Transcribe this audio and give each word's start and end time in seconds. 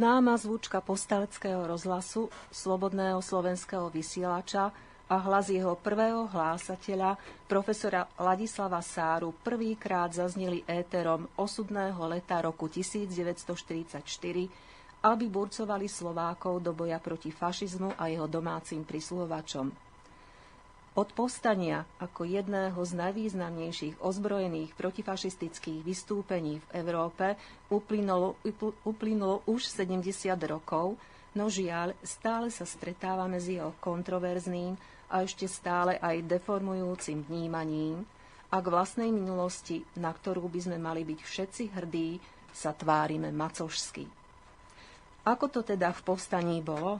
Známa 0.00 0.32
zvučka 0.40 0.80
postaleckého 0.80 1.68
rozhlasu, 1.68 2.32
slobodného 2.48 3.20
slovenského 3.20 3.92
vysielača 3.92 4.72
a 5.04 5.16
hlas 5.20 5.52
jeho 5.52 5.76
prvého 5.76 6.24
hlásateľa, 6.24 7.20
profesora 7.44 8.08
Ladislava 8.16 8.80
Sáru, 8.80 9.36
prvýkrát 9.44 10.08
zazneli 10.08 10.64
éterom 10.64 11.28
osudného 11.36 12.00
leta 12.08 12.40
roku 12.40 12.64
1944, 12.72 14.00
aby 15.04 15.24
burcovali 15.28 15.84
Slovákov 15.84 16.64
do 16.64 16.72
boja 16.72 16.96
proti 16.96 17.28
fašizmu 17.28 18.00
a 18.00 18.08
jeho 18.08 18.24
domácim 18.24 18.80
prisluhovačom. 18.88 19.89
Od 20.90 21.06
povstania 21.14 21.86
ako 22.02 22.26
jedného 22.26 22.74
z 22.82 22.92
najvýznamnejších 22.98 24.02
ozbrojených 24.02 24.74
protifašistických 24.74 25.86
vystúpení 25.86 26.58
v 26.58 26.66
Európe 26.82 27.38
uplynulo, 27.70 28.34
uplynulo 28.82 29.46
už 29.46 29.70
70 29.70 30.34
rokov, 30.50 30.98
no 31.38 31.46
žiaľ, 31.46 31.94
stále 32.02 32.50
sa 32.50 32.66
stretávame 32.66 33.38
s 33.38 33.54
jeho 33.54 33.70
kontroverzným 33.78 34.74
a 35.06 35.22
ešte 35.22 35.46
stále 35.46 35.94
aj 36.02 36.26
deformujúcim 36.26 37.22
vnímaním 37.22 38.02
a 38.50 38.58
k 38.58 38.66
vlastnej 38.66 39.14
minulosti, 39.14 39.86
na 39.94 40.10
ktorú 40.10 40.50
by 40.50 40.60
sme 40.66 40.78
mali 40.82 41.06
byť 41.06 41.20
všetci 41.22 41.62
hrdí, 41.70 42.18
sa 42.50 42.74
tvárime 42.74 43.30
macožsky. 43.30 44.10
Ako 45.22 45.46
to 45.46 45.62
teda 45.62 45.94
v 45.94 46.00
povstaní 46.02 46.58
bolo? 46.58 46.98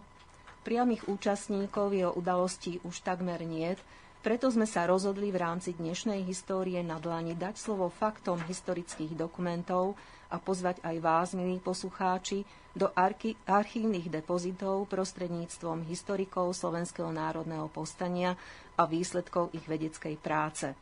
Priamých 0.60 1.08
účastníkov 1.08 1.96
jeho 1.96 2.12
udalostí 2.12 2.84
už 2.84 3.00
takmer 3.00 3.40
niet, 3.48 3.80
preto 4.20 4.52
sme 4.52 4.68
sa 4.68 4.84
rozhodli 4.84 5.32
v 5.32 5.40
rámci 5.40 5.72
dnešnej 5.72 6.20
histórie 6.28 6.76
na 6.84 7.00
dlani 7.00 7.32
dať 7.32 7.56
slovo 7.56 7.88
faktom 7.88 8.36
historických 8.44 9.16
dokumentov 9.16 9.96
a 10.28 10.36
pozvať 10.36 10.84
aj 10.84 10.96
vás, 11.00 11.28
milí 11.32 11.56
poslucháči, 11.64 12.44
do 12.76 12.92
archi- 12.92 13.40
archívnych 13.48 14.12
depozitov 14.12 14.84
prostredníctvom 14.92 15.88
historikov 15.88 16.52
Slovenského 16.52 17.08
národného 17.08 17.72
povstania 17.72 18.36
a 18.76 18.84
výsledkov 18.84 19.56
ich 19.56 19.64
vedeckej 19.64 20.20
práce. 20.20 20.76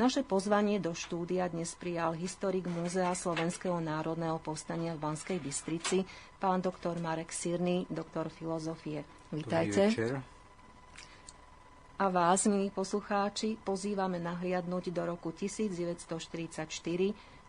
Naše 0.00 0.24
pozvanie 0.24 0.80
do 0.80 0.96
štúdia 0.96 1.44
dnes 1.52 1.76
prijal 1.76 2.16
historik 2.16 2.64
Múzea 2.64 3.12
Slovenského 3.12 3.84
národného 3.84 4.40
povstania 4.40 4.96
v 4.96 5.04
Banskej 5.04 5.36
Bystrici, 5.36 6.08
pán 6.40 6.64
doktor 6.64 6.96
Marek 6.96 7.28
Sirný, 7.28 7.84
doktor 7.92 8.32
filozofie. 8.32 9.04
Vítajte. 9.28 9.92
A 12.00 12.08
vás, 12.08 12.48
milí 12.48 12.72
poslucháči, 12.72 13.60
pozývame 13.60 14.16
nahliadnúť 14.16 14.88
do 14.88 15.04
roku 15.04 15.36
1944, 15.36 16.64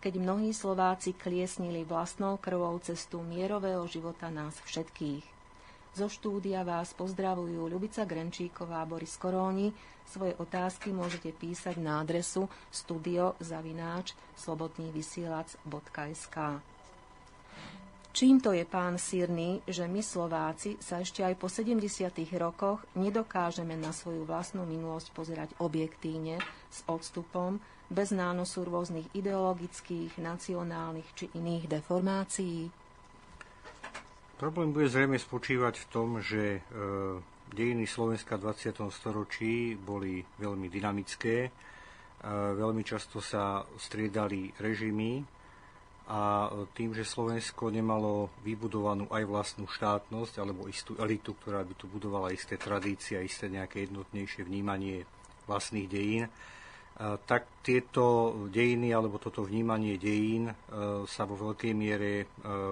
keď 0.04 0.14
mnohí 0.20 0.52
Slováci 0.52 1.16
kliesnili 1.16 1.88
vlastnou 1.88 2.36
krvou 2.36 2.76
cestu 2.84 3.24
mierového 3.24 3.88
života 3.88 4.28
nás 4.28 4.60
všetkých. 4.68 5.41
Zo 5.92 6.08
štúdia 6.08 6.64
vás 6.64 6.96
pozdravujú 6.96 7.68
Ľubica 7.68 8.08
Grenčíková 8.08 8.80
a 8.80 8.88
Boris 8.88 9.20
Koróni. 9.20 9.76
Svoje 10.08 10.32
otázky 10.40 10.96
môžete 10.96 11.36
písať 11.36 11.84
na 11.84 12.00
adresu 12.00 12.48
studiozavináč 12.72 14.16
slobodnývysielac.sk. 14.40 16.38
Čím 18.12 18.40
to 18.40 18.56
je, 18.56 18.64
pán 18.64 18.96
Sírny, 18.96 19.60
že 19.68 19.84
my 19.88 20.00
Slováci 20.00 20.80
sa 20.80 21.04
ešte 21.04 21.28
aj 21.28 21.36
po 21.36 21.52
70. 21.52 21.84
rokoch 22.40 22.84
nedokážeme 22.96 23.76
na 23.76 23.92
svoju 23.92 24.24
vlastnú 24.24 24.64
minulosť 24.64 25.12
pozerať 25.12 25.56
objektívne, 25.60 26.40
s 26.72 26.88
odstupom, 26.88 27.60
bez 27.92 28.16
nánosu 28.16 28.64
rôznych 28.64 29.12
ideologických, 29.12 30.16
nacionálnych 30.24 31.08
či 31.20 31.28
iných 31.36 31.68
deformácií? 31.68 32.81
Problém 34.42 34.74
bude 34.74 34.90
zrejme 34.90 35.22
spočívať 35.22 35.86
v 35.86 35.90
tom, 35.94 36.18
že 36.18 36.58
e, 36.58 36.60
dejiny 37.54 37.86
Slovenska 37.86 38.42
v 38.42 38.50
20. 38.50 38.74
storočí 38.90 39.78
boli 39.78 40.26
veľmi 40.42 40.66
dynamické. 40.66 41.46
E, 41.46 41.50
veľmi 42.58 42.82
často 42.82 43.22
sa 43.22 43.62
striedali 43.78 44.50
režimy 44.58 45.22
a 46.10 46.50
tým, 46.74 46.98
že 46.98 47.06
Slovensko 47.06 47.70
nemalo 47.70 48.34
vybudovanú 48.42 49.14
aj 49.14 49.30
vlastnú 49.30 49.70
štátnosť 49.70 50.42
alebo 50.42 50.66
istú 50.66 50.98
elitu, 50.98 51.38
ktorá 51.38 51.62
by 51.62 51.78
tu 51.78 51.86
budovala 51.86 52.34
isté 52.34 52.58
tradície 52.58 53.22
a 53.22 53.24
isté 53.24 53.46
nejaké 53.46 53.86
jednotnejšie 53.86 54.42
vnímanie 54.42 55.06
vlastných 55.46 55.86
dejín, 55.86 56.26
tak 57.30 57.46
tieto 57.62 58.34
dejiny 58.50 58.90
alebo 58.90 59.22
toto 59.22 59.46
vnímanie 59.46 60.02
dejín 60.02 60.50
e, 60.50 60.56
sa 61.06 61.30
vo 61.30 61.38
veľkej 61.38 61.74
miere 61.78 62.12
e, 62.22 62.26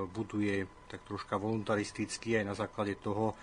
buduje 0.10 0.79
tak 0.90 1.06
troška 1.06 1.38
voluntaristicky 1.38 2.42
aj 2.42 2.46
na 2.50 2.56
základe 2.58 2.98
toho, 2.98 3.38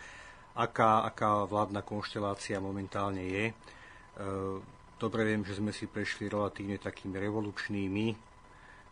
aká, 0.58 1.06
aká 1.06 1.46
vládna 1.46 1.86
konštelácia 1.86 2.58
momentálne 2.58 3.22
je. 3.22 3.44
E, 3.48 3.54
dobre 4.98 5.22
viem, 5.22 5.46
že 5.46 5.62
sme 5.62 5.70
si 5.70 5.86
prešli 5.86 6.26
relatívne 6.26 6.82
takými 6.82 7.14
revolučnými, 7.22 8.06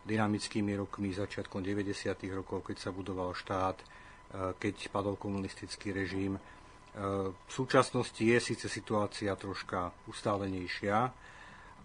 dynamickými 0.07 0.71
rokmi 0.79 1.11
začiatkom 1.11 1.59
90. 1.59 1.91
rokov, 2.31 2.63
keď 2.63 2.77
sa 2.77 2.93
budoval 2.93 3.33
štát, 3.33 3.77
keď 4.61 4.75
padol 4.93 5.17
komunistický 5.17 5.89
režim. 5.95 6.37
V 6.95 7.51
súčasnosti 7.51 8.21
je 8.21 8.39
síce 8.39 8.69
situácia 8.71 9.35
troška 9.35 9.91
ustálenejšia, 10.07 11.11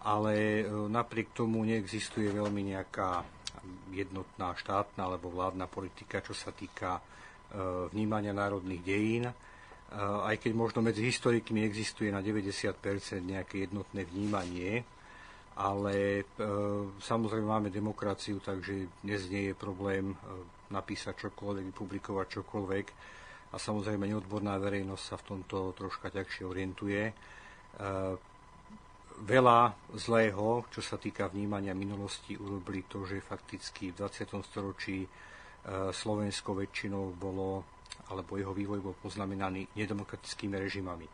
ale 0.01 0.33
e, 0.33 0.63
napriek 0.89 1.35
tomu 1.35 1.61
neexistuje 1.67 2.31
veľmi 2.31 2.73
nejaká 2.73 3.21
jednotná 3.91 4.55
štátna 4.57 5.07
alebo 5.07 5.31
vládna 5.31 5.67
politika, 5.67 6.23
čo 6.23 6.33
sa 6.33 6.49
týka 6.51 6.97
e, 6.97 7.01
vnímania 7.91 8.33
národných 8.33 8.83
dejín. 8.83 9.25
E, 9.29 9.35
aj 9.99 10.39
keď 10.41 10.51
možno 10.55 10.79
medzi 10.81 11.05
historikmi 11.05 11.65
existuje 11.65 12.09
na 12.09 12.23
90% 12.23 12.77
nejaké 13.21 13.67
jednotné 13.69 14.07
vnímanie, 14.07 14.83
ale 15.51 16.25
samozrejme 17.03 17.43
máme 17.43 17.69
demokraciu, 17.69 18.39
takže 18.39 18.87
dnes 19.03 19.27
nie 19.27 19.51
je 19.51 19.53
problém 19.53 20.15
napísať 20.71 21.27
čokoľvek, 21.27 21.75
vypublikovať 21.75 22.27
čokoľvek 22.39 22.85
a 23.51 23.55
samozrejme 23.59 24.07
neodborná 24.07 24.55
verejnosť 24.57 25.03
sa 25.03 25.19
v 25.19 25.27
tomto 25.27 25.75
troška 25.75 26.07
ťažšie 26.07 26.43
orientuje 26.47 27.11
veľa 29.21 29.89
zlého, 29.93 30.65
čo 30.73 30.81
sa 30.81 30.97
týka 30.97 31.29
vnímania 31.29 31.77
minulosti, 31.77 32.33
urobili 32.33 32.85
to, 32.89 33.05
že 33.05 33.21
fakticky 33.21 33.93
v 33.93 34.01
20. 34.01 34.41
storočí 34.41 35.05
e, 35.05 35.09
Slovensko 35.93 36.57
väčšinou 36.57 37.13
bolo, 37.13 37.63
alebo 38.09 38.41
jeho 38.41 38.51
vývoj 38.51 38.79
bol 38.81 38.95
poznamenaný 38.97 39.77
nedemokratickými 39.77 40.57
režimami. 40.57 41.07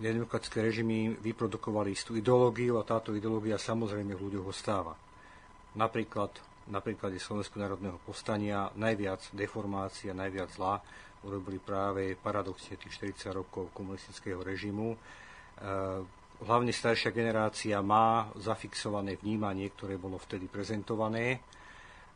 Nedemokratické 0.00 0.64
režimy 0.64 1.16
vyprodukovali 1.20 1.92
istú 1.92 2.16
ideológiu 2.16 2.80
a 2.80 2.88
táto 2.88 3.12
ideológia 3.12 3.60
samozrejme 3.60 4.16
v 4.16 4.24
ľuďoch 4.28 4.46
ostáva. 4.48 4.96
Napríklad 5.76 6.32
na 6.68 6.80
príklade 6.84 7.16
Slovenského 7.20 7.64
národného 7.64 7.98
povstania 8.04 8.68
najviac 8.76 9.32
deformácia, 9.32 10.16
najviac 10.16 10.48
zla 10.52 10.80
urobili 11.24 11.60
práve 11.60 12.16
paradoxne 12.16 12.80
tých 12.80 12.96
40 12.96 13.32
rokov 13.36 13.72
komunistického 13.76 14.40
režimu, 14.40 14.96
e, 14.96 14.98
hlavne 16.44 16.72
staršia 16.72 17.12
generácia 17.12 17.76
má 17.84 18.32
zafixované 18.36 19.20
vnímanie, 19.20 19.68
ktoré 19.72 20.00
bolo 20.00 20.16
vtedy 20.16 20.48
prezentované. 20.48 21.40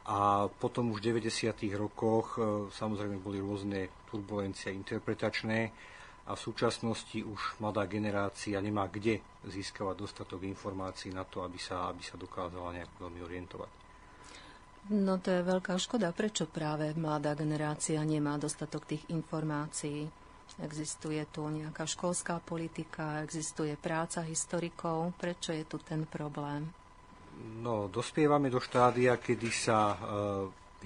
A 0.05 0.49
potom 0.49 0.93
už 0.93 1.01
v 1.01 1.17
90. 1.17 1.57
rokoch 1.81 2.37
e, 2.37 2.69
samozrejme 2.69 3.25
boli 3.25 3.41
rôzne 3.41 3.89
turbulencie 4.05 4.69
interpretačné 4.77 5.73
a 6.29 6.37
v 6.37 6.41
súčasnosti 6.41 7.25
už 7.25 7.61
mladá 7.61 7.89
generácia 7.89 8.61
nemá 8.61 8.89
kde 8.89 9.25
získavať 9.49 9.97
dostatok 9.97 10.45
informácií 10.45 11.13
na 11.13 11.25
to, 11.25 11.41
aby 11.41 11.57
sa, 11.57 11.89
aby 11.89 12.05
sa 12.05 12.21
dokázala 12.21 12.77
nejak 12.77 12.93
veľmi 13.01 13.21
orientovať. 13.25 13.71
No 14.93 15.17
to 15.17 15.33
je 15.33 15.41
veľká 15.41 15.81
škoda. 15.81 16.13
Prečo 16.13 16.45
práve 16.45 16.93
mladá 16.93 17.33
generácia 17.33 17.97
nemá 18.05 18.37
dostatok 18.37 18.85
tých 18.85 19.09
informácií? 19.09 20.24
Existuje 20.63 21.19
tu 21.35 21.43
nejaká 21.51 21.83
školská 21.83 22.39
politika, 22.39 23.21
existuje 23.27 23.75
práca 23.75 24.23
historikov. 24.23 25.11
Prečo 25.19 25.51
je 25.51 25.67
tu 25.67 25.83
ten 25.83 26.07
problém? 26.07 26.71
No, 27.59 27.91
dospievame 27.91 28.47
do 28.47 28.63
štádia, 28.63 29.19
kedy 29.19 29.51
sa 29.51 29.79
e, 29.91 29.97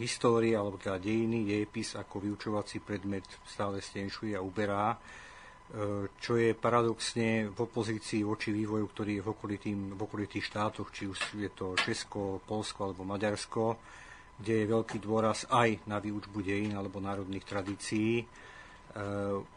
história 0.00 0.56
alebo 0.62 0.80
teda 0.80 0.96
dejiny, 0.96 1.44
dejepis 1.44 1.98
ako 2.00 2.24
vyučovací 2.24 2.80
predmet 2.80 3.28
stále 3.44 3.84
stenšuje 3.84 4.32
a 4.32 4.40
uberá. 4.40 4.96
čo 6.16 6.40
je 6.40 6.56
paradoxne 6.56 7.52
v 7.52 7.58
opozícii 7.60 8.24
voči 8.24 8.56
vývoju, 8.56 8.88
ktorý 8.88 9.20
je 9.20 9.22
v, 9.24 9.28
okolitým, 9.28 9.78
v 9.92 10.00
okolitých 10.00 10.48
štátoch, 10.48 10.88
či 10.88 11.04
už 11.04 11.36
je 11.36 11.50
to 11.52 11.76
Česko, 11.76 12.40
Polsko 12.40 12.88
alebo 12.88 13.04
Maďarsko, 13.04 13.76
kde 14.40 14.64
je 14.64 14.70
veľký 14.72 14.96
dôraz 14.96 15.44
aj 15.52 15.84
na 15.84 16.00
výučbu 16.00 16.40
dejín 16.40 16.72
alebo 16.72 17.04
národných 17.04 17.44
tradícií. 17.44 18.24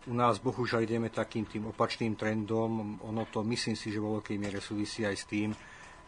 U 0.07 0.13
nás 0.13 0.44
bohužiaľ 0.44 0.83
ideme 0.83 1.07
takým 1.07 1.48
tým 1.48 1.72
opačným 1.72 2.19
trendom. 2.19 3.00
Ono 3.06 3.24
to 3.31 3.45
myslím 3.48 3.80
si, 3.80 3.89
že 3.89 4.04
vo 4.04 4.19
veľkej 4.19 4.38
miere 4.38 4.60
súvisí 4.60 5.07
aj 5.07 5.16
s 5.16 5.25
tým, 5.25 5.50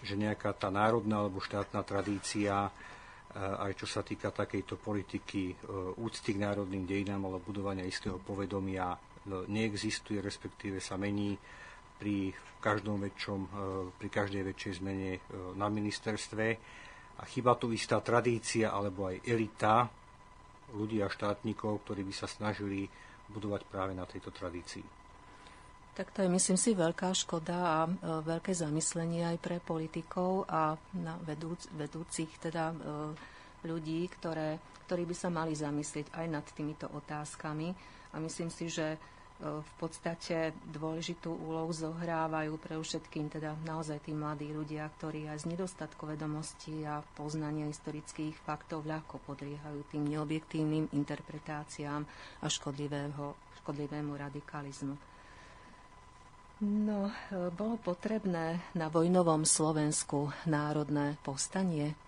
že 0.04 0.20
nejaká 0.20 0.52
tá 0.60 0.68
národná 0.68 1.24
alebo 1.24 1.40
štátna 1.40 1.82
tradícia 1.88 2.68
aj 3.34 3.74
čo 3.74 3.90
sa 3.90 4.06
týka 4.06 4.30
takejto 4.30 4.78
politiky 4.78 5.58
úcty 5.98 6.38
k 6.38 6.44
národným 6.46 6.86
dejinám 6.86 7.26
alebo 7.26 7.42
budovania 7.42 7.82
istého 7.82 8.22
povedomia 8.22 8.94
neexistuje, 9.50 10.22
respektíve 10.22 10.78
sa 10.78 11.02
mení 11.02 11.34
pri, 11.98 12.30
každom 12.62 13.02
väčšom, 13.02 13.40
pri 13.98 14.10
každej 14.12 14.44
väčšej 14.54 14.74
zmene 14.84 15.12
na 15.58 15.68
ministerstve. 15.72 16.46
A 17.18 17.24
chyba 17.26 17.58
tu 17.58 17.74
istá 17.74 18.02
tradícia 18.06 18.70
alebo 18.70 19.10
aj 19.10 19.26
elita 19.26 19.90
ľudí 20.74 21.02
a 21.02 21.10
štátnikov, 21.10 21.86
ktorí 21.86 22.06
by 22.06 22.14
sa 22.14 22.30
snažili 22.30 22.86
budovať 23.34 23.66
práve 23.66 23.98
na 23.98 24.06
tejto 24.06 24.30
tradícii. 24.30 24.86
Tak 25.94 26.10
to 26.10 26.26
je, 26.26 26.30
myslím 26.30 26.58
si, 26.58 26.74
veľká 26.74 27.14
škoda 27.14 27.58
a 27.58 27.80
e, 27.86 27.92
veľké 28.26 28.50
zamyslenie 28.50 29.30
aj 29.30 29.38
pre 29.38 29.62
politikov 29.62 30.50
a 30.50 30.74
na 30.98 31.22
vedúc, 31.22 31.70
vedúcich 31.78 32.34
teda 32.42 32.74
e, 32.74 32.76
ľudí, 33.70 34.10
ktoré, 34.10 34.58
ktorí 34.90 35.06
by 35.06 35.16
sa 35.18 35.30
mali 35.30 35.54
zamyslieť 35.54 36.18
aj 36.18 36.26
nad 36.34 36.46
týmito 36.50 36.90
otázkami. 36.90 37.70
A 38.10 38.18
myslím 38.18 38.50
si, 38.50 38.74
že 38.74 38.98
v 39.44 39.72
podstate 39.76 40.56
dôležitú 40.72 41.28
úlohu 41.28 41.68
zohrávajú 41.76 42.56
pre 42.64 42.80
všetkým 42.80 43.28
teda 43.28 43.60
naozaj 43.68 44.00
tí 44.08 44.16
mladí 44.16 44.48
ľudia, 44.56 44.88
ktorí 44.88 45.28
aj 45.28 45.44
z 45.44 45.52
nedostatku 45.52 46.08
vedomostí 46.08 46.88
a 46.88 47.04
poznania 47.20 47.68
historických 47.68 48.40
faktov 48.40 48.88
ľahko 48.88 49.20
podriehajú 49.28 49.84
tým 49.92 50.08
neobjektívnym 50.16 50.96
interpretáciám 50.96 52.08
a 52.40 52.46
škodlivému 52.48 54.12
radikalizmu. 54.16 54.96
No, 56.64 57.12
bolo 57.60 57.76
potrebné 57.76 58.64
na 58.72 58.88
vojnovom 58.88 59.44
Slovensku 59.44 60.32
národné 60.48 61.20
povstanie? 61.20 62.00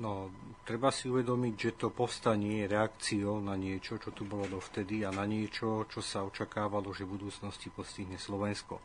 No, 0.00 0.32
treba 0.64 0.88
si 0.88 1.12
uvedomiť, 1.12 1.54
že 1.60 1.76
to 1.76 1.92
povstanie 1.92 2.64
je 2.64 2.72
reakciou 2.72 3.36
na 3.44 3.52
niečo, 3.52 4.00
čo 4.00 4.16
tu 4.16 4.24
bolo 4.24 4.48
dovtedy 4.48 5.04
a 5.04 5.12
na 5.12 5.28
niečo, 5.28 5.84
čo 5.92 6.00
sa 6.00 6.24
očakávalo, 6.24 6.88
že 6.96 7.04
v 7.04 7.20
budúcnosti 7.20 7.68
postihne 7.68 8.16
Slovensko. 8.16 8.80
E, 8.80 8.84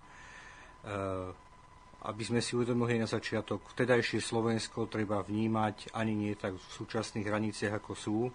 aby 2.03 2.23
sme 2.27 2.43
si 2.43 2.59
uvedomili 2.59 2.99
na 2.99 3.07
začiatok, 3.07 3.63
vtedajšie 3.63 4.19
Slovensko 4.19 4.91
treba 4.91 5.23
vnímať 5.23 5.95
ani 5.95 6.19
nie 6.19 6.35
tak 6.35 6.59
v 6.59 6.65
súčasných 6.83 7.23
hraniciach, 7.23 7.79
ako 7.79 7.93
sú. 7.95 8.27
E, 8.27 8.31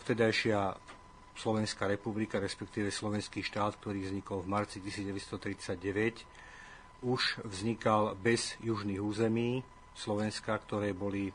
vtedajšia 0.00 0.80
Slovenská 1.36 1.84
republika, 1.84 2.40
respektíve 2.40 2.88
Slovenský 2.88 3.44
štát, 3.44 3.76
ktorý 3.76 4.08
vznikol 4.08 4.40
v 4.44 4.48
marci 4.48 4.80
1939, 4.80 7.04
už 7.04 7.44
vznikal 7.44 8.16
bez 8.16 8.56
južných 8.64 9.00
území 9.00 9.60
Slovenska, 9.92 10.56
ktoré 10.56 10.96
boli 10.96 11.28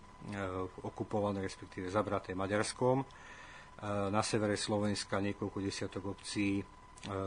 okupované, 0.81 1.45
respektíve 1.45 1.91
zabraté 1.93 2.33
Maďarskom. 2.33 3.01
E, 3.01 3.05
na 4.09 4.25
severe 4.25 4.57
Slovenska 4.57 5.21
niekoľko 5.21 5.57
desiatok 5.61 6.17
obcí 6.17 6.59
e, 6.59 6.63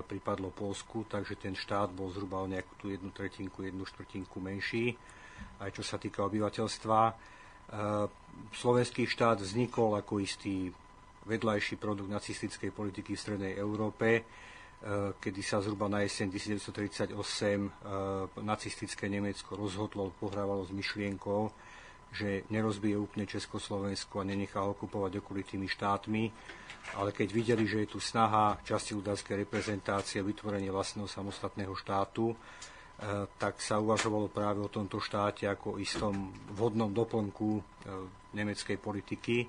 pripadlo 0.03 0.51
Polsku, 0.51 1.07
takže 1.07 1.39
ten 1.39 1.55
štát 1.55 1.95
bol 1.95 2.11
zhruba 2.11 2.43
o 2.43 2.51
nejakú 2.51 2.75
tú 2.81 2.91
jednu 2.91 3.15
tretinku, 3.15 3.63
jednu 3.63 3.87
štvrtinku 3.87 4.43
menší, 4.43 4.97
aj 5.63 5.71
čo 5.77 5.83
sa 5.87 6.01
týka 6.01 6.27
obyvateľstva. 6.27 7.01
Slovenský 8.49 9.05
štát 9.05 9.45
vznikol 9.45 10.01
ako 10.01 10.25
istý 10.25 10.73
vedľajší 11.29 11.77
produkt 11.77 12.09
nacistickej 12.09 12.73
politiky 12.73 13.13
v 13.13 13.21
Strednej 13.21 13.55
Európe, 13.61 14.25
kedy 15.21 15.41
sa 15.45 15.61
zhruba 15.61 15.85
na 15.85 16.01
jeseň 16.01 16.33
1938 16.33 17.13
nacistické 18.41 19.13
Nemecko 19.13 19.53
rozhodlo, 19.53 20.17
pohrávalo 20.17 20.65
s 20.65 20.73
myšlienkou, 20.73 21.53
že 22.13 22.49
nerozbije 22.49 22.97
úplne 22.97 23.29
Československo 23.29 24.25
a 24.25 24.29
nenechá 24.29 24.65
okupovať 24.65 25.21
okolitými 25.21 25.69
štátmi, 25.69 26.33
ale 26.97 27.13
keď 27.13 27.29
videli, 27.29 27.69
že 27.69 27.85
je 27.85 27.89
tu 27.93 28.01
snaha 28.01 28.57
časti 28.65 28.97
ľudárskej 28.97 29.45
reprezentácie 29.45 30.25
vytvorenie 30.25 30.73
vlastného 30.73 31.05
samostatného 31.05 31.77
štátu, 31.77 32.33
eh, 32.33 33.29
tak 33.37 33.61
sa 33.61 33.77
uvažovalo 33.77 34.33
práve 34.33 34.65
o 34.65 34.73
tomto 34.73 34.97
štáte 34.97 35.45
ako 35.45 35.77
istom 35.77 36.33
vhodnom 36.57 36.89
doplnku 36.89 37.61
eh, 37.61 37.63
nemeckej 38.33 38.81
politiky. 38.81 39.45
Eh, 39.45 39.49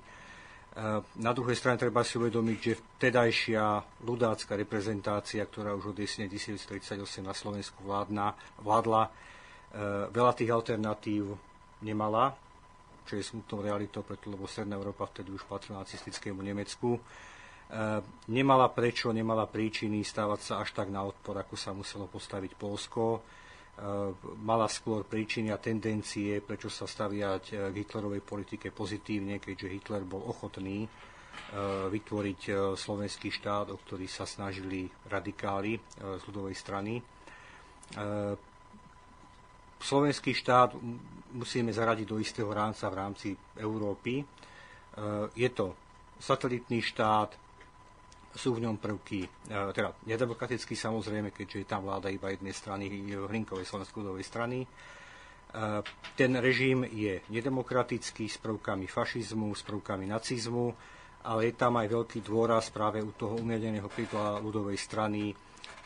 na 1.16 1.32
druhej 1.32 1.56
strane 1.56 1.80
treba 1.80 2.04
si 2.04 2.20
uvedomiť, 2.20 2.58
že 2.60 2.76
vtedajšia 2.76 3.64
ľudácka 4.04 4.52
reprezentácia, 4.52 5.40
ktorá 5.48 5.72
už 5.72 5.96
od 5.96 5.98
jesene 6.04 6.28
1938 6.28 7.24
na 7.24 7.32
Slovensku 7.32 7.80
vládna, 7.88 8.36
vládla, 8.60 9.32
veľa 10.10 10.34
tých 10.34 10.50
alternatív 10.50 11.38
nemala 11.78 12.34
čo 13.10 13.18
je 13.18 13.26
smutnou 13.26 13.66
realitou, 13.66 14.06
preto 14.06 14.30
lebo 14.30 14.46
Stredná 14.46 14.78
Európa 14.78 15.02
vtedy 15.10 15.34
už 15.34 15.42
patrila 15.50 15.82
nacistickému 15.82 16.38
Nemecku. 16.38 16.94
E, 16.94 17.00
nemala 18.30 18.70
prečo, 18.70 19.10
nemala 19.10 19.50
príčiny 19.50 20.06
stávať 20.06 20.40
sa 20.46 20.54
až 20.62 20.70
tak 20.78 20.94
na 20.94 21.02
odpor, 21.02 21.34
ako 21.34 21.58
sa 21.58 21.74
muselo 21.74 22.06
postaviť 22.06 22.54
Polsko. 22.54 23.18
E, 23.18 23.20
mala 24.46 24.70
skôr 24.70 25.02
príčiny 25.02 25.50
a 25.50 25.58
tendencie, 25.58 26.38
prečo 26.38 26.70
sa 26.70 26.86
staviať 26.86 27.44
e, 27.50 27.54
k 27.74 27.74
Hitlerovej 27.82 28.22
politike 28.22 28.70
pozitívne, 28.70 29.42
keďže 29.42 29.74
Hitler 29.74 30.06
bol 30.06 30.22
ochotný 30.22 30.86
vytvoriť 31.90 32.74
slovenský 32.78 33.32
štát, 33.32 33.72
o 33.72 33.78
ktorý 33.78 34.06
sa 34.06 34.22
snažili 34.22 34.86
radikáli 35.08 35.78
z 35.98 36.22
ľudovej 36.26 36.54
strany 36.58 37.00
slovenský 39.80 40.36
štát 40.36 40.76
musíme 41.32 41.72
zaradiť 41.72 42.06
do 42.06 42.20
istého 42.20 42.50
rámca 42.52 42.86
v 42.90 42.98
rámci 42.98 43.28
Európy. 43.56 44.20
E, 44.20 44.24
je 45.34 45.50
to 45.50 45.74
satelitný 46.20 46.84
štát, 46.84 47.32
sú 48.30 48.54
v 48.54 48.62
ňom 48.62 48.78
prvky, 48.78 49.26
e, 49.26 49.28
teda 49.74 49.90
nedemokratický 50.06 50.78
samozrejme, 50.78 51.34
keďže 51.34 51.58
je 51.64 51.66
tam 51.66 51.82
vláda 51.88 52.12
iba 52.12 52.30
jednej 52.30 52.54
strany, 52.54 52.86
Hrinkovej 53.10 53.66
slovenskej 53.66 53.98
ľudovej 54.04 54.26
strany. 54.26 54.58
E, 54.62 54.68
ten 56.14 56.32
režim 56.38 56.86
je 56.86 57.24
nedemokratický 57.32 58.28
s 58.30 58.38
prvkami 58.38 58.86
fašizmu, 58.86 59.50
s 59.56 59.62
prvkami 59.66 60.06
nacizmu, 60.06 60.66
ale 61.26 61.52
je 61.52 61.54
tam 61.58 61.76
aj 61.76 61.88
veľký 61.90 62.20
dôraz 62.24 62.72
práve 62.72 63.02
u 63.02 63.12
toho 63.12 63.36
umierneného 63.36 63.88
príkladu 63.92 64.46
ľudovej 64.46 64.78
strany 64.80 65.36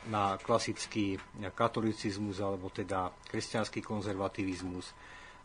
na 0.08 0.36
klasický 0.36 1.16
katolicizmus 1.56 2.40
alebo 2.40 2.68
teda 2.68 3.08
kresťanský 3.28 3.80
konzervativizmus, 3.80 4.92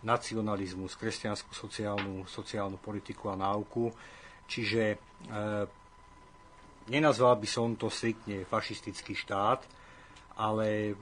nacionalizmus, 0.04 0.96
kresťanskú 0.96 1.52
sociálnu, 1.56 2.28
sociálnu 2.28 2.80
politiku 2.80 3.32
a 3.32 3.40
náuku. 3.40 3.92
Čiže 4.50 4.84
e, 4.94 4.98
nenazval 6.92 7.40
by 7.40 7.48
som 7.48 7.76
to 7.76 7.88
striktne 7.88 8.44
fašistický 8.48 9.16
štát, 9.16 9.64
ale 10.40 10.96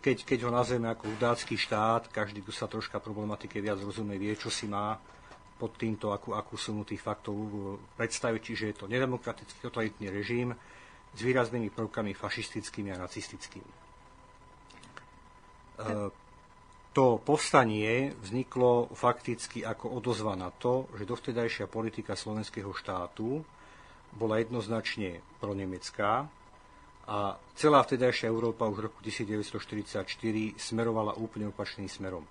keď, 0.00 0.24
keď 0.24 0.48
ho 0.48 0.50
nazveme 0.50 0.88
ako 0.88 1.12
hudácky 1.12 1.60
štát, 1.60 2.08
každý, 2.08 2.40
kto 2.40 2.52
sa 2.52 2.66
troška 2.66 2.96
problematike 2.96 3.60
viac 3.60 3.76
rozumie, 3.84 4.16
vie, 4.16 4.32
čo 4.32 4.48
si 4.48 4.64
má 4.64 4.96
pod 5.60 5.76
týmto, 5.76 6.16
akú, 6.16 6.32
akú 6.32 6.56
sumu 6.56 6.88
tých 6.88 7.04
faktov 7.04 7.36
predstaviť. 8.00 8.40
Čiže 8.40 8.64
je 8.72 8.76
to 8.80 8.86
nedemokratický 8.88 9.60
totalitný 9.60 10.08
režim, 10.08 10.56
s 11.14 11.20
výraznými 11.20 11.70
prvkami 11.70 12.14
fašistickými 12.14 12.94
a 12.94 13.02
nacistickými. 13.02 13.70
E, 13.70 13.78
to 16.90 17.22
povstanie 17.22 18.14
vzniklo 18.18 18.90
fakticky 18.94 19.62
ako 19.62 20.02
odozva 20.02 20.34
na 20.34 20.50
to, 20.50 20.90
že 20.98 21.06
dovtedajšia 21.06 21.66
politika 21.70 22.18
slovenského 22.18 22.74
štátu 22.74 23.46
bola 24.10 24.42
jednoznačne 24.42 25.22
pronemecká 25.38 26.26
a 27.06 27.38
celá 27.54 27.82
vtedajšia 27.82 28.30
Európa 28.30 28.66
už 28.66 28.76
v 28.76 28.84
roku 28.90 28.98
1944 29.02 30.06
smerovala 30.58 31.14
úplne 31.18 31.50
opačným 31.50 31.86
smerom. 31.86 32.26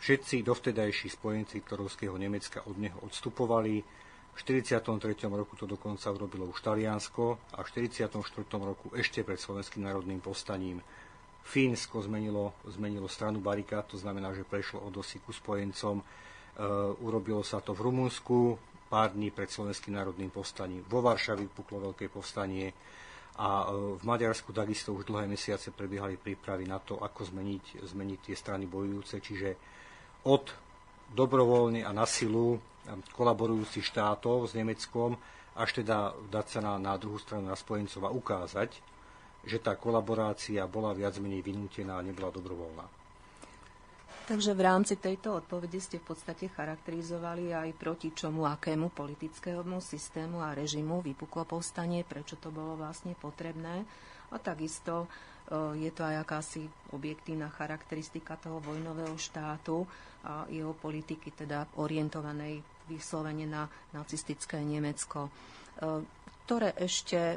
Všetci 0.00 0.44
dovtedajší 0.44 1.08
spojenci 1.08 1.64
Torovského 1.64 2.12
Nemecka 2.20 2.60
od 2.68 2.76
neho 2.76 3.00
odstupovali, 3.08 3.80
v 4.34 4.38
43. 4.42 5.30
roku 5.30 5.54
to 5.54 5.64
dokonca 5.70 6.10
urobilo 6.10 6.50
už 6.50 6.58
Taliansko 6.60 7.54
a 7.54 7.62
v 7.62 7.66
44. 7.70 8.10
roku 8.58 8.90
ešte 8.92 9.22
pred 9.22 9.38
Slovenským 9.38 9.86
národným 9.86 10.18
povstaním 10.18 10.82
Fínsko 11.44 12.02
zmenilo, 12.02 12.56
zmenilo 12.66 13.06
stranu 13.06 13.38
barikád, 13.38 13.94
to 13.94 14.00
znamená, 14.00 14.32
že 14.32 14.48
prešlo 14.48 14.80
od 14.80 14.96
osy 14.96 15.20
ku 15.20 15.28
spojencom. 15.28 16.00
E, 16.00 16.04
urobilo 17.04 17.44
sa 17.44 17.60
to 17.60 17.76
v 17.76 17.84
Rumunsku 17.84 18.56
pár 18.88 19.12
dní 19.12 19.28
pred 19.28 19.52
Slovenským 19.52 19.92
národným 19.92 20.32
povstaním. 20.32 20.82
Vo 20.88 21.04
Varšavi 21.04 21.44
puklo 21.52 21.92
veľké 21.92 22.08
povstanie 22.08 22.72
A 23.34 23.66
v 23.98 24.02
Maďarsku 24.06 24.54
takisto 24.54 24.94
už 24.94 25.10
dlhé 25.10 25.26
mesiace 25.26 25.74
prebiehali 25.74 26.14
prípravy 26.14 26.70
na 26.70 26.78
to, 26.78 27.02
ako 27.02 27.34
zmeniť, 27.34 27.82
zmeniť 27.82 28.30
tie 28.30 28.36
strany 28.38 28.70
bojujúce, 28.70 29.18
čiže 29.18 29.58
od 30.30 30.54
dobrovoľne 31.10 31.82
a 31.82 31.90
na 31.90 32.06
silu 32.06 32.62
kolaborujúcich 33.16 33.84
štátov 33.84 34.50
s 34.50 34.52
Nemeckom, 34.52 35.16
až 35.54 35.82
teda 35.82 36.12
dať 36.28 36.46
sa 36.46 36.60
na, 36.60 36.74
na 36.76 36.94
druhú 36.98 37.16
stranu 37.16 37.48
na 37.48 37.56
spojencov 37.56 38.02
a 38.06 38.14
ukázať, 38.14 38.70
že 39.44 39.60
tá 39.60 39.76
kolaborácia 39.76 40.64
bola 40.66 40.96
viac 40.96 41.20
menej 41.20 41.44
vynútená 41.44 42.00
a 42.00 42.04
nebola 42.04 42.32
dobrovoľná. 42.32 43.04
Takže 44.24 44.56
v 44.56 44.64
rámci 44.64 44.96
tejto 44.96 45.36
odpovede 45.36 45.76
ste 45.84 46.00
v 46.00 46.16
podstate 46.16 46.48
charakterizovali 46.48 47.52
aj 47.52 47.76
proti 47.76 48.08
čomu, 48.08 48.48
akému 48.48 48.88
politickému 48.96 49.84
systému 49.84 50.40
a 50.40 50.56
režimu 50.56 51.04
vypuklo 51.04 51.44
povstanie, 51.44 52.08
prečo 52.08 52.40
to 52.40 52.48
bolo 52.48 52.72
vlastne 52.80 53.12
potrebné. 53.20 53.84
A 54.32 54.40
takisto 54.40 55.04
e, 55.04 55.08
je 55.76 55.92
to 55.92 56.08
aj 56.08 56.24
akási 56.24 56.64
objektívna 56.96 57.52
charakteristika 57.52 58.40
toho 58.40 58.64
vojnového 58.64 59.12
štátu 59.20 59.84
a 60.24 60.48
jeho 60.48 60.72
politiky, 60.72 61.28
teda 61.36 61.68
orientovanej 61.76 62.64
vyslovene 62.86 63.46
na 63.48 63.68
nacistické 63.92 64.60
Nemecko. 64.60 65.28
E, 65.28 65.30
ktoré 66.44 66.76
ešte 66.76 67.16
e, 67.16 67.36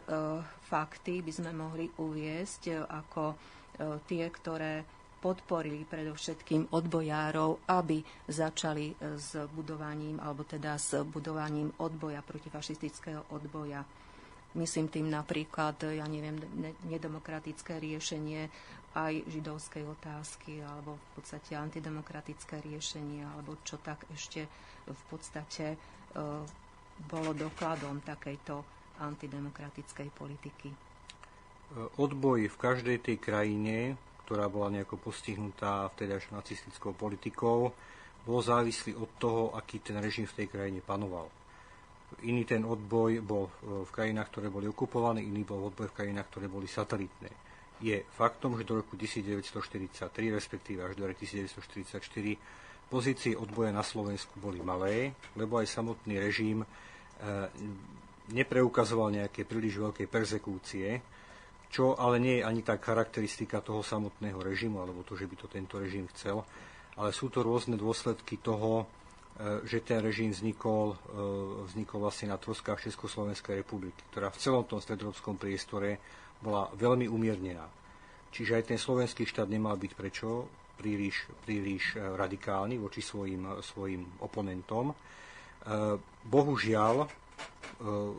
fakty 0.67 1.23
by 1.23 1.31
sme 1.31 1.51
mohli 1.55 1.87
uviesť 1.87 2.89
ako 2.91 3.55
tie, 4.09 4.25
ktoré 4.33 4.81
podporili 5.17 5.83
predovšetkým 5.83 6.69
odbojárov, 6.71 7.65
aby 7.67 8.01
začali 8.29 8.93
e, 8.93 9.17
s 9.17 9.33
budovaním, 9.49 10.21
alebo 10.21 10.45
teda 10.45 10.77
s 10.77 11.01
budovaním 11.03 11.73
odboja, 11.81 12.21
protifašistického 12.21 13.33
odboja. 13.33 13.81
Myslím 14.57 14.89
tým 14.89 15.11
napríklad, 15.11 15.93
ja 15.93 16.05
neviem, 16.07 16.39
nedemokratické 16.89 17.77
riešenie 17.77 18.49
aj 18.95 19.27
židovskej 19.27 19.83
otázky, 19.83 20.63
alebo 20.63 20.95
v 20.95 21.07
podstate 21.19 21.57
antidemokratické 21.57 22.63
riešenie, 22.63 23.25
alebo 23.25 23.59
čo 23.67 23.81
tak 23.81 24.07
ešte 24.13 24.47
v 24.87 25.03
podstate 25.11 25.73
e, 25.73 25.77
bolo 27.05 27.31
dokladom 27.35 27.99
takejto 28.01 28.63
antidemokratickej 29.03 30.07
politiky. 30.15 30.69
Odboj 31.99 32.47
v 32.47 32.57
každej 32.57 32.97
tej 33.03 33.17
krajine 33.19 33.99
ktorá 34.27 34.51
bola 34.51 34.67
nejako 34.75 34.99
postihnutá 34.99 35.87
vtedajšou 35.95 36.35
nacistickou 36.35 36.91
politikou, 36.91 37.71
bol 38.27 38.39
závislý 38.43 38.99
od 38.99 39.07
toho, 39.15 39.55
aký 39.55 39.79
ten 39.79 39.95
režim 40.03 40.27
v 40.27 40.43
tej 40.43 40.47
krajine 40.51 40.83
panoval. 40.83 41.31
Iný 42.27 42.43
ten 42.43 42.67
odboj 42.67 43.23
bol 43.23 43.47
v 43.63 43.87
krajinách, 43.87 44.27
ktoré 44.35 44.51
boli 44.51 44.67
okupované, 44.67 45.23
iný 45.23 45.47
bol 45.47 45.71
odboj 45.71 45.87
v 45.87 45.95
krajinách, 45.95 46.27
ktoré 46.27 46.51
boli 46.51 46.67
satelitné. 46.67 47.46
Je 47.77 48.01
faktom, 48.17 48.57
že 48.57 48.65
do 48.65 48.81
roku 48.81 48.97
1943, 48.97 50.09
respektíve 50.33 50.81
až 50.81 50.97
do 50.97 51.05
roku 51.05 51.21
1944, 51.21 52.01
pozície 52.89 53.37
odboja 53.37 53.69
na 53.69 53.85
Slovensku 53.85 54.39
boli 54.41 54.63
malé, 54.63 55.13
lebo 55.37 55.61
aj 55.61 55.69
samotný 55.69 56.17
režim 56.17 56.63
e, 56.63 56.67
nepreukazoval 58.33 59.13
nejaké 59.13 59.43
príliš 59.45 59.77
veľké 59.77 60.09
persekúcie, 60.09 61.03
čo 61.67 61.99
ale 61.99 62.17
nie 62.17 62.39
je 62.39 62.47
ani 62.47 62.63
tak 62.63 62.79
charakteristika 62.81 63.59
toho 63.59 63.83
samotného 63.83 64.39
režimu, 64.39 64.79
alebo 64.79 65.03
to, 65.03 65.19
že 65.19 65.27
by 65.27 65.35
to 65.35 65.47
tento 65.51 65.75
režim 65.77 66.07
chcel, 66.15 66.47
ale 66.95 67.11
sú 67.11 67.27
to 67.29 67.43
rôzne 67.43 67.75
dôsledky 67.75 68.39
toho, 68.39 68.83
e, 69.37 69.67
že 69.67 69.83
ten 69.83 69.99
režim 69.99 70.31
vznikol, 70.31 70.95
e, 70.95 70.97
vznikol 71.67 72.01
vlastne 72.01 72.31
na 72.31 72.39
troskách 72.39 72.87
Československej 72.87 73.61
republiky, 73.61 73.99
ktorá 74.09 74.31
v 74.31 74.41
celom 74.41 74.63
tom 74.63 74.79
stredovskom 74.79 75.35
priestore 75.35 75.99
bola 76.41 76.69
veľmi 76.77 77.09
umiernená. 77.09 77.65
Čiže 78.29 78.61
aj 78.61 78.63
ten 78.69 78.79
slovenský 78.79 79.25
štát 79.25 79.49
nemal 79.49 79.79
byť 79.79 79.91
prečo 79.97 80.45
príliš, 80.77 81.25
príliš 81.41 81.97
e, 81.97 82.03
radikálny 82.03 82.77
voči 82.77 83.01
svojim, 83.01 83.61
svojim 83.61 84.05
oponentom. 84.21 84.93
Bohužiaľ, 86.23 87.03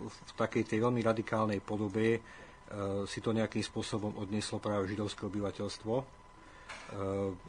v 0.04 0.32
takej 0.36 0.68
tej 0.68 0.84
veľmi 0.84 1.00
radikálnej 1.00 1.64
podobe 1.64 2.20
si 3.08 3.24
to 3.24 3.32
nejakým 3.32 3.64
spôsobom 3.64 4.20
odnieslo 4.20 4.60
práve 4.60 4.84
židovské 4.92 5.24
obyvateľstvo, 5.24 5.94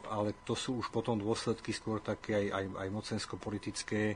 ale 0.08 0.30
to 0.48 0.56
sú 0.56 0.80
už 0.80 0.88
potom 0.88 1.20
dôsledky 1.20 1.76
skôr 1.76 2.00
také 2.00 2.48
aj, 2.48 2.48
aj, 2.48 2.66
aj 2.80 2.88
mocensko-politické, 2.96 4.16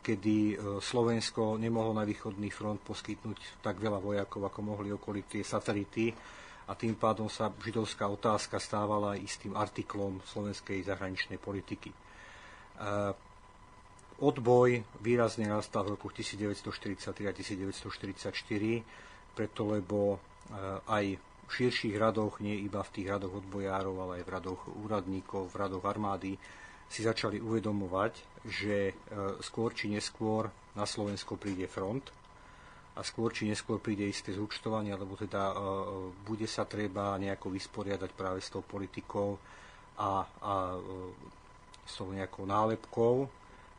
kedy 0.00 0.56
Slovensko 0.80 1.60
nemohlo 1.60 1.92
na 1.92 2.08
východný 2.08 2.48
front 2.48 2.80
poskytnúť 2.80 3.60
tak 3.60 3.76
veľa 3.76 4.00
vojakov, 4.00 4.48
ako 4.48 4.60
mohli 4.64 4.88
okolité 4.88 5.44
satelity 5.44 6.08
a 6.64 6.72
tým 6.72 6.96
pádom 6.96 7.28
sa 7.28 7.52
židovská 7.52 8.08
otázka 8.08 8.56
stávala 8.56 9.20
istým 9.20 9.52
artiklom 9.52 10.24
slovenskej 10.24 10.80
zahraničnej 10.88 11.36
politiky. 11.36 11.92
Odboj 14.20 14.80
výrazne 15.04 15.44
nastal 15.44 15.84
v 15.84 16.00
roku 16.00 16.08
1943 16.08 17.28
a 17.28 17.32
1944 17.36 18.32
preto 19.34 19.66
lebo 19.66 19.98
eh, 20.16 20.92
aj 20.92 21.04
v 21.16 21.50
širších 21.50 21.98
radoch, 21.98 22.38
nie 22.38 22.62
iba 22.62 22.78
v 22.78 22.92
tých 22.94 23.10
radoch 23.10 23.42
odbojárov, 23.42 23.96
ale 24.06 24.12
aj 24.22 24.24
v 24.28 24.30
radoch 24.30 24.60
úradníkov, 24.86 25.50
v 25.50 25.58
radoch 25.58 25.82
armády, 25.82 26.38
si 26.90 27.06
začali 27.06 27.38
uvedomovať, 27.38 28.42
že 28.50 28.90
eh, 28.90 28.94
skôr 29.40 29.70
či 29.70 29.86
neskôr 29.86 30.50
na 30.74 30.82
Slovensko 30.82 31.38
príde 31.38 31.70
front 31.70 32.10
a 32.98 33.06
skôr 33.06 33.30
či 33.30 33.46
neskôr 33.46 33.78
príde 33.78 34.02
isté 34.02 34.34
zúčtovanie, 34.34 34.90
alebo 34.90 35.14
teda 35.14 35.54
eh, 35.54 35.56
bude 36.26 36.50
sa 36.50 36.66
treba 36.66 37.14
nejako 37.14 37.54
vysporiadať 37.54 38.10
práve 38.18 38.42
s 38.42 38.50
tou 38.50 38.66
politikou 38.66 39.38
a, 40.00 40.26
a 40.26 40.52
s 41.84 41.92
tou 42.00 42.08
nejakou 42.08 42.48
nálepkou, 42.48 43.28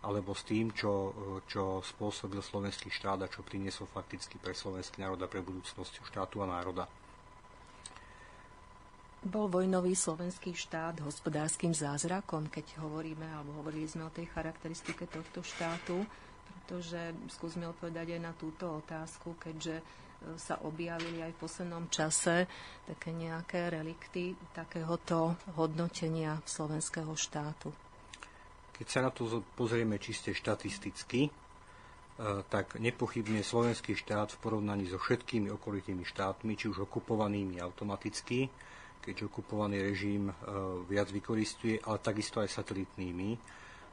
alebo 0.05 0.37
s 0.37 0.45
tým, 0.45 0.69
čo, 0.69 1.13
čo 1.49 1.81
spôsobil 1.81 2.41
slovenský 2.41 2.93
štát 2.93 3.25
a 3.25 3.31
čo 3.31 3.41
priniesol 3.41 3.89
fakticky 3.89 4.37
pre 4.37 4.53
slovenský 4.53 5.01
národ 5.01 5.17
a 5.17 5.25
pre 5.25 5.41
budúcnosť 5.41 6.05
štátu 6.05 6.45
a 6.45 6.49
národa. 6.49 6.85
Bol 9.21 9.53
vojnový 9.53 9.93
slovenský 9.93 10.57
štát 10.57 10.97
hospodárskym 11.05 11.77
zázrakom, 11.77 12.49
keď 12.49 12.81
hovoríme, 12.81 13.29
alebo 13.29 13.53
hovorili 13.61 13.85
sme 13.85 14.09
o 14.09 14.13
tej 14.13 14.25
charakteristike 14.33 15.05
tohto 15.05 15.45
štátu, 15.45 16.01
pretože 16.49 17.13
skúsme 17.29 17.69
odpovedať 17.69 18.17
aj 18.17 18.21
na 18.25 18.33
túto 18.33 18.81
otázku, 18.81 19.37
keďže 19.37 19.77
e, 19.77 19.83
sa 20.41 20.57
objavili 20.65 21.21
aj 21.21 21.37
v 21.37 21.41
poslednom 21.43 21.85
čase 21.93 22.49
také 22.89 23.13
nejaké 23.13 23.69
relikty 23.69 24.33
takéhoto 24.57 25.37
hodnotenia 25.53 26.41
slovenského 26.41 27.13
štátu. 27.13 27.69
Keď 28.73 28.87
sa 28.89 29.05
na 29.05 29.13
to 29.13 29.45
pozrieme 29.53 30.01
čiste 30.01 30.33
štatisticky, 30.33 31.29
e, 31.29 31.31
tak 32.49 32.81
nepochybne 32.81 33.45
slovenský 33.45 33.93
štát 33.93 34.33
v 34.33 34.41
porovnaní 34.41 34.89
so 34.89 34.97
všetkými 34.97 35.53
okolitými 35.53 36.09
štátmi, 36.09 36.57
či 36.57 36.73
už 36.73 36.89
okupovanými 36.89 37.61
automaticky, 37.61 38.49
keďže 39.01 39.27
okupovaný 39.27 39.81
režim 39.81 40.29
e, 40.29 40.33
viac 40.85 41.09
vykoristuje, 41.09 41.81
ale 41.81 41.97
takisto 41.99 42.39
aj 42.39 42.53
satelitnými, 42.53 43.35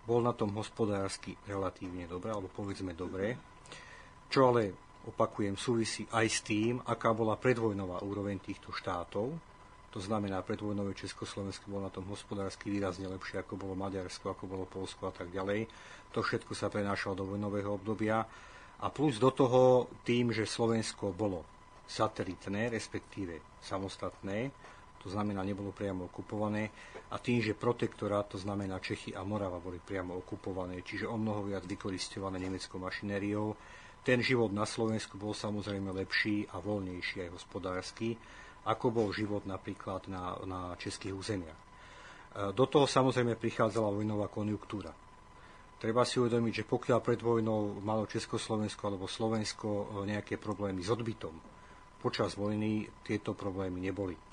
bol 0.04 0.20
na 0.20 0.32
tom 0.32 0.52
hospodársky 0.56 1.36
relatívne 1.48 2.08
dobre, 2.08 2.32
alebo 2.32 2.48
povedzme 2.52 2.92
dobre, 2.92 3.36
čo 4.28 4.52
ale 4.52 4.72
opakujem, 5.08 5.56
súvisí 5.56 6.04
aj 6.12 6.26
s 6.28 6.44
tým, 6.44 6.80
aká 6.84 7.12
bola 7.16 7.40
predvojnová 7.40 8.04
úroveň 8.04 8.40
týchto 8.40 8.72
štátov, 8.72 9.32
to 9.88 10.04
znamená, 10.04 10.44
predvojnové 10.44 10.92
Československo 10.92 11.72
bolo 11.72 11.88
na 11.88 11.92
tom 11.92 12.04
hospodársky 12.12 12.68
výrazne 12.68 13.08
lepšie, 13.08 13.40
ako 13.40 13.56
bolo 13.56 13.72
Maďarsko, 13.72 14.36
ako 14.36 14.44
bolo 14.44 14.64
Polsko 14.68 15.08
a 15.08 15.12
tak 15.16 15.32
ďalej. 15.32 15.64
To 16.12 16.20
všetko 16.20 16.52
sa 16.52 16.68
prenášalo 16.68 17.16
do 17.16 17.24
vojnového 17.24 17.72
obdobia. 17.72 18.20
A 18.78 18.86
plus 18.92 19.16
do 19.16 19.32
toho 19.32 19.88
tým, 20.04 20.28
že 20.28 20.44
Slovensko 20.44 21.16
bolo 21.16 21.42
satelitné, 21.88 22.68
respektíve 22.68 23.40
samostatné, 23.64 24.52
to 25.02 25.09
znamená, 25.09 25.47
nebolo 25.47 25.71
priamo 25.71 26.11
okupované, 26.11 26.71
a 27.09 27.17
tým, 27.17 27.40
že 27.40 27.57
protektorát, 27.57 28.28
to 28.28 28.37
znamená 28.37 28.83
Čechy 28.83 29.17
a 29.17 29.25
Morava, 29.25 29.62
boli 29.62 29.81
priamo 29.81 30.19
okupované, 30.21 30.85
čiže 30.85 31.09
o 31.09 31.17
mnoho 31.17 31.49
viac 31.49 31.64
vykoristované 31.64 32.37
nemeckou 32.37 32.76
mašinériou, 32.76 33.57
ten 34.05 34.21
život 34.21 34.52
na 34.55 34.64
Slovensku 34.64 35.21
bol 35.21 35.35
samozrejme 35.37 35.93
lepší 35.93 36.49
a 36.52 36.61
voľnejší 36.62 37.28
aj 37.28 37.31
hospodársky 37.35 38.17
ako 38.69 38.93
bol 38.93 39.09
život 39.17 39.49
napríklad 39.49 40.12
na, 40.12 40.37
na 40.45 40.61
českých 40.76 41.17
územiach. 41.17 41.57
E, 41.57 41.64
do 42.52 42.64
toho 42.69 42.85
samozrejme 42.85 43.40
prichádzala 43.40 43.88
vojnová 43.88 44.28
konjunktúra. 44.28 44.93
Treba 45.78 46.05
si 46.05 46.21
uvedomiť, 46.21 46.52
že 46.62 46.69
pokiaľ 46.69 46.99
pred 47.00 47.21
vojnou 47.23 47.81
malo 47.81 48.05
Československo 48.05 48.83
alebo 48.85 49.09
Slovensko 49.09 49.69
e, 49.69 49.85
nejaké 50.12 50.37
problémy 50.37 50.85
s 50.85 50.93
odbytom, 50.93 51.33
počas 51.99 52.37
vojny 52.37 52.85
tieto 53.00 53.33
problémy 53.33 53.81
neboli. 53.81 54.27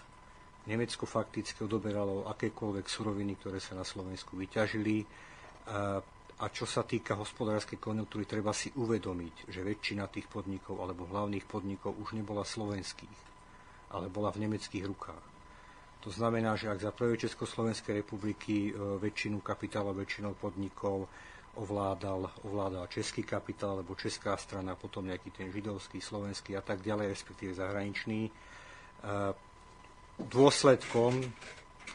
Nemecko 0.66 1.06
fakticky 1.06 1.62
odoberalo 1.62 2.26
akékoľvek 2.26 2.86
suroviny, 2.90 3.38
ktoré 3.38 3.62
sa 3.62 3.78
na 3.78 3.86
Slovensku 3.86 4.34
vyťažili 4.34 4.96
e, 5.02 5.06
A 6.36 6.52
čo 6.52 6.68
sa 6.68 6.84
týka 6.84 7.16
hospodárskej 7.16 7.80
konjunktúry, 7.80 8.28
treba 8.28 8.52
si 8.52 8.68
uvedomiť, 8.76 9.48
že 9.48 9.64
väčšina 9.64 10.12
tých 10.12 10.28
podnikov 10.28 10.84
alebo 10.84 11.08
hlavných 11.08 11.48
podnikov 11.48 11.96
už 11.96 12.12
nebola 12.18 12.44
slovenských, 12.44 13.20
ale 13.96 14.12
bola 14.12 14.36
v 14.36 14.44
nemeckých 14.44 14.84
rukách. 14.84 15.26
To 16.04 16.12
znamená, 16.12 16.60
že 16.60 16.68
ak 16.68 16.84
za 16.84 16.92
prvej 16.92 17.24
Československej 17.24 18.04
republiky 18.04 18.70
e, 18.70 19.00
väčšinu 19.00 19.40
kapitálu, 19.40 19.96
väčšinou 19.96 20.36
podnikov 20.36 21.08
ovládal, 21.56 22.28
ovládal 22.44 22.92
český 22.92 23.24
kapitál, 23.24 23.80
alebo 23.80 23.96
česká 23.96 24.36
strana, 24.36 24.76
potom 24.76 25.08
nejaký 25.08 25.32
ten 25.32 25.48
židovský, 25.54 26.04
slovenský 26.04 26.60
a 26.60 26.64
tak 26.66 26.84
ďalej, 26.84 27.16
respektíve 27.16 27.56
zahraničný. 27.56 28.28
Dôsledkom 30.16 31.20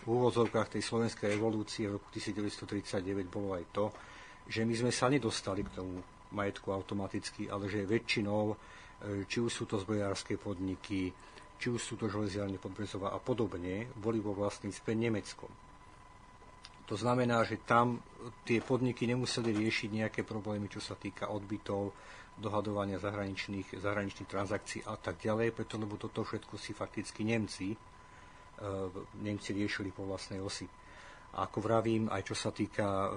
v 0.05 0.07
úvozovkách 0.09 0.77
tej 0.77 0.83
slovenskej 0.85 1.33
revolúcie 1.33 1.89
v 1.89 1.97
roku 1.97 2.09
1939 2.13 3.25
bolo 3.33 3.57
aj 3.57 3.65
to, 3.73 3.89
že 4.45 4.65
my 4.69 4.75
sme 4.77 4.93
sa 4.93 5.09
nedostali 5.09 5.65
k 5.65 5.81
tomu 5.81 6.05
majetku 6.37 6.69
automaticky, 6.69 7.49
ale 7.49 7.73
že 7.73 7.89
väčšinou, 7.89 8.53
e, 8.53 8.57
či 9.25 9.41
už 9.41 9.51
sú 9.53 9.65
to 9.65 9.81
zbrojárske 9.81 10.37
podniky, 10.37 11.13
či 11.61 11.67
už 11.69 11.81
sú 11.81 11.95
to 11.97 12.13
železiarne 12.13 12.57
Podbrezová 12.57 13.13
a 13.13 13.21
podobne, 13.21 13.89
boli 13.97 14.21
vo 14.21 14.37
vlastníctve 14.37 14.93
Nemeckom. 14.97 15.51
To 16.89 16.99
znamená, 16.99 17.47
že 17.47 17.63
tam 17.63 18.03
tie 18.43 18.59
podniky 18.59 19.07
nemuseli 19.07 19.55
riešiť 19.55 19.91
nejaké 19.95 20.21
problémy, 20.27 20.67
čo 20.67 20.83
sa 20.83 20.99
týka 20.99 21.31
odbytov, 21.31 21.95
dohadovania 22.41 22.97
zahraničných, 22.97 23.79
zahraničných 23.79 24.29
transakcií 24.29 24.81
a 24.89 24.97
tak 24.97 25.21
ďalej, 25.21 25.53
preto 25.53 25.77
lebo 25.77 26.01
toto 26.01 26.25
všetko 26.25 26.57
si 26.57 26.73
fakticky 26.73 27.23
Nemci, 27.23 27.77
Nemci 29.25 29.57
riešili 29.57 29.89
po 29.89 30.05
vlastnej 30.05 30.41
osi. 30.41 30.69
A 31.31 31.47
ako 31.47 31.63
vravím, 31.63 32.11
aj 32.11 32.27
čo 32.27 32.35
sa 32.35 32.51
týka 32.51 32.83
e, 32.83 33.09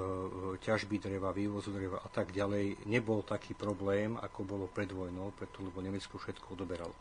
ťažby 0.61 1.01
dreva, 1.01 1.33
vývozu 1.33 1.73
dreva 1.73 1.97
a 1.97 2.09
tak 2.13 2.29
ďalej, 2.29 2.85
nebol 2.85 3.25
taký 3.25 3.57
problém, 3.57 4.13
ako 4.21 4.39
bolo 4.45 4.65
pred 4.69 4.93
vojnou, 4.93 5.33
preto 5.33 5.65
lebo 5.65 5.81
Nemecko 5.81 6.21
všetko 6.21 6.53
odoberalo. 6.53 6.93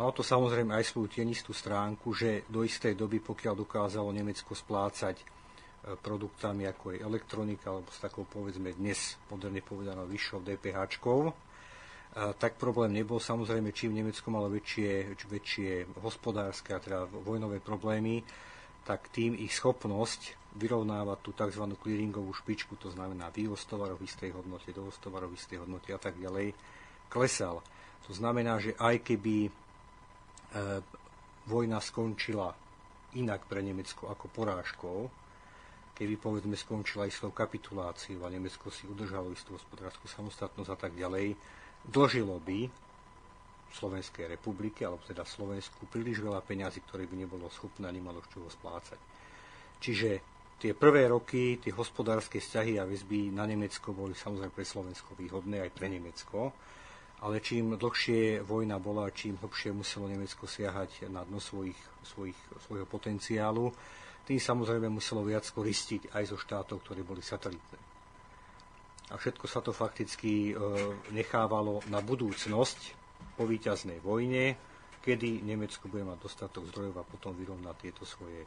Malo 0.00 0.16
to 0.16 0.24
samozrejme 0.24 0.72
aj 0.72 0.88
svoju 0.88 1.20
tienistú 1.20 1.52
stránku, 1.52 2.16
že 2.16 2.48
do 2.48 2.64
istej 2.64 2.96
doby, 2.96 3.20
pokiaľ 3.20 3.54
dokázalo 3.60 4.08
Nemecko 4.08 4.56
splácať 4.56 5.20
e, 5.20 5.24
produktami 6.00 6.64
ako 6.64 6.96
je 6.96 7.04
elektronika, 7.04 7.68
alebo 7.68 7.92
s 7.92 8.00
takou 8.00 8.24
povedzme 8.24 8.72
dnes 8.72 9.20
moderne 9.28 9.60
povedanou 9.60 10.08
vyššou 10.08 10.40
DPH, 10.40 10.96
e, 10.96 11.32
tak 12.10 12.58
problém 12.58 12.90
nebol. 12.90 13.22
Samozrejme, 13.22 13.70
čím 13.70 13.94
Nemecko 13.94 14.34
malo 14.34 14.50
väčšie, 14.50 15.14
väčšie 15.14 15.70
hospodárske 16.02 16.74
a 16.74 16.82
teda 16.82 17.06
vojnové 17.06 17.62
problémy, 17.62 18.26
tak 18.82 19.14
tým 19.14 19.38
ich 19.38 19.54
schopnosť 19.54 20.40
vyrovnávať 20.58 21.18
tú 21.22 21.30
tzv. 21.30 21.64
clearingovú 21.78 22.34
špičku, 22.34 22.74
to 22.74 22.90
znamená 22.90 23.30
vývoz 23.30 23.62
tovarov 23.70 24.02
v 24.02 24.10
istej 24.10 24.34
hodnote, 24.34 24.74
dovoz 24.74 24.98
tovarov 24.98 25.30
v 25.30 25.38
istej 25.38 25.62
hodnote 25.62 25.94
a 25.94 26.00
tak 26.02 26.18
ďalej, 26.18 26.50
klesal. 27.06 27.62
To 28.10 28.12
znamená, 28.16 28.58
že 28.58 28.74
aj 28.74 29.06
keby 29.06 29.46
e, 29.46 29.50
vojna 31.46 31.78
skončila 31.78 32.50
inak 33.14 33.46
pre 33.46 33.62
Nemecko 33.62 34.10
ako 34.10 34.26
porážkou, 34.34 34.98
keby 35.94 36.18
povedzme 36.18 36.58
skončila 36.58 37.06
istou 37.06 37.30
kapituláciou 37.30 38.26
a 38.26 38.32
Nemecko 38.32 38.74
si 38.74 38.90
udržalo 38.90 39.30
istú 39.30 39.54
hospodárskú 39.54 40.10
samostatnosť 40.10 40.70
a 40.74 40.78
tak 40.78 40.98
ďalej, 40.98 41.38
dlžilo 41.88 42.36
by 42.42 42.68
Slovenskej 43.70 44.26
republike, 44.26 44.82
alebo 44.82 45.00
teda 45.06 45.22
Slovensku, 45.22 45.86
príliš 45.86 46.20
veľa 46.20 46.42
peňazí, 46.42 46.82
ktoré 46.84 47.06
by 47.06 47.16
nebolo 47.22 47.46
schopné 47.48 47.86
ani 47.86 48.02
malo 48.02 48.18
čoho 48.26 48.50
splácať. 48.50 48.98
Čiže 49.78 50.08
tie 50.58 50.74
prvé 50.74 51.06
roky, 51.08 51.62
tie 51.62 51.72
hospodárske 51.72 52.42
vzťahy 52.42 52.76
a 52.76 52.84
väzby 52.84 53.30
na 53.30 53.46
Nemecko 53.46 53.94
boli 53.94 54.12
samozrejme 54.12 54.52
pre 54.52 54.66
Slovensko 54.66 55.14
výhodné, 55.14 55.62
aj 55.62 55.70
pre 55.72 55.86
Nemecko, 55.86 56.52
ale 57.20 57.38
čím 57.40 57.78
dlhšie 57.78 58.42
vojna 58.42 58.80
bola, 58.80 59.12
čím 59.12 59.38
hlbšie 59.38 59.70
muselo 59.70 60.08
Nemecko 60.08 60.48
siahať 60.48 61.08
na 61.12 61.22
dno 61.22 61.38
svojich, 61.38 61.78
svojich, 62.02 62.36
svojho 62.66 62.88
potenciálu, 62.88 63.70
tým 64.24 64.40
samozrejme 64.40 64.88
muselo 64.88 65.24
viac 65.24 65.46
koristiť 65.48 66.16
aj 66.16 66.24
zo 66.28 66.36
štátov, 66.36 66.80
ktoré 66.84 67.04
boli 67.06 67.20
satelitné. 67.20 67.89
A 69.10 69.18
všetko 69.18 69.46
sa 69.50 69.58
to 69.58 69.74
fakticky 69.74 70.50
e, 70.50 70.62
nechávalo 71.10 71.82
na 71.90 71.98
budúcnosť, 71.98 73.00
po 73.40 73.48
víťaznej 73.48 74.04
vojne, 74.04 74.52
kedy 75.00 75.40
Nemecko 75.40 75.88
bude 75.88 76.04
mať 76.04 76.18
dostatok 76.20 76.68
zdrojov 76.68 77.00
a 77.00 77.08
potom 77.08 77.32
vyrovná 77.32 77.72
tieto 77.72 78.04
svoje 78.04 78.44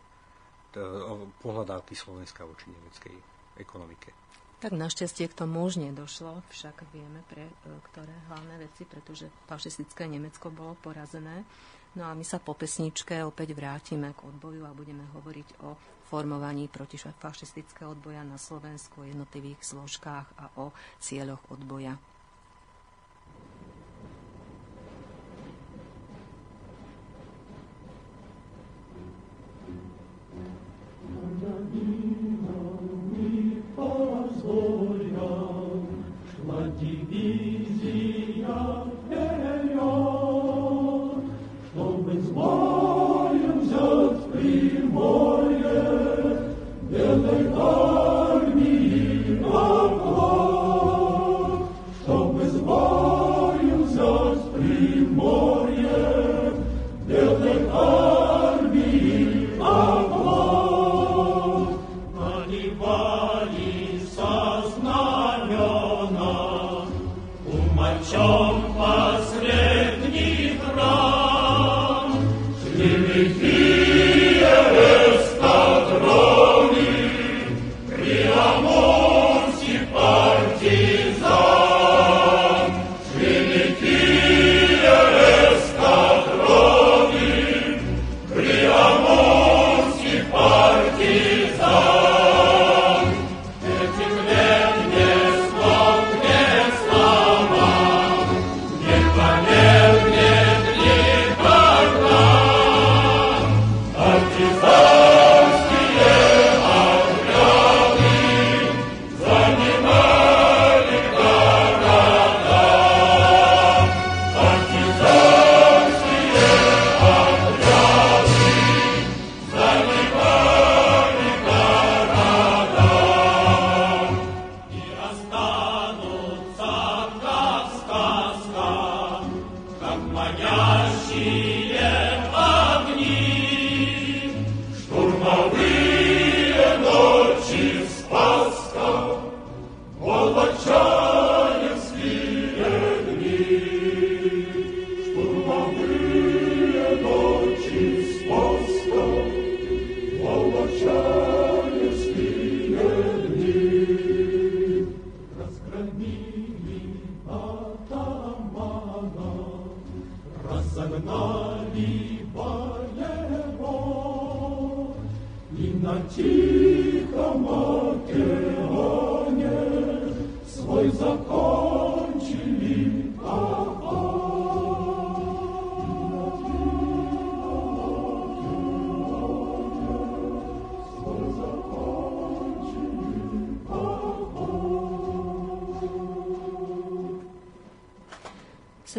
pohľadávky 1.41 1.93
Slovenska 1.93 2.45
voči 2.45 2.69
nemeckej 2.69 3.15
ekonomike. 3.61 4.09
Tak 4.57 4.73
našťastie 4.73 5.27
k 5.29 5.37
tomu 5.37 5.67
už 5.67 5.77
nedošlo, 5.81 6.39
však 6.49 6.87
vieme 6.95 7.19
pre 7.27 7.45
e, 7.45 7.53
ktoré 7.91 8.15
hlavné 8.31 8.63
veci, 8.63 8.87
pretože 8.87 9.27
fašistické 9.49 10.07
Nemecko 10.07 10.49
bolo 10.49 10.79
porazené. 10.79 11.43
No 11.93 12.09
a 12.09 12.17
my 12.17 12.25
sa 12.25 12.41
po 12.41 12.57
pesničke 12.57 13.21
opäť 13.21 13.53
vrátime 13.53 14.17
k 14.17 14.25
odboju 14.25 14.65
a 14.65 14.73
budeme 14.73 15.05
hovoriť 15.13 15.61
o 15.61 15.77
formovaní 16.09 16.65
protifašistického 16.65 17.93
odboja 17.93 18.25
na 18.25 18.41
Slovensku, 18.41 19.01
o 19.01 19.09
jednotlivých 19.09 19.61
zložkách 19.61 20.27
a 20.41 20.45
o 20.57 20.73
cieľoch 20.97 21.41
odboja. 21.53 21.93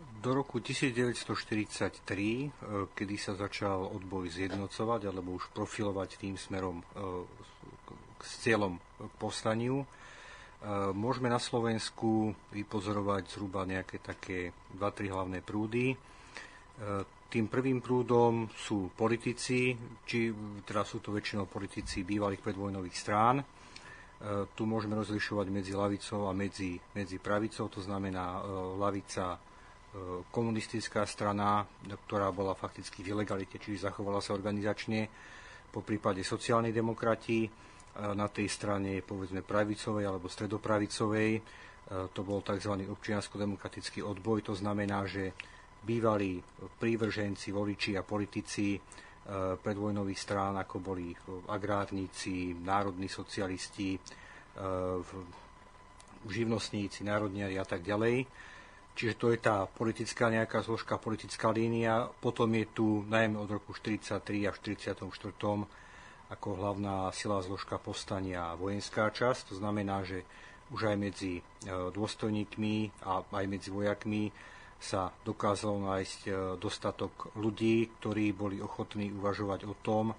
Do 0.00 0.36
roku 0.36 0.60
1943, 0.60 2.04
e, 2.08 2.48
kedy 2.92 3.16
sa 3.20 3.32
začal 3.36 3.84
odboj 3.88 4.32
zjednocovať 4.32 5.08
alebo 5.08 5.36
už 5.36 5.48
profilovať 5.52 6.20
tým 6.20 6.36
smerom 6.40 6.80
e, 6.80 6.84
s 8.20 8.32
cieľom 8.44 8.76
k 8.80 9.14
povstaniu, 9.16 9.80
e, 9.80 9.86
môžeme 10.92 11.32
na 11.32 11.40
Slovensku 11.40 12.36
vypozorovať 12.52 13.32
zhruba 13.32 13.64
nejaké 13.68 14.00
také 14.00 14.52
2-3 14.76 15.08
hlavné 15.08 15.38
prúdy. 15.44 15.96
Tým 17.28 17.46
prvým 17.52 17.84
prúdom 17.84 18.48
sú 18.56 18.88
politici, 18.96 19.76
či 20.08 20.32
teda 20.64 20.80
sú 20.80 21.04
to 21.04 21.12
väčšinou 21.12 21.44
politici 21.44 22.08
bývalých 22.08 22.40
predvojnových 22.40 22.96
strán. 22.96 23.44
Tu 24.56 24.62
môžeme 24.64 24.96
rozlišovať 24.96 25.46
medzi 25.52 25.76
lavicou 25.76 26.24
a 26.24 26.32
medzi, 26.32 26.80
medzi 26.96 27.20
pravicou, 27.20 27.68
to 27.68 27.84
znamená 27.84 28.40
lavica 28.80 29.36
komunistická 30.30 31.02
strana, 31.02 31.66
ktorá 32.06 32.30
bola 32.30 32.54
fakticky 32.54 33.02
v 33.02 33.18
ilegalite, 33.18 33.58
čiže 33.58 33.90
zachovala 33.90 34.22
sa 34.22 34.38
organizačne, 34.38 35.10
po 35.70 35.86
prípade 35.86 36.26
sociálnej 36.26 36.74
demokrati, 36.74 37.46
e, 37.46 37.50
na 38.14 38.26
tej 38.26 38.50
strane 38.50 39.02
povedzme 39.06 39.46
pravicovej 39.46 40.04
alebo 40.06 40.26
stredopravicovej, 40.26 41.30
e, 41.38 41.40
to 42.10 42.20
bol 42.26 42.42
tzv. 42.42 42.74
občiansko-demokratický 42.90 44.02
odboj, 44.02 44.50
to 44.50 44.54
znamená, 44.58 45.06
že 45.06 45.30
bývalí 45.80 46.42
prívrženci, 46.78 47.54
voliči 47.54 47.94
a 47.94 48.02
politici 48.02 48.74
e, 48.74 48.80
predvojnových 49.58 50.20
strán, 50.20 50.58
ako 50.58 50.82
boli 50.82 51.14
agrárníci, 51.48 52.58
národní 52.58 53.06
socialisti, 53.06 53.96
živnostníci, 56.20 57.00
národniari 57.06 57.56
a 57.56 57.64
tak 57.64 57.80
ďalej, 57.80 58.26
Čiže 58.94 59.14
to 59.16 59.26
je 59.32 59.38
tá 59.40 59.64
politická 59.64 60.28
nejaká 60.28 60.60
zložka, 60.60 61.00
politická 61.00 61.48
línia. 61.54 62.10
Potom 62.20 62.50
je 62.52 62.66
tu 62.68 62.86
najmä 63.08 63.38
od 63.38 63.48
roku 63.48 63.72
1943 63.72 64.50
až 64.50 64.56
1944 64.60 65.80
ako 66.30 66.48
hlavná 66.62 67.10
sila 67.10 67.42
zložka 67.42 67.82
povstania 67.82 68.54
vojenská 68.54 69.10
časť. 69.10 69.50
To 69.50 69.54
znamená, 69.58 70.06
že 70.06 70.22
už 70.70 70.94
aj 70.94 70.96
medzi 70.96 71.32
e, 71.38 71.42
dôstojníkmi 71.66 73.02
a 73.02 73.26
aj 73.26 73.44
medzi 73.50 73.74
vojakmi 73.74 74.30
sa 74.78 75.10
dokázalo 75.26 75.82
nájsť 75.90 76.20
e, 76.26 76.30
dostatok 76.62 77.34
ľudí, 77.34 77.90
ktorí 77.98 78.30
boli 78.30 78.62
ochotní 78.62 79.10
uvažovať 79.10 79.66
o 79.66 79.74
tom, 79.82 80.14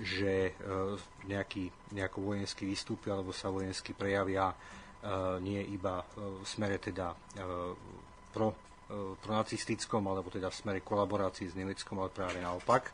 že 0.00 0.48
e, 0.48 0.52
nejaký, 1.28 1.92
nejako 1.92 2.32
vojenský 2.32 2.64
výstup 2.64 3.04
alebo 3.12 3.36
sa 3.36 3.52
vojensky 3.52 3.92
prejavia 3.92 4.52
nie 5.40 5.64
iba 5.72 6.04
v 6.12 6.44
smere 6.44 6.76
teda 6.76 7.16
pro, 8.30 8.54
e, 8.88 9.18
pronacistickom, 9.20 10.02
alebo 10.06 10.30
teda 10.30 10.48
v 10.48 10.58
smere 10.58 10.80
kolaborácii 10.80 11.50
s 11.50 11.58
Nemeckom, 11.58 12.00
ale 12.00 12.10
práve 12.14 12.38
naopak, 12.38 12.90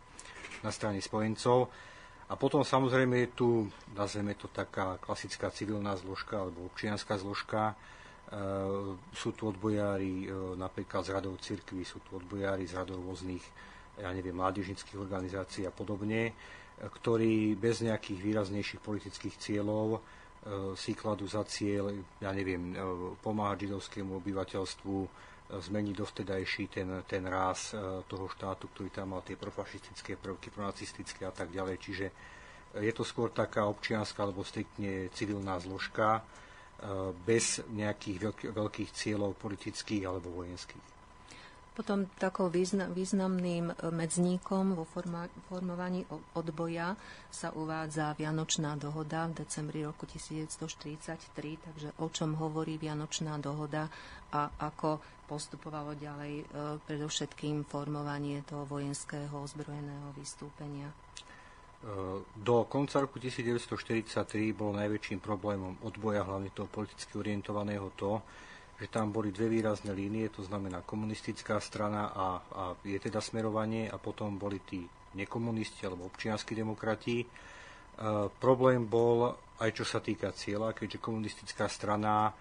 na 0.65 0.73
strane 0.73 0.99
spojencov. 0.99 1.69
A 2.27 2.35
potom 2.35 2.67
samozrejme 2.67 3.23
je 3.23 3.29
tu, 3.39 3.49
nazveme 3.95 4.35
to 4.35 4.51
taká 4.51 4.99
klasická 4.99 5.47
civilná 5.55 5.95
zložka 5.95 6.43
alebo 6.43 6.67
občianská 6.67 7.15
zložka. 7.23 7.73
E, 7.73 7.75
sú 9.15 9.31
tu 9.37 9.47
odbojári 9.47 10.27
e, 10.27 10.59
napríklad 10.59 11.07
z 11.07 11.15
radov 11.15 11.39
cirkví, 11.39 11.87
sú 11.87 12.03
tu 12.03 12.19
odbojári 12.19 12.67
z 12.67 12.83
radov 12.83 13.07
rôznych, 13.07 13.45
ja 14.03 14.11
neviem, 14.11 14.35
mládežnických 14.35 14.99
organizácií 14.99 15.65
a 15.65 15.73
podobne, 15.73 16.37
ktorí 16.77 17.57
bez 17.57 17.81
nejakých 17.81 18.21
výraznejších 18.21 18.85
politických 18.85 19.41
cieľov 19.41 20.05
si 20.79 20.95
kladú 20.95 21.27
za 21.27 21.43
cieľ, 21.43 21.91
ja 22.23 22.31
neviem, 22.31 22.71
e, 22.71 22.77
pomáhať 23.19 23.67
židovskému 23.67 24.23
obyvateľstvu, 24.23 24.97
zmeniť 25.47 25.95
dovtedajší 25.95 26.65
ten, 26.67 26.89
ten 27.07 27.23
ráz 27.27 27.71
e, 27.71 28.03
toho 28.11 28.27
štátu, 28.27 28.67
ktorý 28.75 28.91
tam 28.91 29.15
mal 29.15 29.23
tie 29.23 29.39
profašistické 29.39 30.19
prvky, 30.19 30.51
pronacistické 30.51 31.23
a 31.23 31.31
tak 31.31 31.55
ďalej. 31.55 31.77
Čiže 31.79 32.07
je 32.83 32.93
to 32.93 33.07
skôr 33.07 33.31
taká 33.31 33.71
občianská 33.71 34.27
alebo 34.27 34.43
striktne 34.43 35.07
civilná 35.15 35.59
zložka 35.63 36.19
e, 36.19 36.23
bez 37.15 37.63
nejakých 37.71 38.51
veľkých 38.51 38.91
cieľov 38.91 39.39
politických 39.39 40.03
alebo 40.03 40.35
vojenských. 40.35 40.96
Potom 41.77 42.09
takou 42.17 42.49
významným 42.89 43.69
e, 43.69 43.75
medzníkom 43.93 44.81
vo 44.81 44.89
formovaní 45.53 46.09
odboja 46.33 46.97
sa 47.29 47.53
uvádza 47.53 48.17
Vianočná 48.17 48.81
dohoda 48.81 49.29
v 49.29 49.45
decembri 49.45 49.85
roku 49.85 50.09
1943, 50.09 51.37
takže 51.37 51.89
o 52.01 52.09
čom 52.09 52.33
hovorí 52.41 52.81
Vianočná 52.81 53.37
dohoda 53.37 53.93
a 54.33 54.49
ako 54.57 55.05
postupovalo 55.29 55.93
ďalej 56.01 56.35
e, 56.41 56.45
predovšetkým 56.89 57.69
formovanie 57.69 58.41
toho 58.49 58.65
vojenského 58.65 59.37
ozbrojeného 59.37 60.17
vystúpenia. 60.17 60.89
E, 60.89 60.97
do 62.25 62.65
konca 62.73 63.05
roku 63.05 63.21
1943 63.21 64.57
bolo 64.57 64.81
najväčším 64.81 65.21
problémom 65.21 65.77
odboja, 65.85 66.25
hlavne 66.25 66.49
toho 66.57 66.73
politicky 66.73 67.21
orientovaného, 67.21 67.93
to, 68.01 68.25
že 68.77 68.93
tam 68.93 69.09
boli 69.09 69.33
dve 69.33 69.49
výrazné 69.49 69.97
línie, 69.97 70.29
to 70.29 70.45
znamená 70.45 70.85
komunistická 70.85 71.57
strana 71.65 72.13
a, 72.13 72.27
a 72.37 72.63
je 72.85 73.01
teda 73.01 73.25
smerovanie 73.25 73.89
a 73.89 73.97
potom 73.97 74.37
boli 74.37 74.61
tí 74.61 74.85
nekomunisti 75.17 75.89
alebo 75.89 76.13
občianskí 76.13 76.53
demokrati. 76.53 77.25
E, 77.25 77.27
problém 78.37 78.85
bol 78.85 79.33
aj 79.57 79.71
čo 79.73 79.85
sa 79.89 80.05
týka 80.05 80.29
cieľa, 80.37 80.77
keďže 80.77 81.01
komunistická 81.01 81.73
strana 81.73 82.29
e, 82.29 82.33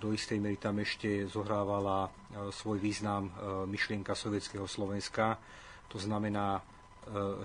do 0.00 0.16
istej 0.16 0.40
miery 0.40 0.56
tam 0.56 0.80
ešte 0.80 1.28
zohrávala 1.28 2.08
e, 2.08 2.48
svoj 2.48 2.80
význam 2.80 3.28
e, 3.28 3.30
myšlienka 3.68 4.16
sovietského 4.16 4.64
Slovenska. 4.64 5.36
To 5.92 6.00
znamená, 6.00 6.56
e, 6.56 6.62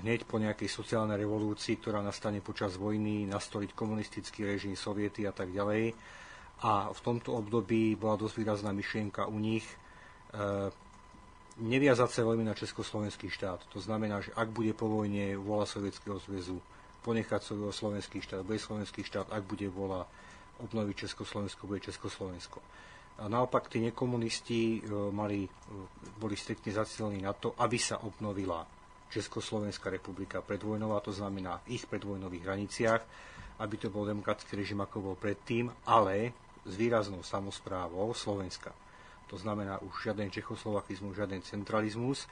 hneď 0.07 0.23
po 0.23 0.39
nejakej 0.39 0.71
sociálnej 0.71 1.19
revolúcii, 1.19 1.83
ktorá 1.83 1.99
nastane 1.99 2.39
počas 2.39 2.79
vojny, 2.79 3.27
nastoliť 3.27 3.75
komunistický 3.75 4.47
režim, 4.47 4.79
soviety 4.79 5.27
a 5.27 5.35
tak 5.35 5.51
ďalej 5.51 5.91
a 6.59 6.91
v 6.91 6.99
tomto 6.99 7.39
období 7.39 7.95
bola 7.95 8.19
dosť 8.19 8.35
výrazná 8.35 8.75
myšlienka 8.75 9.31
u 9.31 9.39
nich 9.39 9.63
e, 9.63 9.75
neviazať 11.59 12.09
sa 12.11 12.21
veľmi 12.27 12.43
na 12.47 12.55
Československý 12.55 13.31
štát. 13.31 13.63
To 13.75 13.79
znamená, 13.79 14.23
že 14.23 14.35
ak 14.35 14.51
bude 14.51 14.71
po 14.75 14.87
vojne 14.87 15.39
vola 15.39 15.63
Sovietskeho 15.63 16.19
zväzu 16.19 16.59
ponechať 17.03 17.41
svoj 17.43 17.71
slovenský 17.71 18.19
štát, 18.19 18.43
bude 18.43 18.59
slovenský 18.59 19.03
štát, 19.07 19.31
ak 19.31 19.43
bude 19.47 19.71
vola 19.71 20.03
obnoviť 20.59 21.07
Československo, 21.07 21.67
bude 21.67 21.79
Československo. 21.79 22.59
A 23.19 23.27
naopak 23.27 23.67
tí 23.67 23.83
nekomunisti 23.83 24.83
mali, 25.11 25.47
boli 26.19 26.35
striktne 26.39 26.71
zacielení 26.71 27.23
na 27.23 27.35
to, 27.35 27.55
aby 27.59 27.75
sa 27.75 27.99
obnovila 28.03 28.63
Československá 29.11 29.91
republika 29.91 30.39
predvojnová, 30.39 31.03
to 31.03 31.11
znamená 31.11 31.59
v 31.65 31.79
ich 31.79 31.83
predvojnových 31.87 32.45
hraniciach, 32.45 33.01
aby 33.59 33.75
to 33.75 33.91
bol 33.91 34.07
demokratický 34.07 34.55
režim, 34.55 34.79
ako 34.79 35.11
bol 35.11 35.15
predtým, 35.19 35.67
ale 35.83 36.31
s 36.69 36.75
výraznou 36.77 37.25
samozprávou 37.25 38.13
Slovenska. 38.13 38.71
To 39.29 39.37
znamená 39.37 39.81
už 39.81 40.09
žiaden 40.09 40.29
čechoslovakizmus, 40.33 41.17
žiaden 41.17 41.41
centralizmus, 41.45 42.25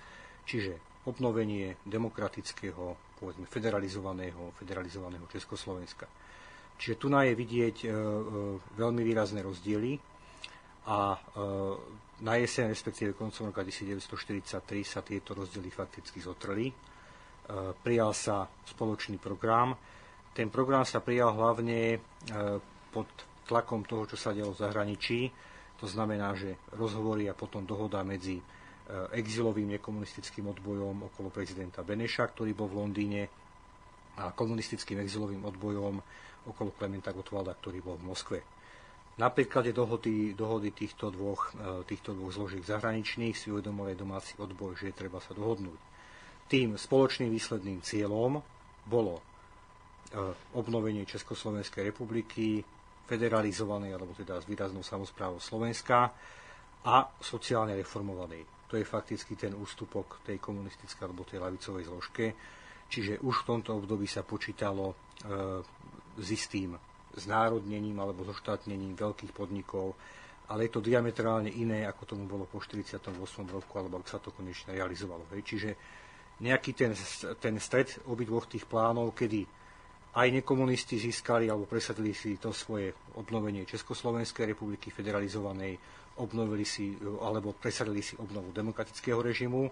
čiže 0.46 0.78
obnovenie 1.06 1.78
demokratického, 1.86 3.18
povedzme 3.22 3.46
federalizovaného, 3.46 4.54
federalizovaného 4.58 5.26
Československa. 5.30 6.10
Čiže 6.78 6.96
tu 7.02 7.10
je 7.10 7.34
vidieť 7.34 7.78
e, 7.84 7.88
e, 7.90 7.94
veľmi 8.78 9.02
výrazné 9.02 9.42
rozdiely 9.42 9.98
a 10.86 11.00
e, 11.14 11.20
na 12.22 12.34
jeseň, 12.38 12.74
respektíve 12.74 13.18
koncom 13.18 13.50
roka 13.50 13.66
1943 13.66 14.62
sa 14.86 15.02
tieto 15.06 15.38
rozdiely 15.38 15.70
fakticky 15.70 16.18
zotrli. 16.18 16.74
Prijal 17.86 18.12
sa 18.12 18.44
spoločný 18.44 19.22
program. 19.22 19.78
Ten 20.34 20.50
program 20.50 20.82
sa 20.82 21.00
prijal 21.00 21.32
hlavne 21.32 22.02
pod 22.92 23.08
tlakom 23.48 23.88
toho, 23.88 24.04
čo 24.06 24.20
sa 24.20 24.36
dialo 24.36 24.52
v 24.52 24.62
zahraničí. 24.62 25.20
To 25.80 25.88
znamená, 25.88 26.36
že 26.36 26.60
rozhovory 26.76 27.32
a 27.32 27.38
potom 27.38 27.64
dohoda 27.64 28.02
medzi 28.02 28.42
exilovým 29.12 29.78
nekomunistickým 29.78 30.48
odbojom 30.48 31.12
okolo 31.12 31.28
prezidenta 31.28 31.84
Beneša, 31.84 32.32
ktorý 32.32 32.56
bol 32.56 32.72
v 32.72 32.78
Londýne, 32.80 33.22
a 34.18 34.34
komunistickým 34.34 34.98
exilovým 35.06 35.46
odbojom 35.46 36.02
okolo 36.50 36.74
Klementa 36.74 37.14
Gottwalda, 37.14 37.54
ktorý 37.54 37.86
bol 37.86 37.96
v 38.02 38.08
Moskve. 38.10 38.40
Na 39.18 39.34
príklade 39.34 39.74
dohody, 39.74 40.34
dohody 40.38 40.74
týchto, 40.74 41.10
dvoch, 41.10 41.54
e, 41.54 41.82
týchto 41.86 42.14
dvoch 42.14 42.34
zložiek 42.34 42.62
zahraničných 42.62 43.34
si 43.34 43.50
uvedomuje 43.50 43.98
domáci 43.98 44.38
odboj, 44.38 44.78
že 44.78 44.94
je 44.94 45.00
treba 45.06 45.18
sa 45.18 45.34
dohodnúť. 45.34 45.80
Tým 46.46 46.78
spoločným 46.78 47.34
výsledným 47.34 47.82
cieľom 47.82 48.42
bolo 48.86 49.18
e, 49.18 49.22
obnovenie 50.54 51.06
Československej 51.10 51.90
republiky, 51.90 52.62
federalizovanej, 53.08 53.96
alebo 53.96 54.12
teda 54.12 54.44
s 54.44 54.46
výraznou 54.46 54.84
samozprávou 54.84 55.40
Slovenska 55.40 56.12
a 56.84 56.96
sociálne 57.24 57.74
reformovanej. 57.80 58.68
To 58.68 58.76
je 58.76 58.84
fakticky 58.84 59.40
ten 59.40 59.56
ústupok 59.56 60.20
tej 60.28 60.44
komunistickej 60.44 61.04
alebo 61.08 61.24
tej 61.24 61.40
lavicovej 61.40 61.84
zložke. 61.88 62.26
Čiže 62.88 63.24
už 63.24 63.44
v 63.44 63.48
tomto 63.48 63.80
období 63.80 64.08
sa 64.08 64.28
počítalo 64.28 64.92
e, 64.92 64.96
s 66.20 66.28
istým 66.28 66.76
znárodnením 67.16 67.96
alebo 68.00 68.28
zoštátnením 68.28 68.96
veľkých 68.96 69.32
podnikov, 69.32 69.96
ale 70.48 70.68
je 70.68 70.72
to 70.72 70.84
diametrálne 70.84 71.52
iné, 71.52 71.84
ako 71.84 72.16
tomu 72.16 72.24
bolo 72.28 72.48
po 72.48 72.60
48. 72.64 73.04
roku, 73.48 73.74
alebo 73.76 74.00
ak 74.00 74.08
sa 74.08 74.20
to 74.20 74.32
konečne 74.32 74.76
realizovalo. 74.76 75.28
Hej. 75.36 75.44
Čiže 75.44 75.70
nejaký 76.40 76.72
ten, 76.72 76.92
ten 77.40 77.56
stred 77.60 78.04
obidvoch 78.08 78.48
tých 78.48 78.64
plánov, 78.64 79.12
kedy 79.12 79.44
aj 80.18 80.28
nekomunisti 80.34 80.98
získali 80.98 81.46
alebo 81.46 81.70
presadili 81.70 82.10
si 82.18 82.42
to 82.42 82.50
svoje 82.50 82.90
obnovenie 83.22 83.70
Československej 83.70 84.50
republiky 84.50 84.90
federalizovanej, 84.90 85.78
obnovili 86.18 86.66
si 86.66 86.98
alebo 87.22 87.54
presadili 87.54 88.02
si 88.02 88.18
obnovu 88.18 88.50
demokratického 88.50 89.22
režimu. 89.22 89.70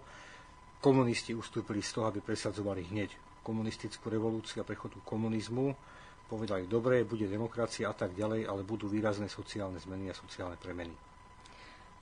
Komunisti 0.78 1.34
ustúpili 1.34 1.82
z 1.82 1.98
toho, 1.98 2.06
aby 2.14 2.22
presadzovali 2.22 2.86
hneď 2.94 3.42
komunistickú 3.42 4.14
revolúciu 4.14 4.62
a 4.62 4.70
prechodu 4.70 5.02
komunizmu 5.02 5.74
povedali, 6.26 6.66
dobre, 6.66 7.06
bude 7.06 7.30
demokracia 7.30 7.90
a 7.90 7.96
tak 7.98 8.18
ďalej, 8.18 8.50
ale 8.50 8.66
budú 8.66 8.90
výrazné 8.90 9.30
sociálne 9.30 9.78
zmeny 9.78 10.10
a 10.10 10.18
sociálne 10.18 10.58
premeny. 10.58 10.94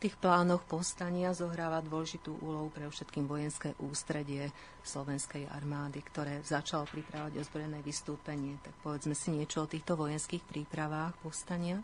Tých 0.04 0.20
plánoch 0.20 0.68
povstania 0.68 1.32
zohráva 1.32 1.80
dôležitú 1.80 2.36
úlohu 2.44 2.68
pre 2.68 2.92
všetkým 2.92 3.24
vojenské 3.24 3.72
ústredie 3.80 4.52
slovenskej 4.84 5.48
armády, 5.48 6.04
ktoré 6.04 6.44
začalo 6.44 6.84
pripravať 6.92 7.40
ozbrojené 7.40 7.80
vystúpenie. 7.80 8.60
Tak 8.60 8.76
povedzme 8.84 9.16
si 9.16 9.32
niečo 9.32 9.64
o 9.64 9.72
týchto 9.72 9.96
vojenských 9.96 10.44
prípravách 10.44 11.16
povstania. 11.24 11.80
E, 11.80 11.84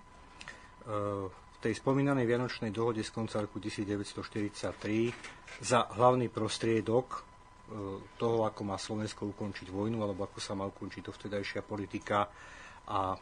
v 1.31 1.57
tej 1.63 1.79
spomínanej 1.79 2.27
Vianočnej 2.27 2.75
dohode 2.75 3.07
z 3.07 3.11
konca 3.15 3.39
roku 3.39 3.63
1943 3.63 5.63
za 5.63 5.87
hlavný 5.87 6.27
prostriedok 6.27 7.29
toho, 8.17 8.49
ako 8.49 8.61
má 8.65 8.75
Slovensko 8.75 9.29
ukončiť 9.29 9.69
vojnu, 9.69 10.01
alebo 10.01 10.25
ako 10.25 10.41
sa 10.41 10.57
má 10.57 10.65
ukončiť 10.65 11.05
dovtedajšia 11.05 11.61
politika 11.61 12.25
a, 12.89 13.13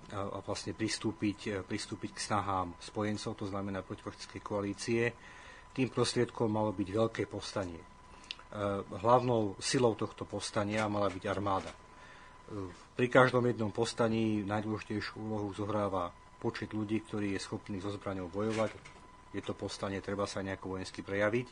vlastne 0.48 0.72
pristúpiť, 0.72 1.40
e, 1.52 1.54
pristúpiť 1.60 2.16
k 2.16 2.24
snahám 2.32 2.72
spojencov, 2.80 3.36
to 3.36 3.46
znamená 3.52 3.84
protifaktickej 3.84 4.40
koalície. 4.40 5.12
Tým 5.76 5.92
prostriedkom 5.92 6.48
malo 6.48 6.72
byť 6.72 6.88
veľké 6.88 7.24
povstanie. 7.28 7.76
E, 7.76 7.88
hlavnou 9.04 9.60
silou 9.60 9.92
tohto 10.00 10.24
povstania 10.24 10.88
mala 10.88 11.12
byť 11.12 11.24
armáda. 11.28 11.68
E, 11.68 11.78
pri 12.96 13.08
každom 13.12 13.44
jednom 13.44 13.76
povstaní 13.76 14.48
najdôležitejšiu 14.48 15.20
úlohu 15.20 15.52
zohráva 15.52 16.16
počet 16.40 16.72
ľudí, 16.72 17.04
ktorý 17.04 17.36
je 17.36 17.44
schopný 17.44 17.84
so 17.84 17.92
zbraňou 17.92 18.32
bojovať. 18.32 18.72
Je 19.36 19.44
to 19.44 19.52
povstanie, 19.52 20.00
treba 20.00 20.24
sa 20.24 20.40
nejako 20.40 20.80
vojensky 20.80 21.04
prejaviť. 21.04 21.48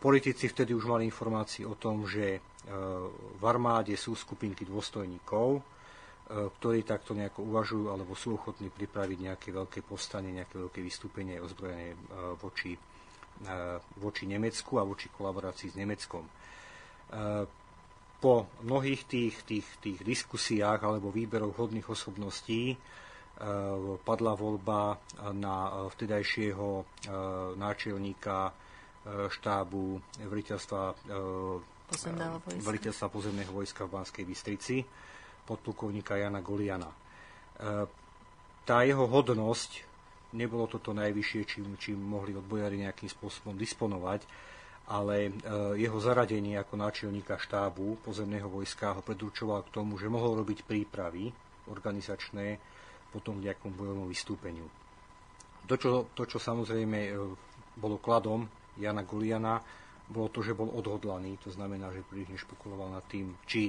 Politici 0.00 0.44
vtedy 0.48 0.76
už 0.76 0.88
mali 0.88 1.08
informácie 1.08 1.64
o 1.64 1.76
tom, 1.76 2.04
že 2.04 2.40
v 3.38 3.42
armáde 3.44 3.96
sú 3.96 4.16
skupinky 4.16 4.64
dôstojníkov, 4.64 5.60
ktorí 6.28 6.84
takto 6.84 7.16
nejako 7.16 7.40
uvažujú 7.48 7.86
alebo 7.88 8.12
sú 8.12 8.36
ochotní 8.36 8.68
pripraviť 8.68 9.18
nejaké 9.32 9.48
veľké 9.48 9.80
povstanie, 9.80 10.36
nejaké 10.36 10.60
veľké 10.60 10.80
vystúpenie 10.84 11.40
ozbrojené 11.40 11.92
e, 11.92 11.98
voči, 12.36 12.76
voči 13.96 14.28
Nemecku 14.28 14.76
a 14.76 14.84
voči 14.84 15.08
kolaborácii 15.14 15.70
s 15.70 15.78
Nemeckom. 15.78 16.26
Po 18.18 18.34
mnohých 18.66 19.06
tých, 19.06 19.46
tých, 19.46 19.64
tých 19.78 20.02
diskusiách 20.02 20.82
alebo 20.82 21.14
výberoch 21.14 21.54
hodných 21.54 21.86
osobností 21.86 22.74
padla 24.02 24.34
voľba 24.34 24.98
na 25.38 25.86
vtedajšieho 25.86 26.82
náčelníka 27.54 28.50
E, 29.08 29.30
štábu 29.32 29.96
veliteľstva, 30.20 30.82
e, 31.08 32.60
veliteľstva 32.60 33.06
pozemného 33.08 33.52
vojska 33.54 33.88
v 33.88 33.94
Banskej 33.96 34.24
Bystrici, 34.26 34.76
podplukovníka 35.48 36.20
Jana 36.20 36.44
Goliana. 36.44 36.92
E, 36.92 36.96
tá 38.68 38.84
jeho 38.84 39.08
hodnosť, 39.08 39.88
nebolo 40.36 40.68
to 40.68 40.76
to 40.76 40.92
najvyššie, 40.92 41.40
čím, 41.48 41.80
čím 41.80 41.96
mohli 41.96 42.36
odbojári 42.36 42.84
nejakým 42.84 43.08
spôsobom 43.08 43.56
disponovať, 43.56 44.28
ale 44.88 45.32
jeho 45.76 46.00
zaradenie 46.00 46.56
ako 46.56 46.80
náčelníka 46.80 47.36
štábu 47.36 48.00
pozemného 48.00 48.48
vojska 48.48 48.96
ho 48.96 49.04
predurčoval 49.04 49.68
k 49.68 49.72
tomu, 49.72 50.00
že 50.00 50.08
mohol 50.08 50.40
robiť 50.40 50.64
prípravy 50.64 51.28
organizačné 51.68 52.56
potom 53.12 53.40
k 53.40 53.52
nejakom 53.52 53.72
bojovom 53.72 54.08
vystúpeniu. 54.08 54.64
To 55.68 55.76
čo, 55.76 56.08
to, 56.16 56.24
čo 56.24 56.40
samozrejme 56.40 57.12
bolo 57.76 58.00
kladom 58.00 58.48
Jana 58.80 59.04
Goliana 59.04 59.60
bolo 60.08 60.32
to, 60.32 60.40
že 60.40 60.56
bol 60.56 60.72
odhodlaný, 60.72 61.36
to 61.44 61.52
znamená, 61.52 61.92
že 61.92 62.00
príliš 62.08 62.40
nešpekuloval 62.40 62.96
nad 62.96 63.04
tým, 63.12 63.36
či 63.44 63.68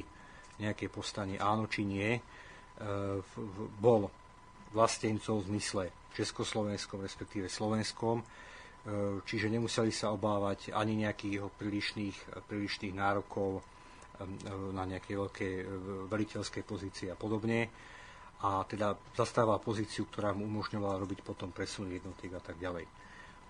nejaké 0.59 0.91
povstanie 0.91 1.39
áno, 1.39 1.65
či 1.71 1.87
nie. 1.87 2.15
E, 2.15 2.21
bol 3.79 4.11
vlastencov 4.75 5.43
v 5.43 5.47
zmysle 5.55 5.83
Československom, 6.13 7.01
respektíve 7.01 7.47
Slovenskom, 7.47 8.21
e, 8.21 8.25
čiže 9.23 9.49
nemuseli 9.49 9.89
sa 9.89 10.11
obávať 10.13 10.75
ani 10.75 11.03
nejakých 11.07 11.33
jeho 11.41 11.49
prílišných, 11.49 12.47
prílišných 12.47 12.93
nárokov 12.93 13.59
e, 13.59 13.61
na 14.75 14.83
nejaké 14.83 15.15
veľké 15.15 15.49
veliteľské 16.11 16.67
pozície 16.67 17.07
a 17.09 17.17
podobne. 17.17 17.71
A 18.39 18.63
teda 18.63 18.95
zastával 19.19 19.59
pozíciu, 19.59 20.07
ktorá 20.07 20.31
mu 20.31 20.47
umožňovala 20.47 20.95
robiť 20.95 21.27
potom 21.27 21.51
presun 21.51 21.91
jednotiek 21.91 22.31
a 22.31 22.39
tak 22.39 22.55
ďalej. 22.55 22.87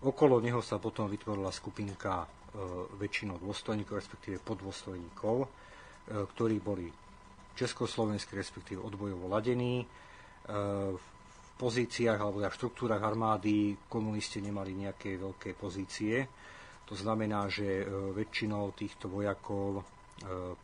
Okolo 0.02 0.42
neho 0.42 0.66
sa 0.66 0.82
potom 0.82 1.06
vytvorila 1.06 1.54
skupinka 1.54 2.26
väčšinou 2.98 3.38
dôstojníkov, 3.38 4.02
respektíve 4.02 4.42
podôstojníkov, 4.42 5.46
e, 5.46 5.48
ktorí 6.10 6.58
boli 6.60 6.90
československí, 7.54 8.34
respektíve 8.34 8.82
odbojovo 8.82 9.30
ladení. 9.30 9.84
E, 9.84 9.88
v 10.96 11.06
pozíciách 11.60 12.20
alebo 12.20 12.42
v 12.42 12.50
štruktúrach 12.50 13.04
armády 13.04 13.78
komunisti 13.92 14.40
nemali 14.40 14.74
nejaké 14.74 15.20
veľké 15.20 15.54
pozície. 15.60 16.26
To 16.88 16.98
znamená, 16.98 17.46
že 17.52 17.86
väčšinou 18.18 18.74
týchto 18.74 19.14
vojakov 19.14 19.86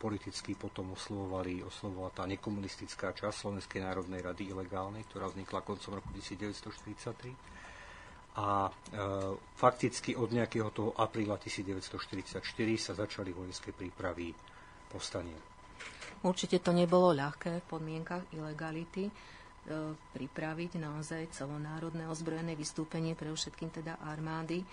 politicky 0.01 0.57
potom 0.57 0.97
oslovovali, 0.97 1.61
oslovovala 1.61 2.11
tá 2.11 2.25
nekomunistická 2.25 3.13
časť 3.13 3.35
Slovenskej 3.45 3.85
národnej 3.85 4.25
rady 4.25 4.51
ilegálnej, 4.51 5.05
ktorá 5.05 5.29
vznikla 5.29 5.61
koncom 5.61 6.01
roku 6.01 6.09
1943 6.17 7.55
a 8.35 8.67
e, 8.67 8.71
fakticky 9.55 10.11
od 10.19 10.27
nejakého 10.27 10.67
toho 10.75 10.91
apríla 10.99 11.39
1944 11.39 12.43
sa 12.75 12.91
začali 12.91 13.31
vojenské 13.31 13.71
prípravy 13.71 14.35
povstania. 14.95 15.35
Určite 16.23 16.63
to 16.63 16.71
nebolo 16.71 17.11
ľahké 17.11 17.59
v 17.59 17.65
podmienkach 17.67 18.23
ilegality. 18.31 19.11
pripraviť 20.13 20.77
naozaj 20.77 21.33
celonárodné 21.33 22.05
ozbrojené 22.05 22.53
vystúpenie, 22.53 23.17
pre 23.17 23.33
všetkým 23.33 23.73
teda 23.73 23.97
armády. 23.97 24.61
E, 24.61 24.67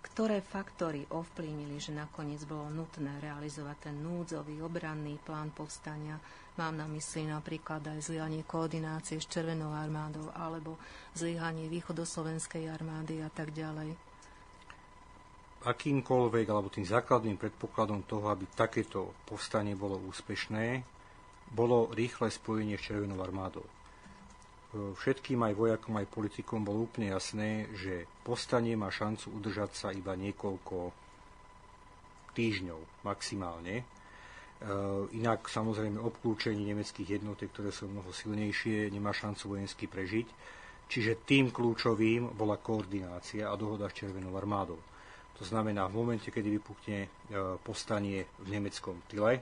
ktoré 0.00 0.40
faktory 0.40 1.04
ovplyvnili, 1.12 1.76
že 1.76 1.92
nakoniec 1.92 2.40
bolo 2.48 2.72
nutné 2.72 3.20
realizovať 3.20 3.92
ten 3.92 3.96
núdzový 4.00 4.64
obranný 4.64 5.20
plán 5.20 5.52
povstania? 5.52 6.16
Mám 6.56 6.80
na 6.80 6.88
mysli 6.88 7.28
napríklad 7.28 7.84
aj 7.84 8.00
zlyhanie 8.00 8.48
koordinácie 8.48 9.20
s 9.20 9.28
Červenou 9.28 9.76
armádou 9.76 10.32
alebo 10.32 10.80
zlyhanie 11.12 11.68
východoslovenskej 11.68 12.64
armády 12.64 13.20
a 13.20 13.28
tak 13.28 13.52
ďalej. 13.52 14.07
Akýmkoľvek 15.58 16.46
alebo 16.46 16.70
tým 16.70 16.86
základným 16.86 17.34
predpokladom 17.34 18.06
toho, 18.06 18.30
aby 18.30 18.46
takéto 18.54 19.10
povstanie 19.26 19.74
bolo 19.74 19.98
úspešné, 19.98 20.82
bolo 21.50 21.90
rýchle 21.90 22.30
spojenie 22.30 22.78
s 22.78 22.86
Červenou 22.92 23.18
armádou 23.18 23.66
všetkým 24.74 25.40
aj 25.40 25.54
vojakom, 25.56 25.96
aj 25.96 26.12
politikom 26.12 26.60
bolo 26.60 26.84
úplne 26.84 27.16
jasné, 27.16 27.72
že 27.72 28.04
povstanie 28.20 28.76
má 28.76 28.92
šancu 28.92 29.32
udržať 29.40 29.70
sa 29.72 29.88
iba 29.96 30.12
niekoľko 30.12 30.92
týždňov 32.36 32.80
maximálne. 33.08 33.80
E, 33.80 33.84
inak 35.16 35.48
samozrejme 35.48 35.96
obklúčenie 35.96 36.68
nemeckých 36.68 37.16
jednotiek, 37.16 37.48
ktoré 37.48 37.72
sú 37.72 37.88
mnoho 37.88 38.12
silnejšie, 38.12 38.92
nemá 38.92 39.16
šancu 39.16 39.56
vojensky 39.56 39.88
prežiť. 39.88 40.28
Čiže 40.88 41.24
tým 41.24 41.48
kľúčovým 41.48 42.36
bola 42.36 42.60
koordinácia 42.60 43.48
a 43.48 43.56
dohoda 43.56 43.88
s 43.88 43.96
Červenou 43.96 44.36
armádou. 44.36 44.80
To 45.38 45.44
znamená, 45.46 45.86
v 45.86 46.02
momente, 46.02 46.34
kedy 46.34 46.58
vypukne 46.58 46.98
e, 47.06 47.08
povstanie 47.62 48.26
v 48.42 48.48
nemeckom 48.58 49.06
tyle, 49.06 49.38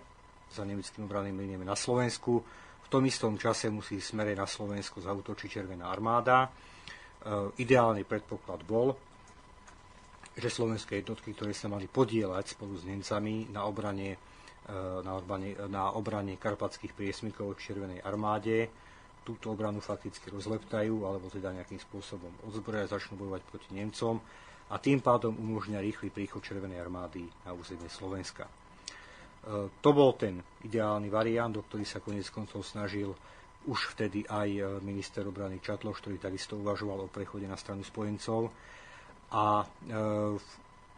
za 0.52 0.62
nemeckým 0.62 1.09
obranným 1.09 1.40
líniami 1.40 1.64
na 1.64 1.74
Slovensku, 1.74 2.44
v 2.87 2.88
tom 2.92 3.02
istom 3.09 3.35
čase 3.35 3.66
musí 3.72 3.98
smere 3.98 4.37
na 4.37 4.46
Slovensko 4.46 5.02
zautočiť 5.02 5.48
Červená 5.48 5.88
armáda. 5.88 6.46
E, 6.46 6.48
ideálny 7.64 8.04
predpoklad 8.04 8.61
bol, 8.68 8.92
že 10.37 10.52
slovenské 10.52 11.00
jednotky, 11.00 11.32
ktoré 11.32 11.56
sa 11.56 11.72
mali 11.72 11.88
podielať 11.88 12.61
spolu 12.61 12.76
s 12.76 12.85
Nemcami 12.85 13.48
na 13.48 13.64
obrane, 13.64 14.20
e, 14.68 14.78
na 15.00 15.16
obrane, 15.16 15.56
na 15.66 15.96
obrane 15.96 16.37
karpatských 16.37 16.92
priesmykov 16.92 17.56
Červenej 17.56 18.04
armáde, 18.04 18.68
túto 19.24 19.48
obranu 19.48 19.80
fakticky 19.80 20.28
rozleptajú, 20.28 21.09
alebo 21.09 21.32
teda 21.32 21.56
nejakým 21.56 21.80
spôsobom 21.80 22.30
odzbroja, 22.46 22.87
začnú 22.87 23.16
bojovať 23.16 23.42
proti 23.48 23.72
Nemcom 23.72 24.20
a 24.66 24.83
tým 24.83 24.98
pádom 24.98 25.31
umožňa 25.31 25.79
rýchly 25.79 26.11
príchod 26.11 26.42
Červenej 26.42 26.83
armády 26.83 27.22
na 27.46 27.55
územie 27.55 27.87
Slovenska. 27.87 28.46
E, 28.46 28.52
to 29.70 29.90
bol 29.94 30.18
ten 30.18 30.42
ideálny 30.66 31.07
variant, 31.07 31.55
o 31.55 31.62
ktorý 31.62 31.87
sa 31.87 32.02
konec 32.02 32.26
koncov 32.35 32.66
snažil 32.66 33.14
už 33.70 33.94
vtedy 33.94 34.26
aj 34.26 34.48
e, 34.50 34.62
minister 34.83 35.22
obrany 35.22 35.62
Čatloš, 35.62 36.02
ktorý 36.02 36.18
takisto 36.18 36.59
uvažoval 36.59 37.07
o 37.07 37.12
prechode 37.12 37.46
na 37.46 37.55
stranu 37.55 37.87
spojencov. 37.87 38.50
A 39.31 39.62
e, 39.62 39.66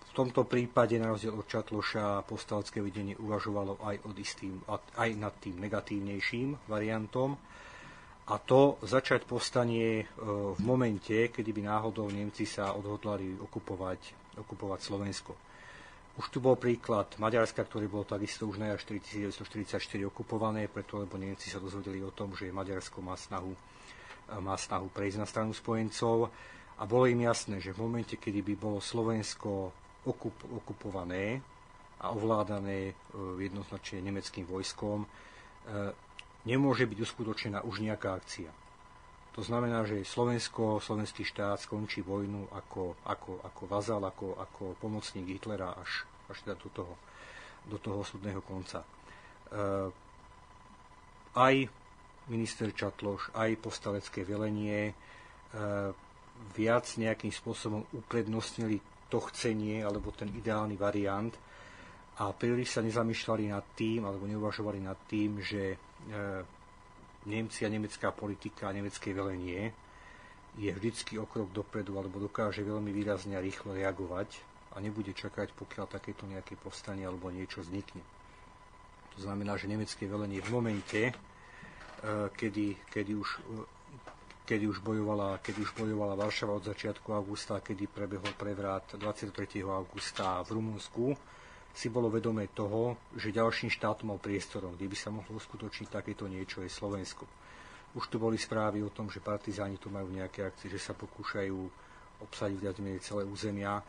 v 0.09 0.11
tomto 0.16 0.48
prípade, 0.48 0.96
na 0.96 1.12
rozdiel 1.12 1.37
od 1.37 1.44
Čatloša, 1.44 2.24
postalecké 2.24 2.81
vedenie 2.81 3.20
uvažovalo 3.20 3.85
aj, 3.85 3.96
od 4.09 4.16
istým, 4.16 4.64
aj 4.96 5.11
nad 5.12 5.37
tým 5.37 5.61
negatívnejším 5.61 6.72
variantom. 6.72 7.37
A 8.28 8.36
to 8.36 8.76
začať 8.84 9.24
povstanie 9.24 10.04
v 10.20 10.60
momente, 10.60 11.32
kedy 11.32 11.48
by 11.48 11.62
náhodou 11.64 12.12
Nemci 12.12 12.44
sa 12.44 12.76
odhodlali 12.76 13.40
okupovať, 13.40 14.36
okupovať 14.36 14.80
Slovensko. 14.84 15.32
Už 16.18 16.28
tu 16.28 16.42
bol 16.42 16.58
príklad 16.60 17.14
Maďarska, 17.16 17.64
ktorý 17.64 17.88
bol 17.88 18.04
takisto 18.04 18.44
už 18.44 18.60
na 18.60 18.74
1944 18.74 19.80
okupované, 20.04 20.68
preto 20.68 21.00
lebo 21.00 21.16
Nemci 21.16 21.48
sa 21.48 21.62
dozvedeli 21.62 22.04
o 22.04 22.12
tom, 22.12 22.36
že 22.36 22.52
Maďarsko 22.52 23.00
má 23.00 23.16
snahu, 23.16 23.54
má 24.44 24.58
snahu 24.58 24.92
prejsť 24.92 25.18
na 25.22 25.26
stranu 25.30 25.56
spojencov 25.56 26.28
a 26.78 26.82
bolo 26.84 27.08
im 27.08 27.24
jasné, 27.24 27.62
že 27.64 27.72
v 27.72 27.86
momente, 27.86 28.20
kedy 28.20 28.44
by 28.44 28.54
bolo 28.60 28.78
Slovensko 28.82 29.72
okup, 30.04 30.36
okupované 30.52 31.40
a 31.98 32.14
ovládané 32.14 32.90
e, 32.90 32.94
jednoznačne 33.42 34.02
nemeckým 34.02 34.46
vojskom, 34.46 35.02
e, 35.02 35.06
nemôže 36.48 36.88
byť 36.88 36.98
uskutočnená 37.04 37.61
už 37.68 37.84
nejaká 37.84 38.16
akcia. 38.16 38.48
To 39.37 39.46
znamená, 39.46 39.87
že 39.87 40.02
Slovensko, 40.02 40.82
slovenský 40.82 41.22
štát 41.22 41.62
skončí 41.62 42.02
vojnu 42.02 42.50
ako, 42.50 42.98
ako, 43.06 43.44
ako 43.44 43.62
vazal, 43.70 44.02
ako, 44.02 44.34
ako 44.34 44.74
pomocník 44.82 45.30
Hitlera 45.30 45.78
až, 45.78 46.08
až 46.26 46.42
teda 46.42 46.58
do 46.58 46.70
toho, 46.74 46.94
do 47.68 47.78
toho 47.78 48.00
súdneho 48.02 48.42
konca. 48.42 48.82
E, 48.82 48.87
aj 51.38 51.54
minister 52.32 52.74
Čatloš, 52.74 53.30
aj 53.38 53.62
postalecké 53.62 54.26
velenie 54.26 54.90
e, 54.90 54.94
viac 56.58 56.87
nejakým 56.98 57.30
spôsobom 57.30 57.87
uprednostnili 57.94 58.82
to 59.06 59.22
chcenie 59.30 59.87
alebo 59.87 60.11
ten 60.11 60.34
ideálny 60.34 60.74
variant 60.74 61.32
a 62.18 62.34
príliš 62.34 62.74
sa 62.74 62.82
nezamýšľali 62.82 63.54
nad 63.54 63.64
tým 63.78 64.02
alebo 64.02 64.26
neuvažovali 64.26 64.82
nad 64.82 64.98
tým, 65.06 65.38
že 65.38 65.78
Nemci 67.28 67.66
a 67.66 67.68
nemecká 67.68 68.14
politika 68.14 68.70
a 68.70 68.76
nemecké 68.76 69.12
velenie 69.12 69.74
je 70.59 70.70
vždycky 70.74 71.18
o 71.18 71.26
krok 71.26 71.53
dopredu 71.53 71.99
alebo 71.99 72.18
dokáže 72.18 72.66
veľmi 72.66 72.90
výrazne 72.90 73.38
a 73.38 73.44
rýchlo 73.44 73.76
reagovať 73.76 74.40
a 74.74 74.82
nebude 74.82 75.14
čakať, 75.14 75.55
pokiaľ 75.55 75.86
takéto 75.86 76.26
nejaké 76.26 76.59
povstanie 76.59 77.07
alebo 77.07 77.30
niečo 77.30 77.62
vznikne. 77.62 78.03
To 79.18 79.26
znamená, 79.26 79.59
že 79.59 79.70
nemecké 79.70 80.07
velenie 80.07 80.38
v 80.38 80.51
momente, 80.51 81.01
e, 81.11 81.12
kedy, 82.30 82.90
kedy, 82.90 83.12
už, 83.18 83.28
e, 83.42 83.62
kedy, 84.46 84.64
už 84.70 84.78
bojovala, 84.82 85.42
kedy 85.42 85.59
už 85.62 85.74
bojovala 85.74 86.14
Varšava 86.14 86.55
od 86.55 86.64
začiatku 86.70 87.11
augusta, 87.11 87.59
kedy 87.59 87.90
prebehol 87.90 88.30
prevrat 88.38 88.94
23. 88.94 89.66
augusta 89.66 90.42
v 90.46 90.59
Rumunsku, 90.59 91.18
si 91.79 91.95
bolo 91.95 92.11
vedomé 92.11 92.51
toho, 92.51 92.99
že 93.14 93.31
ďalším 93.31 93.70
štátom 93.70 94.11
mal 94.11 94.18
priestorom, 94.18 94.74
kde 94.74 94.91
by 94.91 94.97
sa 94.99 95.14
mohlo 95.14 95.39
uskutočniť 95.39 95.87
takéto 95.87 96.26
niečo, 96.26 96.66
je 96.66 96.66
Slovensko. 96.66 97.22
Už 97.95 98.11
tu 98.11 98.18
boli 98.18 98.35
správy 98.35 98.83
o 98.83 98.91
tom, 98.91 99.07
že 99.07 99.22
partizáni 99.22 99.79
tu 99.79 99.87
majú 99.87 100.11
nejaké 100.11 100.43
akcie, 100.43 100.66
že 100.66 100.83
sa 100.83 100.99
pokúšajú 100.99 101.55
obsadiť 102.26 102.59
viac 102.59 102.76
menej 102.83 103.07
celé 103.07 103.22
územia. 103.22 103.79
E, 103.79 103.83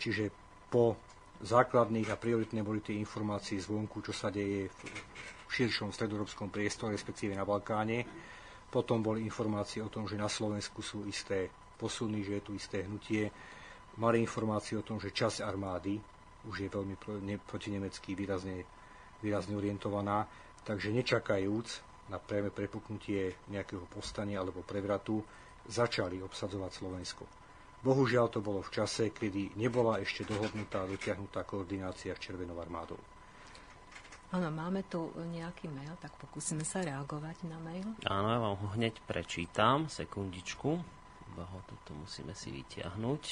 čiže 0.00 0.32
po 0.72 0.96
základných 1.44 2.08
a 2.08 2.16
prioritné 2.16 2.64
boli 2.64 2.80
tie 2.80 2.96
informácie 2.96 3.60
zvonku, 3.60 4.00
čo 4.00 4.16
sa 4.16 4.32
deje 4.32 4.72
v 5.44 5.50
širšom 5.52 5.92
stredoeurópskom 5.92 6.48
priestore, 6.48 6.96
respektíve 6.96 7.36
na 7.36 7.44
Balkáne. 7.44 8.00
Potom 8.72 9.04
boli 9.04 9.28
informácie 9.28 9.84
o 9.84 9.92
tom, 9.92 10.08
že 10.08 10.16
na 10.16 10.32
Slovensku 10.32 10.80
sú 10.80 11.04
isté 11.04 11.52
posuny, 11.76 12.24
že 12.24 12.40
je 12.40 12.42
tu 12.48 12.52
isté 12.56 12.88
hnutie. 12.88 13.28
Mali 14.00 14.24
informácie 14.24 14.80
o 14.80 14.82
tom, 14.82 14.96
že 14.96 15.12
časť 15.12 15.44
armády 15.44 16.13
už 16.48 16.56
je 16.64 16.68
veľmi 16.68 16.96
proti 17.44 17.68
nemecky 17.72 18.12
výrazne, 18.12 18.64
výrazne 19.24 19.56
orientovaná, 19.56 20.28
takže 20.64 20.92
nečakajúc 20.92 21.68
na 22.12 22.20
priame 22.20 22.52
prepuknutie 22.52 23.32
nejakého 23.48 23.88
povstania 23.88 24.44
alebo 24.44 24.60
prevratu, 24.60 25.24
začali 25.64 26.20
obsadzovať 26.20 26.70
Slovensko. 26.76 27.24
Bohužiaľ 27.80 28.32
to 28.32 28.40
bolo 28.44 28.60
v 28.60 28.72
čase, 28.80 29.12
kedy 29.12 29.56
nebola 29.56 30.00
ešte 30.00 30.24
dohodnutá 30.24 30.84
a 30.84 30.88
dotiahnutá 30.88 31.44
koordinácia 31.44 32.16
s 32.16 32.20
Červenou 32.20 32.56
armádou. 32.60 33.00
Áno, 34.32 34.48
máme 34.50 34.84
tu 34.88 35.12
nejaký 35.16 35.68
mail, 35.68 35.94
tak 36.00 36.16
pokúsime 36.18 36.64
sa 36.64 36.82
reagovať 36.82 37.44
na 37.46 37.60
mail. 37.60 37.86
Áno, 38.08 38.28
ja 38.32 38.40
vám 38.40 38.56
ho 38.56 38.68
hneď 38.76 39.00
prečítam, 39.04 39.86
sekundičku 39.88 40.80
iba 41.34 41.50
ho 41.50 41.66
tuto 41.66 41.98
musíme 41.98 42.30
si 42.30 42.54
vyťahnuť. 42.54 43.22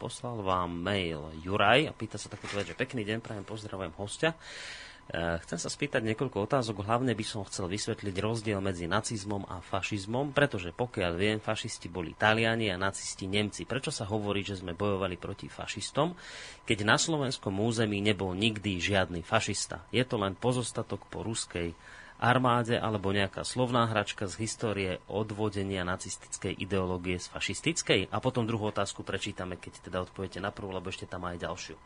Poslal 0.00 0.40
vám 0.40 0.72
mail 0.72 1.20
Juraj 1.44 1.84
a 1.84 1.92
pýta 1.92 2.16
sa 2.16 2.32
takúto 2.32 2.56
vec, 2.56 2.72
že 2.72 2.72
pekný 2.72 3.04
deň, 3.04 3.20
prajem 3.20 3.44
pozdravujem 3.44 3.92
hostia. 4.00 4.32
E, 4.32 5.36
chcem 5.44 5.60
sa 5.60 5.68
spýtať 5.68 6.00
niekoľko 6.00 6.48
otázok. 6.48 6.88
Hlavne 6.88 7.12
by 7.12 7.24
som 7.28 7.44
chcel 7.44 7.68
vysvetliť 7.68 8.16
rozdiel 8.24 8.56
medzi 8.64 8.88
nacizmom 8.88 9.44
a 9.52 9.60
fašizmom, 9.60 10.32
pretože 10.32 10.72
pokiaľ 10.72 11.12
viem, 11.12 11.36
fašisti 11.36 11.92
boli 11.92 12.16
Taliani 12.16 12.72
a 12.72 12.80
nacisti 12.80 13.28
Nemci. 13.28 13.68
Prečo 13.68 13.92
sa 13.92 14.08
hovorí, 14.08 14.40
že 14.40 14.56
sme 14.56 14.72
bojovali 14.72 15.20
proti 15.20 15.52
fašistom, 15.52 16.16
keď 16.64 16.88
na 16.88 16.96
slovenskom 16.96 17.52
území 17.60 18.00
nebol 18.00 18.32
nikdy 18.32 18.80
žiadny 18.80 19.20
fašista? 19.20 19.84
Je 19.92 20.08
to 20.08 20.16
len 20.16 20.32
pozostatok 20.32 21.04
po 21.12 21.20
ruskej 21.20 21.76
armáde 22.16 22.80
alebo 22.80 23.12
nejaká 23.12 23.44
slovná 23.44 23.84
hračka 23.88 24.24
z 24.24 24.34
histórie 24.40 24.92
odvodenia 25.08 25.84
nacistickej 25.84 26.56
ideológie 26.56 27.20
z 27.20 27.28
fašistickej? 27.28 28.00
A 28.12 28.16
potom 28.20 28.48
druhú 28.48 28.72
otázku 28.72 29.04
prečítame, 29.04 29.60
keď 29.60 29.72
teda 29.84 29.98
odpoviete 30.04 30.40
na 30.40 30.48
prvú, 30.52 30.72
lebo 30.72 30.88
ešte 30.88 31.04
tam 31.04 31.28
aj 31.28 31.44
ďalšiu. 31.44 31.76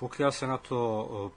Pokiaľ 0.00 0.30
sa 0.32 0.48
na 0.48 0.56
to 0.56 0.78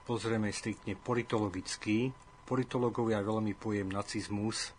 pozrieme 0.08 0.48
striktne 0.48 0.96
politologicky, 0.96 2.08
politológovia 2.48 3.20
veľmi 3.20 3.52
pojem 3.56 3.92
nacizmus 3.92 4.72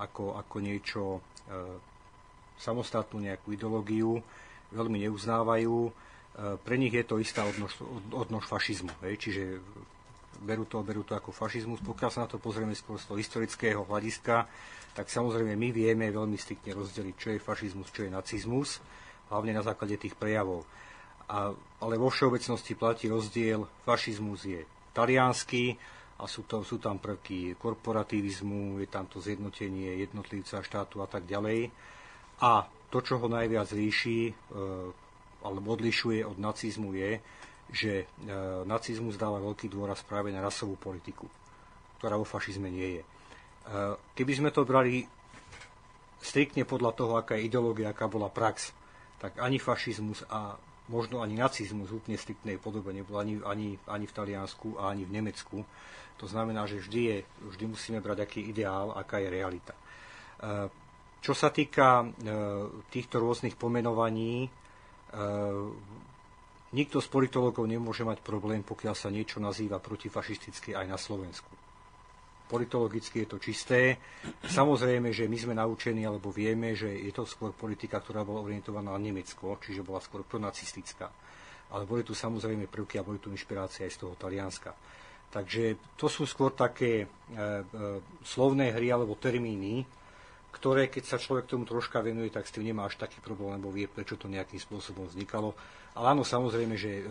ako, 0.00 0.34
ako 0.34 0.56
niečo 0.58 1.02
e, 1.14 1.20
samostatnú 2.56 3.20
nejakú 3.20 3.52
ideológiu, 3.52 4.18
veľmi 4.72 5.06
neuznávajú. 5.06 5.78
E, 5.86 5.90
pre 6.58 6.74
nich 6.80 6.90
je 6.90 7.04
to 7.04 7.20
istá 7.20 7.44
odnož, 7.44 7.76
od, 7.84 8.26
odnož 8.26 8.48
fašizmu. 8.48 8.90
Hej? 9.04 9.14
Čiže 9.28 9.42
berú 10.40 10.64
to, 10.64 10.80
berú 10.80 11.04
to 11.04 11.12
ako 11.12 11.30
fašizmus. 11.30 11.84
Pokiaľ 11.84 12.10
sa 12.10 12.24
na 12.24 12.28
to 12.28 12.40
pozrieme 12.40 12.72
skôr 12.72 12.96
z 12.96 13.06
toho 13.06 13.20
historického 13.20 13.84
hľadiska, 13.84 14.48
tak 14.96 15.06
samozrejme 15.06 15.54
my 15.54 15.68
vieme 15.70 16.06
veľmi 16.10 16.34
striktne 16.34 16.74
rozdeliť, 16.74 17.14
čo 17.14 17.28
je 17.36 17.38
fašizmus, 17.38 17.92
čo 17.92 18.08
je 18.08 18.10
nacizmus, 18.10 18.82
hlavne 19.30 19.54
na 19.54 19.62
základe 19.62 20.00
tých 20.00 20.18
prejavov. 20.18 20.66
A, 21.30 21.54
ale 21.54 21.94
vo 21.94 22.10
všeobecnosti 22.10 22.74
platí 22.74 23.06
rozdiel, 23.06 23.62
fašizmus 23.86 24.42
je 24.48 24.60
talianský 24.90 25.78
a 26.18 26.26
sú, 26.26 26.44
to, 26.44 26.66
sú 26.66 26.82
tam 26.82 26.98
prvky 26.98 27.54
korporativizmu, 27.54 28.82
je 28.82 28.88
tam 28.90 29.06
to 29.06 29.22
zjednotenie 29.22 30.02
jednotlivca, 30.02 30.60
štátu 30.60 31.00
a 31.00 31.08
tak 31.08 31.24
ďalej. 31.24 31.70
A 32.42 32.66
to, 32.90 32.98
čo 32.98 33.22
ho 33.22 33.28
najviac 33.30 33.70
líši 33.70 34.28
e, 34.28 34.32
alebo 35.40 35.78
odlišuje 35.78 36.26
od 36.26 36.36
nacizmu 36.36 36.92
je, 36.98 37.22
že 37.70 38.04
e, 38.04 38.06
nacizmus 38.66 39.14
dáva 39.14 39.38
veľký 39.38 39.70
dôraz 39.70 40.02
práve 40.02 40.34
na 40.34 40.42
rasovú 40.42 40.74
politiku, 40.74 41.30
ktorá 41.98 42.18
vo 42.18 42.26
fašizme 42.26 42.66
nie 42.70 42.98
je. 42.98 43.02
E, 43.02 43.08
keby 44.18 44.32
sme 44.36 44.50
to 44.50 44.66
brali 44.66 45.06
striktne 46.20 46.66
podľa 46.66 46.92
toho, 46.92 47.12
aká 47.16 47.38
je 47.38 47.46
ideológia, 47.46 47.94
aká 47.94 48.10
bola 48.10 48.28
prax, 48.28 48.74
tak 49.22 49.38
ani 49.38 49.56
fašizmus 49.56 50.26
a 50.28 50.58
možno 50.90 51.22
ani 51.22 51.38
nacizmus 51.38 51.88
v 51.94 52.02
úplne 52.02 52.18
striktnej 52.18 52.58
podobe 52.58 52.90
nebol 52.90 53.16
ani, 53.22 53.38
ani, 53.46 53.78
ani 53.86 54.04
v 54.10 54.16
Taliansku 54.16 54.76
a 54.76 54.90
ani 54.90 55.06
v 55.06 55.14
Nemecku. 55.22 55.62
To 56.18 56.26
znamená, 56.26 56.66
že 56.66 56.82
vždy, 56.82 57.00
je, 57.00 57.16
vždy 57.54 57.64
musíme 57.70 58.02
brať 58.02 58.26
aký 58.26 58.40
ideál, 58.50 58.92
aká 58.92 59.22
je 59.22 59.28
realita. 59.32 59.72
Čo 61.20 61.36
sa 61.36 61.52
týka 61.52 62.00
e, 62.00 62.06
týchto 62.88 63.20
rôznych 63.20 63.60
pomenovaní, 63.60 64.48
e, 64.48 64.50
nikto 66.70 67.02
z 67.02 67.08
politologov 67.10 67.66
nemôže 67.66 68.06
mať 68.06 68.22
problém, 68.22 68.62
pokiaľ 68.62 68.94
sa 68.94 69.10
niečo 69.10 69.42
nazýva 69.42 69.82
protifašisticky 69.82 70.74
aj 70.74 70.86
na 70.86 70.98
Slovensku. 70.98 71.50
Politologicky 72.50 73.22
je 73.22 73.28
to 73.30 73.38
čisté. 73.38 74.02
Samozrejme, 74.42 75.14
že 75.14 75.30
my 75.30 75.38
sme 75.38 75.54
naučení, 75.54 76.02
alebo 76.02 76.34
vieme, 76.34 76.74
že 76.74 76.90
je 76.90 77.14
to 77.14 77.22
skôr 77.22 77.54
politika, 77.54 78.02
ktorá 78.02 78.26
bola 78.26 78.42
orientovaná 78.42 78.90
na 78.90 78.98
Nemecko, 78.98 79.62
čiže 79.62 79.86
bola 79.86 80.02
skôr 80.02 80.26
pronacistická. 80.26 81.06
Ale 81.70 81.86
boli 81.86 82.02
tu 82.02 82.10
samozrejme 82.10 82.66
prvky 82.66 82.98
a 82.98 83.06
boli 83.06 83.22
tu 83.22 83.30
inšpirácie 83.30 83.86
aj 83.86 83.94
z 83.94 83.98
toho 84.02 84.18
Talianska. 84.18 84.74
Takže 85.30 85.94
to 85.94 86.10
sú 86.10 86.26
skôr 86.26 86.50
také 86.50 87.06
e, 87.06 87.06
e, 87.06 87.62
slovné 88.26 88.74
hry 88.74 88.90
alebo 88.90 89.14
termíny, 89.14 89.86
ktoré, 90.50 90.90
keď 90.90 91.04
sa 91.06 91.22
človek 91.22 91.46
tomu 91.46 91.62
troška 91.62 92.02
venuje, 92.02 92.34
tak 92.34 92.50
s 92.50 92.54
tým 92.58 92.66
nemá 92.66 92.90
až 92.90 92.98
taký 92.98 93.22
problém, 93.22 93.54
lebo 93.54 93.70
vie, 93.70 93.86
prečo 93.86 94.18
to 94.18 94.26
nejakým 94.26 94.58
spôsobom 94.58 95.06
vznikalo. 95.06 95.54
Ale 95.94 96.06
áno, 96.14 96.22
samozrejme, 96.22 96.74
že 96.78 96.92
e, 96.98 97.02
e, 97.02 97.10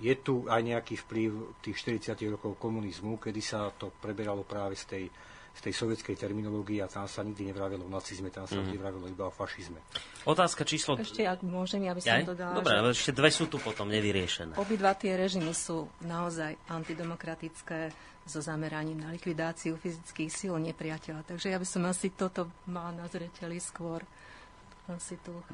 je 0.00 0.14
tu 0.20 0.48
aj 0.48 0.60
nejaký 0.64 0.96
vplyv 1.04 1.60
tých 1.60 1.76
40 2.08 2.16
rokov 2.32 2.56
komunizmu, 2.56 3.20
kedy 3.20 3.40
sa 3.44 3.68
to 3.76 3.92
preberalo 4.00 4.44
práve 4.48 4.76
z 4.76 4.84
tej, 4.88 5.04
z 5.52 5.60
tej 5.60 5.74
sovietskej 5.76 6.16
terminológie 6.16 6.80
a 6.80 6.88
tam 6.88 7.04
sa 7.04 7.20
nikdy 7.20 7.52
nevravilo 7.52 7.84
o 7.84 7.92
nacizme, 7.92 8.32
tam 8.32 8.48
sa 8.48 8.56
mm. 8.56 8.64
vždy 8.64 8.76
vravilo 8.80 9.04
iba 9.12 9.28
o 9.28 9.32
fašizme. 9.32 9.76
Otázka 10.24 10.64
číslo... 10.64 10.96
Ešte, 10.96 11.28
ak 11.28 11.44
môžem, 11.44 11.84
ja 11.84 11.92
by 11.92 12.00
som 12.00 12.24
to 12.24 12.36
dala. 12.36 12.56
Dobre, 12.56 12.72
že... 12.92 12.96
ešte 12.96 13.12
dve 13.12 13.28
sú 13.28 13.44
tu 13.52 13.60
potom 13.60 13.92
nevyriešené. 13.92 14.56
Obidva 14.56 14.96
tie 14.96 15.20
režimy 15.20 15.52
sú 15.52 15.84
naozaj 16.00 16.56
antidemokratické 16.72 17.92
so 18.24 18.40
zameraním 18.40 19.00
na 19.00 19.10
likvidáciu 19.10 19.76
fyzických 19.80 20.30
síl 20.30 20.54
nepriateľa. 20.56 21.26
Takže 21.28 21.50
ja 21.50 21.58
by 21.58 21.66
som 21.66 21.82
asi 21.88 22.12
toto 22.14 22.48
mal 22.70 22.94
na 22.94 23.04
zreteli 23.10 23.58
skôr. 23.58 24.00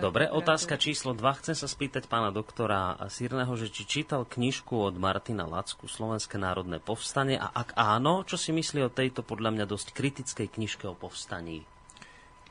Dobre, 0.00 0.32
otázka 0.32 0.80
číslo 0.80 1.12
2. 1.12 1.40
Chcem 1.44 1.52
sa 1.52 1.68
spýtať 1.68 2.08
pána 2.08 2.32
doktora 2.32 2.96
Sírneho, 3.12 3.52
že 3.52 3.68
či 3.68 3.84
čítal 3.84 4.24
knižku 4.24 4.72
od 4.72 4.96
Martina 4.96 5.44
Lacku 5.44 5.84
Slovenské 5.84 6.40
národné 6.40 6.80
povstanie 6.80 7.36
a 7.36 7.52
ak 7.52 7.76
áno, 7.76 8.24
čo 8.24 8.40
si 8.40 8.56
myslí 8.56 8.88
o 8.88 8.92
tejto 8.92 9.20
podľa 9.20 9.52
mňa 9.52 9.64
dosť 9.68 9.92
kritickej 9.92 10.48
knižke 10.56 10.88
o 10.88 10.96
povstaní? 10.96 11.68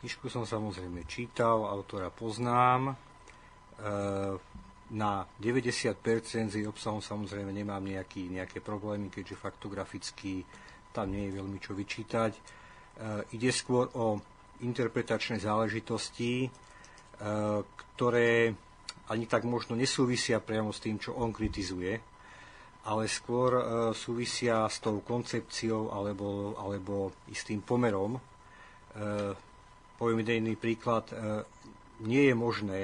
Knižku 0.06 0.30
som 0.30 0.46
samozrejme 0.46 1.02
čítal, 1.10 1.66
autora 1.66 2.14
poznám. 2.14 2.94
E, 2.94 2.94
na 4.94 5.26
90% 5.42 5.98
s 6.22 6.54
jej 6.54 6.70
obsahom 6.70 7.02
samozrejme 7.02 7.50
nemám 7.50 7.82
nejaký, 7.82 8.30
nejaké 8.30 8.62
problémy, 8.62 9.10
keďže 9.10 9.42
faktograficky 9.42 10.46
tam 10.94 11.10
nie 11.10 11.34
je 11.34 11.42
veľmi 11.42 11.58
čo 11.58 11.74
vyčítať. 11.74 12.32
E, 12.38 12.42
ide 13.34 13.50
skôr 13.50 13.90
o 13.98 14.22
interpretačné 14.62 15.42
záležitosti, 15.42 16.48
ktoré 17.96 18.52
ani 19.08 19.26
tak 19.30 19.48
možno 19.48 19.78
nesúvisia 19.78 20.42
priamo 20.42 20.74
s 20.74 20.82
tým, 20.82 21.00
čo 21.00 21.16
on 21.16 21.32
kritizuje, 21.32 21.94
ale 22.86 23.04
skôr 23.06 23.52
e, 23.56 23.64
súvisia 23.98 24.66
s 24.66 24.82
tou 24.82 25.02
koncepciou 25.02 25.94
alebo, 25.94 26.54
alebo 26.60 27.14
istým 27.30 27.62
pomerom. 27.66 28.18
E, 28.18 28.22
poviem 29.98 30.22
jeden 30.22 30.54
príklad. 30.58 31.10
E, 31.10 31.46
nie 32.06 32.30
je 32.30 32.36
možné 32.36 32.84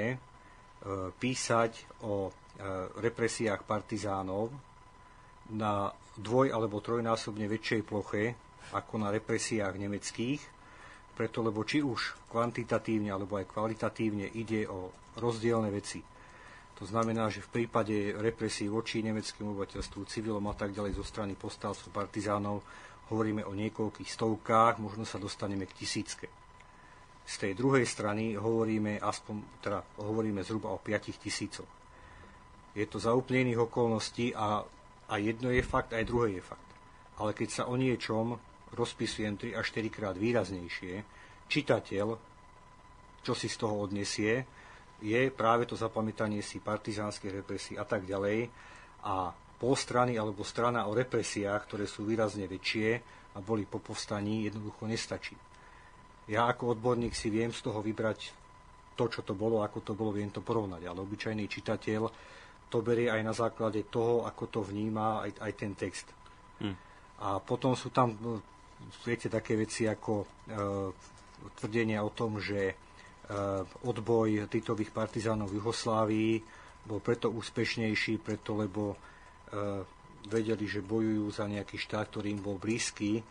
E, 0.82 1.13
písať 1.13 2.01
o 2.01 2.25
e, 2.25 2.32
represiách 3.05 3.69
partizánov 3.69 4.49
na 5.53 5.93
dvoj- 6.17 6.49
alebo 6.49 6.82
trojnásobne 6.82 7.45
väčšej 7.45 7.82
ploche 7.86 8.34
ako 8.73 8.97
na 8.97 9.13
represiách 9.13 9.77
nemeckých, 9.77 10.41
preto 11.12 11.43
lebo 11.43 11.62
či 11.68 11.84
už 11.84 12.30
kvantitatívne 12.32 13.12
alebo 13.12 13.38
aj 13.38 13.51
kvalitatívne 13.51 14.32
ide 14.36 14.66
o 14.68 14.91
rozdielne 15.20 15.70
veci. 15.70 15.99
To 16.82 16.89
znamená, 16.89 17.30
že 17.30 17.45
v 17.45 17.62
prípade 17.62 18.18
represí 18.18 18.66
voči 18.66 19.05
nemeckému 19.05 19.53
obyvateľstvu, 19.53 20.09
civilom 20.09 20.41
a 20.49 20.57
tak 20.57 20.74
ďalej 20.74 20.97
zo 20.97 21.05
strany 21.05 21.38
postavcov 21.38 21.93
partizánov 21.93 22.66
hovoríme 23.14 23.43
o 23.45 23.53
niekoľkých 23.53 24.09
stovkách, 24.09 24.80
možno 24.80 25.03
sa 25.03 25.20
dostaneme 25.20 25.68
k 25.68 25.78
tisícke. 25.84 26.32
Z 27.22 27.36
tej 27.38 27.53
druhej 27.53 27.86
strany 27.86 28.34
hovoríme, 28.34 28.97
aspoň, 28.97 29.62
teda 29.62 29.80
hovoríme 30.01 30.41
zhruba 30.41 30.74
o 30.74 30.82
5 30.82 31.22
tisícoch. 31.22 31.70
Je 32.72 32.88
to 32.88 32.97
za 32.97 33.12
úplne 33.12 33.51
okolností 33.53 34.32
a, 34.32 34.64
a 35.12 35.14
jedno 35.20 35.51
je 35.51 35.62
fakt, 35.62 35.91
aj 35.91 36.07
druhé 36.07 36.39
je 36.39 36.43
fakt. 36.43 36.70
Ale 37.20 37.36
keď 37.36 37.49
sa 37.51 37.64
o 37.68 37.76
niečom 37.76 38.39
rozpisujem 38.76 39.53
3 39.53 39.59
až 39.59 39.65
4 39.76 39.88
krát 39.91 40.15
výraznejšie, 40.15 41.03
čitateľ, 41.51 42.07
čo 43.22 43.34
si 43.36 43.47
z 43.51 43.57
toho 43.59 43.84
odnesie, 43.84 44.47
je 45.01 45.22
práve 45.34 45.65
to 45.65 45.74
zapamätanie 45.74 46.45
si 46.45 46.61
partizánskych 46.61 47.41
represí 47.41 47.74
a 47.76 47.84
tak 47.84 48.05
ďalej. 48.05 48.47
A 49.01 49.34
pol 49.34 49.74
strany 49.74 50.17
alebo 50.17 50.45
strana 50.45 50.86
o 50.86 50.93
represiách, 50.93 51.61
ktoré 51.65 51.86
sú 51.89 52.05
výrazne 52.05 52.45
väčšie 52.45 52.89
a 53.34 53.38
boli 53.41 53.65
po 53.65 53.82
povstaní, 53.82 54.45
jednoducho 54.45 54.86
nestačí. 54.86 55.34
Ja 56.30 56.45
ako 56.47 56.78
odborník 56.78 57.17
si 57.17 57.34
viem 57.34 57.49
z 57.49 57.65
toho 57.65 57.82
vybrať 57.82 58.34
to, 58.93 59.09
čo 59.09 59.26
to 59.26 59.34
bolo, 59.34 59.65
ako 59.65 59.82
to 59.82 59.93
bolo, 59.97 60.13
viem 60.13 60.30
to 60.30 60.45
porovnať. 60.45 60.86
Ale 60.86 61.01
obyčajný 61.01 61.49
čitateľ 61.49 62.01
to 62.69 62.78
berie 62.86 63.09
aj 63.09 63.22
na 63.26 63.34
základe 63.34 63.84
toho, 63.89 64.24
ako 64.24 64.43
to 64.47 64.59
vníma 64.61 65.28
aj, 65.28 65.32
aj 65.43 65.51
ten 65.57 65.74
text. 65.74 66.07
Hm. 66.61 66.76
A 67.22 67.41
potom 67.41 67.74
sú 67.74 67.89
tam, 67.89 68.13
no, 68.22 68.41
viete, 69.05 69.27
také 69.32 69.57
veci 69.57 69.88
ako 69.88 70.13
e, 70.21 70.27
tvrdenia 71.57 72.05
o 72.05 72.11
tom, 72.13 72.38
že 72.38 72.71
e, 72.71 72.75
odboj 73.88 74.45
titových 74.51 74.93
partizánov 74.93 75.49
v 75.49 75.57
Juhoslávii 75.61 76.34
bol 76.86 76.99
preto 77.01 77.29
úspešnejší, 77.29 78.21
preto 78.21 78.57
lebo 78.57 78.93
e, 78.93 78.97
vedeli, 80.29 80.65
že 80.69 80.86
bojujú 80.86 81.25
za 81.34 81.49
nejaký 81.49 81.77
štát, 81.77 82.13
ktorý 82.13 82.34
im 82.38 82.41
bol 82.41 82.57
blízky 82.61 83.21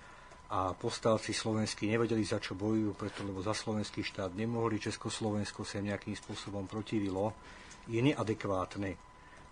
a 0.51 0.74
povstalci 0.74 1.30
slovenskí 1.30 1.86
nevedeli, 1.86 2.26
za 2.26 2.42
čo 2.42 2.59
bojujú, 2.59 2.98
preto 2.98 3.22
lebo 3.22 3.38
za 3.38 3.55
slovenský 3.55 4.03
štát 4.03 4.34
nemohli, 4.34 4.82
Československo 4.82 5.62
sa 5.62 5.78
nejakým 5.78 6.18
spôsobom 6.18 6.66
protivilo, 6.66 7.30
je 7.86 8.03
neadekvátne. 8.03 8.98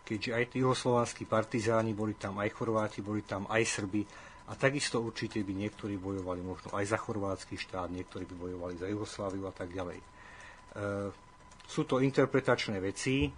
Keďže 0.03 0.31
aj 0.35 0.45
tí 0.51 0.57
juhoslovanskí 0.65 1.23
partizáni, 1.29 1.95
boli 1.95 2.19
tam 2.19 2.41
aj 2.43 2.51
Chorváti, 2.57 3.05
boli 3.05 3.23
tam 3.23 3.47
aj 3.47 3.63
Srby 3.63 4.03
a 4.49 4.53
takisto 4.57 5.05
určite 5.05 5.45
by 5.45 5.53
niektorí 5.53 6.01
bojovali 6.01 6.41
možno 6.41 6.73
aj 6.73 6.89
za 6.89 6.97
chorvátsky 6.97 7.61
štát, 7.61 7.93
niektorí 7.93 8.25
by 8.25 8.35
bojovali 8.49 8.75
za 8.81 8.89
Jugosláviu 8.89 9.45
a 9.45 9.53
tak 9.53 9.77
ďalej. 9.77 10.01
E, 10.01 10.05
sú 11.69 11.85
to 11.85 12.01
interpretačné 12.01 12.81
veci, 12.81 13.29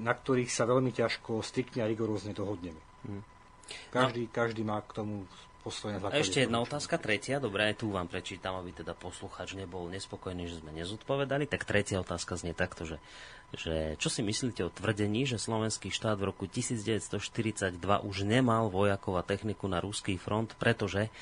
na 0.00 0.12
ktorých 0.16 0.48
sa 0.48 0.64
veľmi 0.64 0.90
ťažko 0.90 1.44
striktne 1.44 1.84
a 1.84 1.90
rigorózne 1.92 2.32
dohodneme. 2.32 2.80
Hm. 3.04 3.22
Každý, 3.92 4.32
každý 4.32 4.64
má 4.64 4.80
k 4.80 5.04
tomu 5.04 5.28
a 5.62 6.18
ešte 6.18 6.42
jedna 6.42 6.58
otázka, 6.58 6.98
tretia, 6.98 7.38
dobre, 7.38 7.70
aj 7.70 7.86
tu 7.86 7.94
vám 7.94 8.10
prečítam, 8.10 8.58
aby 8.58 8.74
teda 8.74 8.98
posluchač 8.98 9.54
nebol 9.54 9.86
nespokojný, 9.94 10.50
že 10.50 10.58
sme 10.58 10.74
nezodpovedali. 10.74 11.46
Tak 11.46 11.62
tretia 11.62 12.02
otázka 12.02 12.34
znie 12.34 12.50
takto, 12.50 12.82
že, 12.82 12.98
že 13.54 13.94
čo 14.02 14.10
si 14.10 14.26
myslíte 14.26 14.66
o 14.66 14.74
tvrdení, 14.74 15.22
že 15.22 15.38
slovenský 15.38 15.94
štát 15.94 16.18
v 16.18 16.34
roku 16.34 16.50
1942 16.50 17.78
už 18.02 18.16
nemal 18.26 18.74
vojakov 18.74 19.14
a 19.14 19.22
techniku 19.22 19.70
na 19.70 19.78
ruský 19.78 20.18
front, 20.18 20.58
pretože 20.58 21.14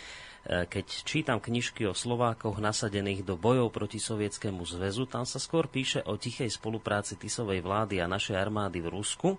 keď 0.47 0.87
čítam 1.05 1.37
knižky 1.37 1.85
o 1.85 1.93
Slovákoch 1.93 2.65
nasadených 2.65 3.29
do 3.29 3.37
bojov 3.37 3.69
proti 3.77 4.01
Sovietskému 4.01 4.65
zväzu, 4.65 5.05
tam 5.05 5.29
sa 5.29 5.37
skôr 5.37 5.69
píše 5.69 6.01
o 6.09 6.17
tichej 6.17 6.49
spolupráci 6.49 7.21
Tisovej 7.21 7.61
vlády 7.61 8.01
a 8.01 8.09
našej 8.09 8.41
armády 8.41 8.81
v 8.81 8.89
Rusku, 8.89 9.37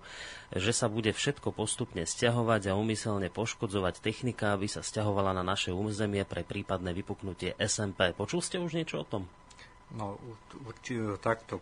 že 0.53 0.69
sa 0.69 0.85
bude 0.85 1.09
všetko 1.09 1.57
postupne 1.57 2.05
stiahovať 2.05 2.69
a 2.69 2.77
umyselne 2.77 3.33
poškodzovať 3.33 3.97
technika, 3.97 4.53
aby 4.53 4.69
sa 4.69 4.85
stiahovala 4.85 5.33
na 5.33 5.41
naše 5.41 5.73
územie 5.73 6.21
pre 6.21 6.45
prípadné 6.45 6.93
vypuknutie 6.93 7.57
SMP. 7.57 8.13
Počul 8.13 8.45
ste 8.45 8.61
už 8.61 8.77
niečo 8.77 9.01
o 9.01 9.09
tom? 9.09 9.25
No, 9.91 10.15
takto, 11.19 11.59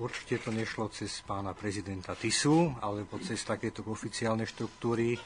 určite 0.00 0.48
to 0.48 0.50
nešlo 0.54 0.88
cez 0.88 1.20
pána 1.26 1.52
prezidenta 1.52 2.16
Tisu, 2.16 2.72
alebo 2.80 3.20
cez 3.20 3.42
takéto 3.44 3.84
oficiálne 3.84 4.48
štruktúry. 4.48 5.20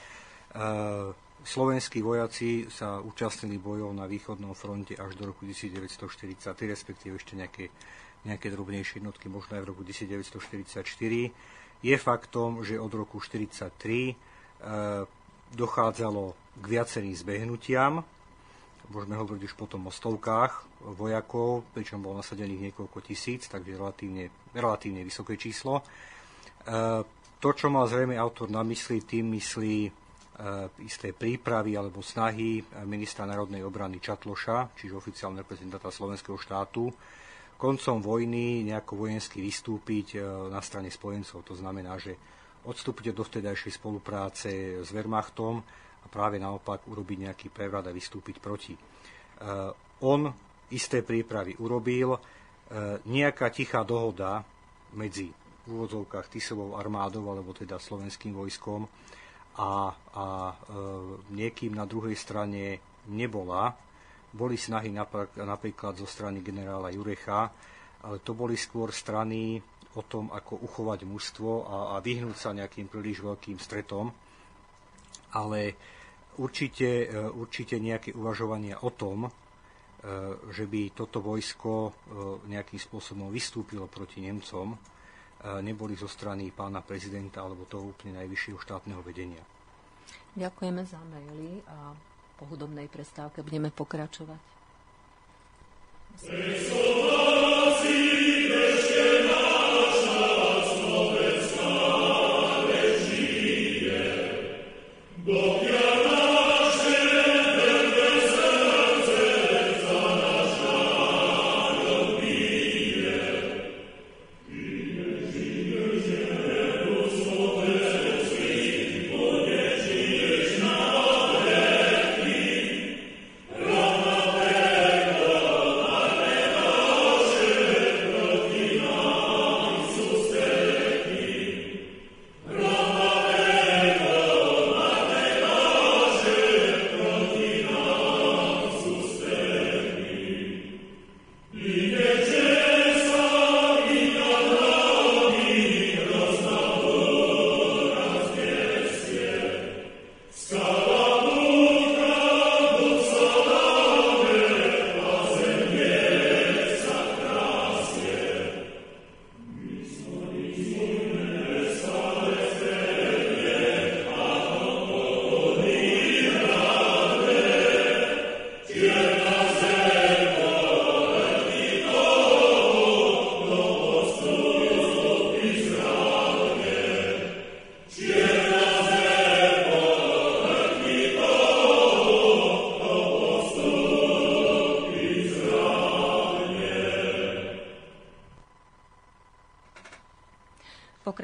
Slovenskí 1.41 2.05
vojaci 2.05 2.69
sa 2.69 3.01
účastnili 3.01 3.57
bojov 3.57 3.97
na 3.97 4.05
východnom 4.05 4.53
fronte 4.53 4.93
až 4.93 5.17
do 5.17 5.33
roku 5.33 5.49
1943, 5.49 6.53
respektíve 6.69 7.17
ešte 7.17 7.33
nejaké, 7.33 7.73
nejaké 8.29 8.53
drobnejšie 8.53 9.01
jednotky, 9.01 9.33
možno 9.33 9.57
aj 9.57 9.63
v 9.65 9.69
roku 9.73 9.81
1944. 9.81 10.85
Je 11.81 11.97
faktom, 11.97 12.61
že 12.61 12.77
od 12.77 12.93
roku 12.93 13.25
1943 13.25 14.13
e, 14.13 14.15
dochádzalo 15.57 16.37
k 16.61 16.65
viacerým 16.69 17.17
zbehnutiam, 17.17 18.05
môžeme 18.93 19.17
hovoriť 19.17 19.43
už 19.49 19.55
potom 19.57 19.89
o 19.89 19.93
stovkách 19.95 20.69
vojakov, 20.93 21.65
pričom 21.73 22.05
bolo 22.05 22.21
nasadených 22.21 22.69
niekoľko 22.69 23.01
tisíc, 23.01 23.49
takže 23.49 23.81
relatívne, 23.81 24.29
relatívne 24.53 25.01
vysoké 25.01 25.41
číslo. 25.41 25.81
E, 25.81 25.85
to, 27.41 27.49
čo 27.57 27.73
mal 27.73 27.89
zrejme 27.89 28.13
autor 28.21 28.53
na 28.53 28.61
mysli, 28.61 29.01
tým 29.01 29.33
myslí 29.41 30.00
isté 30.81 31.13
prípravy 31.13 31.77
alebo 31.77 32.01
snahy 32.01 32.65
ministra 32.89 33.29
národnej 33.29 33.61
obrany 33.61 34.01
Čatloša, 34.01 34.73
čiže 34.73 34.97
oficiálne 34.97 35.45
reprezentanta 35.45 35.93
slovenského 35.93 36.41
štátu, 36.41 36.89
koncom 37.61 38.01
vojny 38.01 38.65
nejako 38.65 39.05
vojensky 39.05 39.45
vystúpiť 39.45 40.17
e, 40.17 40.19
na 40.49 40.65
strane 40.65 40.89
spojencov. 40.89 41.45
To 41.45 41.53
znamená, 41.53 42.01
že 42.01 42.17
odstúpiť 42.65 43.13
do 43.13 43.21
vtedajšej 43.21 43.77
spolupráce 43.77 44.81
s 44.81 44.89
Wehrmachtom 44.97 45.61
a 46.01 46.07
práve 46.09 46.41
naopak 46.41 46.89
urobiť 46.89 47.29
nejaký 47.29 47.47
prevrat 47.53 47.85
a 47.85 47.93
vystúpiť 47.93 48.41
proti. 48.41 48.73
E, 48.73 48.81
on 50.01 50.33
isté 50.73 51.05
prípravy 51.05 51.61
urobil, 51.61 52.17
e, 52.17 52.21
nejaká 53.05 53.53
tichá 53.53 53.85
dohoda 53.85 54.41
medzi 54.97 55.29
v 55.29 55.69
úvodzovkách 55.69 56.33
Tisovou 56.33 56.81
armádou, 56.81 57.29
alebo 57.29 57.53
teda 57.53 57.77
slovenským 57.77 58.33
vojskom 58.33 58.89
a, 59.59 59.91
a 59.95 60.27
e, 60.51 60.55
niekým 61.35 61.75
na 61.75 61.89
druhej 61.89 62.15
strane 62.15 62.79
nebola. 63.11 63.75
Boli 64.31 64.55
snahy 64.55 64.95
napríklad 65.35 65.99
zo 65.99 66.07
strany 66.07 66.39
generála 66.39 66.95
Jurecha, 66.95 67.51
ale 68.07 68.23
to 68.23 68.31
boli 68.37 68.55
skôr 68.55 68.95
strany 68.95 69.59
o 69.99 70.07
tom, 70.07 70.31
ako 70.31 70.63
uchovať 70.63 71.03
mužstvo 71.03 71.51
a, 71.67 71.77
a 71.95 71.97
vyhnúť 71.99 72.37
sa 72.39 72.55
nejakým 72.55 72.87
príliš 72.87 73.27
veľkým 73.27 73.59
stretom 73.59 74.15
ale 75.33 75.75
určite, 76.39 77.07
e, 77.07 77.19
určite 77.31 77.79
nejaké 77.79 78.15
uvažovania 78.17 78.83
o 78.83 78.91
tom, 78.91 79.27
e, 79.27 79.31
že 80.51 80.65
by 80.67 80.95
toto 80.95 81.23
vojsko 81.23 81.73
e, 81.87 81.91
nejakým 82.51 82.81
spôsobom 82.81 83.31
vystúpilo 83.31 83.87
proti 83.87 84.25
Nemcom, 84.25 84.75
neboli 85.65 85.97
zo 85.97 86.05
strany 86.05 86.53
pána 86.53 86.85
prezidenta 86.85 87.41
alebo 87.41 87.65
toho 87.65 87.97
úplne 87.97 88.21
najvyššieho 88.21 88.59
štátneho 88.61 89.01
vedenia. 89.01 89.41
Ďakujeme 90.37 90.83
za 90.87 91.01
maily 91.11 91.65
a 91.67 91.97
po 92.39 92.45
hudobnej 92.49 92.87
prestávke 92.87 93.43
budeme 93.45 93.73
pokračovať. 93.73 94.41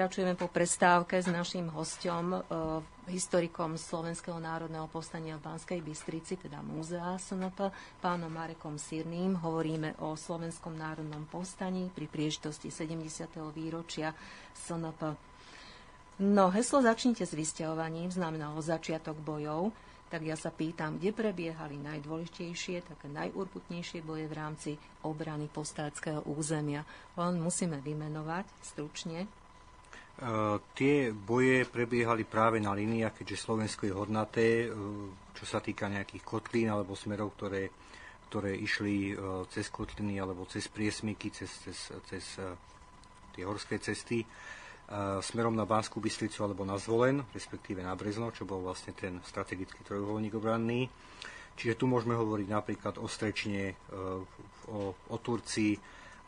Pokračujeme 0.07 0.39
po 0.39 0.47
prestávke 0.47 1.19
s 1.19 1.27
našim 1.27 1.67
hostom, 1.75 2.31
e, 2.31 2.39
historikom 3.11 3.75
Slovenského 3.75 4.39
národného 4.39 4.87
povstania 4.87 5.35
v 5.35 5.51
Banskej 5.51 5.83
Bystrici, 5.83 6.39
teda 6.39 6.63
múzea 6.63 7.19
SNP, 7.19 7.75
pánom 7.99 8.31
Marekom 8.31 8.79
Sirným. 8.79 9.35
Hovoríme 9.43 9.99
o 9.99 10.15
Slovenskom 10.15 10.79
národnom 10.79 11.27
povstaní 11.27 11.91
pri 11.91 12.07
príležitosti 12.07 12.71
70. 12.71 13.51
výročia 13.51 14.15
SNP. 14.55 15.19
No, 16.23 16.55
heslo 16.55 16.87
začnite 16.87 17.27
s 17.27 17.35
vysťahovaním 17.35 18.15
znamenalo 18.15 18.63
začiatok 18.63 19.19
bojov, 19.19 19.75
tak 20.07 20.23
ja 20.23 20.39
sa 20.39 20.55
pýtam, 20.55 21.03
kde 21.03 21.19
prebiehali 21.19 21.83
najdôležitejšie, 21.83 22.87
také 22.95 23.11
najurputnejšie 23.11 24.07
boje 24.07 24.31
v 24.31 24.39
rámci 24.39 24.71
obrany 25.03 25.51
postáckého 25.51 26.23
územia. 26.31 26.87
Len 27.19 27.43
musíme 27.43 27.83
vymenovať 27.83 28.47
stručne 28.63 29.27
tie 30.73 31.13
boje 31.13 31.69
prebiehali 31.69 32.25
práve 32.25 32.57
na 32.57 32.73
líniách, 32.73 33.21
keďže 33.21 33.37
Slovensko 33.37 33.85
je 33.85 33.93
hodnaté, 33.93 34.49
e, 34.65 34.69
čo 35.37 35.45
sa 35.45 35.61
týka 35.61 35.93
nejakých 35.93 36.25
kotlín 36.25 36.73
alebo 36.73 36.97
smerov, 36.97 37.37
ktoré, 37.37 37.69
ktoré 38.33 38.57
išli 38.57 39.13
e, 39.13 39.15
cez 39.53 39.69
kotliny 39.69 40.17
alebo 40.17 40.49
cez 40.49 40.73
priesmyky, 40.73 41.29
cez, 41.37 41.53
cez, 41.61 41.93
cez 42.09 42.25
tie 43.37 43.45
horské 43.45 43.77
cesty, 43.77 44.25
smerom 45.21 45.59
na 45.59 45.67
Banskú 45.67 45.99
Bystricu 45.99 46.47
alebo 46.47 46.63
na 46.63 46.79
Zvolen, 46.79 47.19
respektíve 47.35 47.83
na 47.83 47.99
Brezno, 47.99 48.31
čo 48.31 48.47
bol 48.47 48.63
vlastne 48.63 48.95
ten 48.95 49.19
strategický 49.27 49.83
trojuholník 49.83 50.39
obranný. 50.39 50.87
Čiže 51.59 51.75
tu 51.75 51.91
môžeme 51.91 52.15
hovoriť 52.15 52.49
napríklad 52.49 52.95
o 53.03 53.11
Strečne, 53.11 53.75
o, 54.71 54.95
o 54.95 55.17
Turcii, 55.19 55.75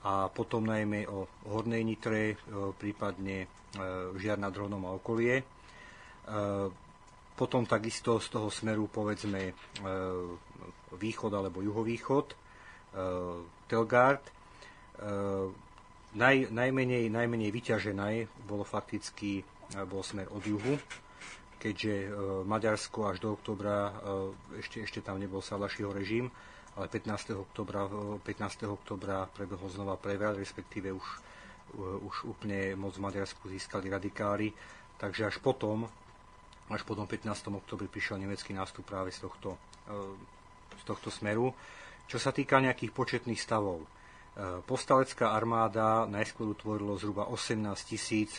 a 0.06 0.30
potom 0.30 0.62
najmä 0.62 1.10
o 1.10 1.26
Hornej 1.50 1.82
Nitre, 1.82 2.34
e, 2.34 2.36
prípadne 2.78 3.36
e, 3.42 3.46
Žiar 4.14 4.38
nad 4.38 4.54
Hronom 4.54 4.86
a 4.86 4.94
okolie. 4.94 5.42
E, 5.42 5.44
potom 7.34 7.66
takisto 7.66 8.18
z 8.18 8.34
toho 8.34 8.50
smeru 8.50 8.90
povedzme 8.90 9.54
východ 10.98 11.30
alebo 11.30 11.62
juhovýchod, 11.62 12.34
Telgard. 13.70 14.26
Naj, 16.18 16.36
najmenej, 16.50 17.06
najmenej 17.06 17.50
vyťažené 17.54 18.26
bolo 18.42 18.66
fakticky 18.66 19.46
bol 19.86 20.02
smer 20.02 20.26
od 20.34 20.42
juhu, 20.42 20.82
keďže 21.62 22.10
Maďarsko 22.42 23.06
až 23.06 23.22
do 23.22 23.38
oktobra 23.38 23.94
ešte, 24.58 24.82
ešte 24.82 24.98
tam 24.98 25.22
nebol 25.22 25.38
Salašiho 25.38 25.94
režim, 25.94 26.34
ale 26.78 26.86
15. 26.86 27.34
oktobra, 27.34 27.90
15. 28.22 28.70
oktobra 28.70 29.26
prebehol 29.26 29.66
znova 29.66 29.98
prevrat, 29.98 30.38
respektíve 30.38 30.94
už, 30.94 31.06
už 32.06 32.30
úplne 32.30 32.78
moc 32.78 32.94
v 32.94 33.02
Maďarsku 33.02 33.50
získali 33.50 33.90
radikáli, 33.90 34.54
takže 34.94 35.26
až 35.26 35.42
potom, 35.42 35.90
až 36.70 36.86
po 36.86 36.94
tom 36.94 37.10
15. 37.10 37.50
oktobri 37.50 37.90
prišiel 37.90 38.22
nemecký 38.22 38.54
nástup 38.54 38.86
práve 38.86 39.10
z 39.10 39.26
tohto, 39.26 39.58
z 40.78 40.82
tohto 40.86 41.10
smeru. 41.10 41.50
Čo 42.06 42.22
sa 42.22 42.30
týka 42.30 42.62
nejakých 42.62 42.94
početných 42.94 43.42
stavov, 43.42 43.82
Postalecká 44.38 45.34
armáda 45.34 46.06
najskôr 46.06 46.54
utvorilo 46.54 46.94
zhruba 46.94 47.26
18 47.26 47.74
tisíc 47.82 48.38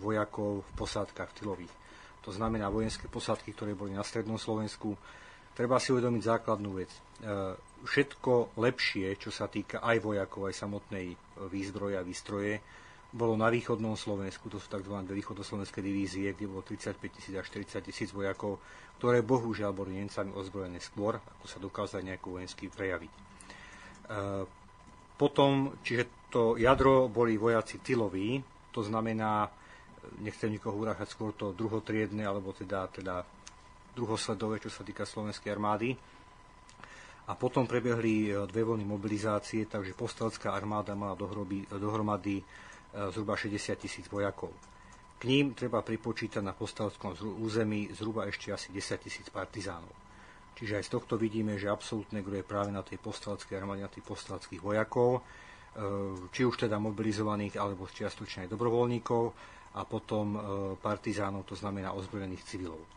vojakov 0.00 0.64
v 0.64 0.70
posádkach 0.80 1.36
tylových. 1.36 1.72
To 2.24 2.32
znamená 2.32 2.72
vojenské 2.72 3.04
posádky, 3.04 3.52
ktoré 3.52 3.76
boli 3.76 3.92
na 3.92 4.00
strednom 4.00 4.40
Slovensku. 4.40 4.96
Treba 5.52 5.76
si 5.76 5.92
uvedomiť 5.92 6.22
základnú 6.24 6.80
vec 6.80 6.88
všetko 7.84 8.56
lepšie, 8.56 9.18
čo 9.20 9.28
sa 9.28 9.50
týka 9.50 9.84
aj 9.84 10.00
vojakov, 10.00 10.48
aj 10.48 10.56
samotnej 10.56 11.12
e, 11.12 11.16
výzbroje 11.50 12.00
a 12.00 12.06
výstroje, 12.06 12.62
bolo 13.16 13.38
na 13.38 13.48
východnom 13.48 13.96
Slovensku, 13.96 14.50
to 14.52 14.60
sú 14.60 14.68
tzv. 14.68 14.92
východoslovenské 14.92 15.80
divízie, 15.80 16.36
kde 16.36 16.50
bolo 16.50 16.66
35 16.66 17.00
tisíc 17.16 17.32
až 17.32 17.46
40 17.48 17.88
tisíc 17.88 18.10
vojakov, 18.12 18.60
ktoré 19.00 19.24
bohužiaľ 19.24 19.72
boli 19.72 19.96
Nemcami 19.96 20.36
ozbrojené 20.36 20.82
skôr, 20.82 21.16
ako 21.16 21.46
sa 21.48 21.58
dokázali 21.62 22.12
nejako 22.12 22.40
vojensky 22.40 22.68
prejaviť. 22.68 23.12
E, 23.12 23.20
potom, 25.16 25.80
čiže 25.80 26.28
to 26.28 26.60
jadro 26.60 27.08
boli 27.08 27.40
vojaci 27.40 27.80
tyloví, 27.80 28.42
to 28.68 28.84
znamená, 28.84 29.48
nechcem 30.20 30.52
nikoho 30.52 30.76
uráchať 30.76 31.08
skôr 31.08 31.32
to 31.32 31.56
druhotriedne, 31.56 32.20
alebo 32.20 32.52
teda, 32.52 32.92
teda 32.92 33.24
druhosledové, 33.96 34.60
čo 34.60 34.68
sa 34.68 34.84
týka 34.84 35.08
slovenskej 35.08 35.56
armády 35.56 35.96
a 37.26 37.32
potom 37.34 37.66
prebehli 37.66 38.30
e, 38.30 38.46
dve 38.46 38.62
vlny 38.62 38.86
mobilizácie, 38.86 39.66
takže 39.66 39.98
postavská 39.98 40.54
armáda 40.54 40.94
mala 40.94 41.18
dohromady, 41.18 41.66
dohromady 41.66 42.36
e, 42.38 42.44
zhruba 43.10 43.34
60 43.34 43.74
tisíc 43.82 44.06
vojakov. 44.06 44.54
K 45.18 45.22
ním 45.26 45.56
treba 45.56 45.82
pripočítať 45.82 46.44
na 46.44 46.54
postavskom 46.54 47.16
území 47.42 47.90
zhruba 47.90 48.28
ešte 48.30 48.52
asi 48.54 48.70
10 48.70 49.06
tisíc 49.10 49.26
partizánov. 49.32 49.90
Čiže 50.56 50.80
aj 50.80 50.84
z 50.86 50.90
tohto 50.92 51.14
vidíme, 51.18 51.58
že 51.58 51.68
absolútne 51.68 52.22
gro 52.22 52.38
je 52.38 52.46
práve 52.46 52.70
na 52.70 52.80
tej 52.80 53.02
postavskej 53.02 53.58
armáde, 53.58 53.84
na 53.84 53.92
tých 53.92 54.06
postavských 54.06 54.62
vojakov, 54.62 55.18
e, 55.18 55.20
či 56.30 56.46
už 56.46 56.68
teda 56.68 56.78
mobilizovaných, 56.78 57.58
alebo 57.58 57.90
čiastočne 57.90 58.46
aj 58.46 58.52
dobrovoľníkov, 58.54 59.24
a 59.76 59.84
potom 59.84 60.40
partizánov, 60.80 61.44
to 61.44 61.52
znamená 61.52 61.92
ozbrojených 61.92 62.48
civilov. 62.48 62.95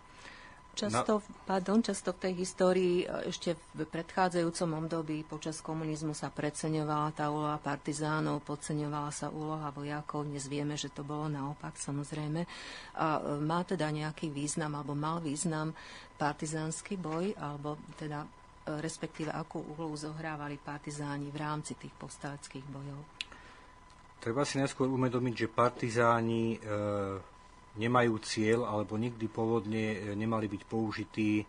Často, 0.77 1.19
na... 1.19 1.35
pardon, 1.43 1.83
často 1.83 2.15
v 2.15 2.21
tej 2.23 2.33
histórii 2.39 2.95
e, 3.03 3.27
ešte 3.27 3.57
v 3.75 3.83
predchádzajúcom 3.83 4.85
období 4.85 5.27
počas 5.27 5.59
komunizmu 5.59 6.15
sa 6.15 6.31
preceňovala 6.31 7.11
tá 7.11 7.27
úloha 7.27 7.59
partizánov, 7.59 8.45
podceňovala 8.47 9.11
sa 9.11 9.27
úloha 9.27 9.73
vojakov. 9.75 10.23
Dnes 10.23 10.47
vieme, 10.47 10.79
že 10.79 10.93
to 10.93 11.03
bolo 11.03 11.27
naopak 11.27 11.75
samozrejme. 11.75 12.47
A 12.95 13.07
e, 13.17 13.21
má 13.43 13.67
teda 13.67 13.91
nejaký 13.91 14.31
význam, 14.31 14.77
alebo 14.79 14.95
mal 14.95 15.19
význam 15.19 15.75
partizánsky 16.15 16.95
boj, 16.95 17.35
alebo 17.35 17.75
teda 17.99 18.23
e, 18.23 18.27
respektíve 18.79 19.35
akú 19.35 19.59
úlohu 19.75 19.99
zohrávali 19.99 20.55
partizáni 20.55 21.27
v 21.27 21.37
rámci 21.43 21.75
tých 21.75 21.91
povstaleckých 21.99 22.65
bojov? 22.71 23.01
Treba 24.19 24.43
si 24.43 24.59
najskôr 24.59 24.91
uvedomiť, 24.91 25.33
že 25.35 25.47
partizáni 25.47 26.55
e, 26.55 26.59
nemajú 27.79 28.19
cieľ 28.19 28.67
alebo 28.67 28.99
nikdy 28.99 29.31
pôvodne 29.31 29.95
e, 29.95 29.97
nemali 30.11 30.51
byť 30.51 30.61
použití 30.67 31.47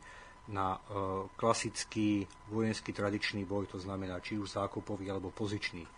na 0.55 0.78
e, 0.78 0.81
klasický 1.35 2.22
vojenský 2.55 2.95
tradičný 2.95 3.43
boj, 3.43 3.66
to 3.66 3.83
znamená 3.83 4.22
či 4.22 4.39
už 4.39 4.55
zákopový 4.55 5.11
alebo 5.11 5.35
pozičný. 5.35 5.83
E, 5.83 5.91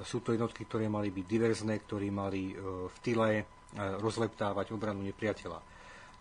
sú 0.00 0.24
to 0.24 0.32
jednotky, 0.32 0.64
ktoré 0.64 0.88
mali 0.88 1.12
byť 1.12 1.26
diverzné, 1.28 1.76
ktorí 1.84 2.08
mali 2.08 2.56
v 2.88 2.96
tyle 3.04 3.44
rozleptávať 3.76 4.72
obranu 4.72 5.04
nepriateľa. 5.04 5.60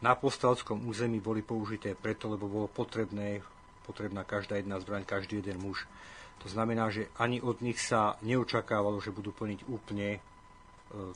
Na 0.03 0.11
postavskom 0.19 0.83
území 0.91 1.23
boli 1.23 1.39
použité 1.39 1.95
preto, 1.95 2.27
lebo 2.27 2.51
bolo 2.51 2.67
potrebné, 2.67 3.39
potrebná 3.87 4.27
každá 4.27 4.59
jedna 4.59 4.75
zbraň, 4.83 5.07
každý 5.07 5.39
jeden 5.39 5.63
muž. 5.63 5.87
To 6.43 6.51
znamená, 6.51 6.91
že 6.91 7.07
ani 7.15 7.39
od 7.39 7.63
nich 7.63 7.79
sa 7.79 8.19
neočakávalo, 8.19 8.99
že 8.99 9.15
budú 9.15 9.31
plniť 9.31 9.63
úplne 9.71 10.19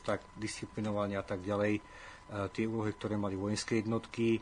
tak 0.07 0.23
disciplinovanie 0.39 1.19
a 1.19 1.25
tak 1.27 1.43
ďalej 1.43 1.83
tie 2.29 2.69
úlohy, 2.69 2.93
ktoré 2.93 3.17
mali 3.17 3.33
vojenské 3.33 3.81
jednotky, 3.81 4.37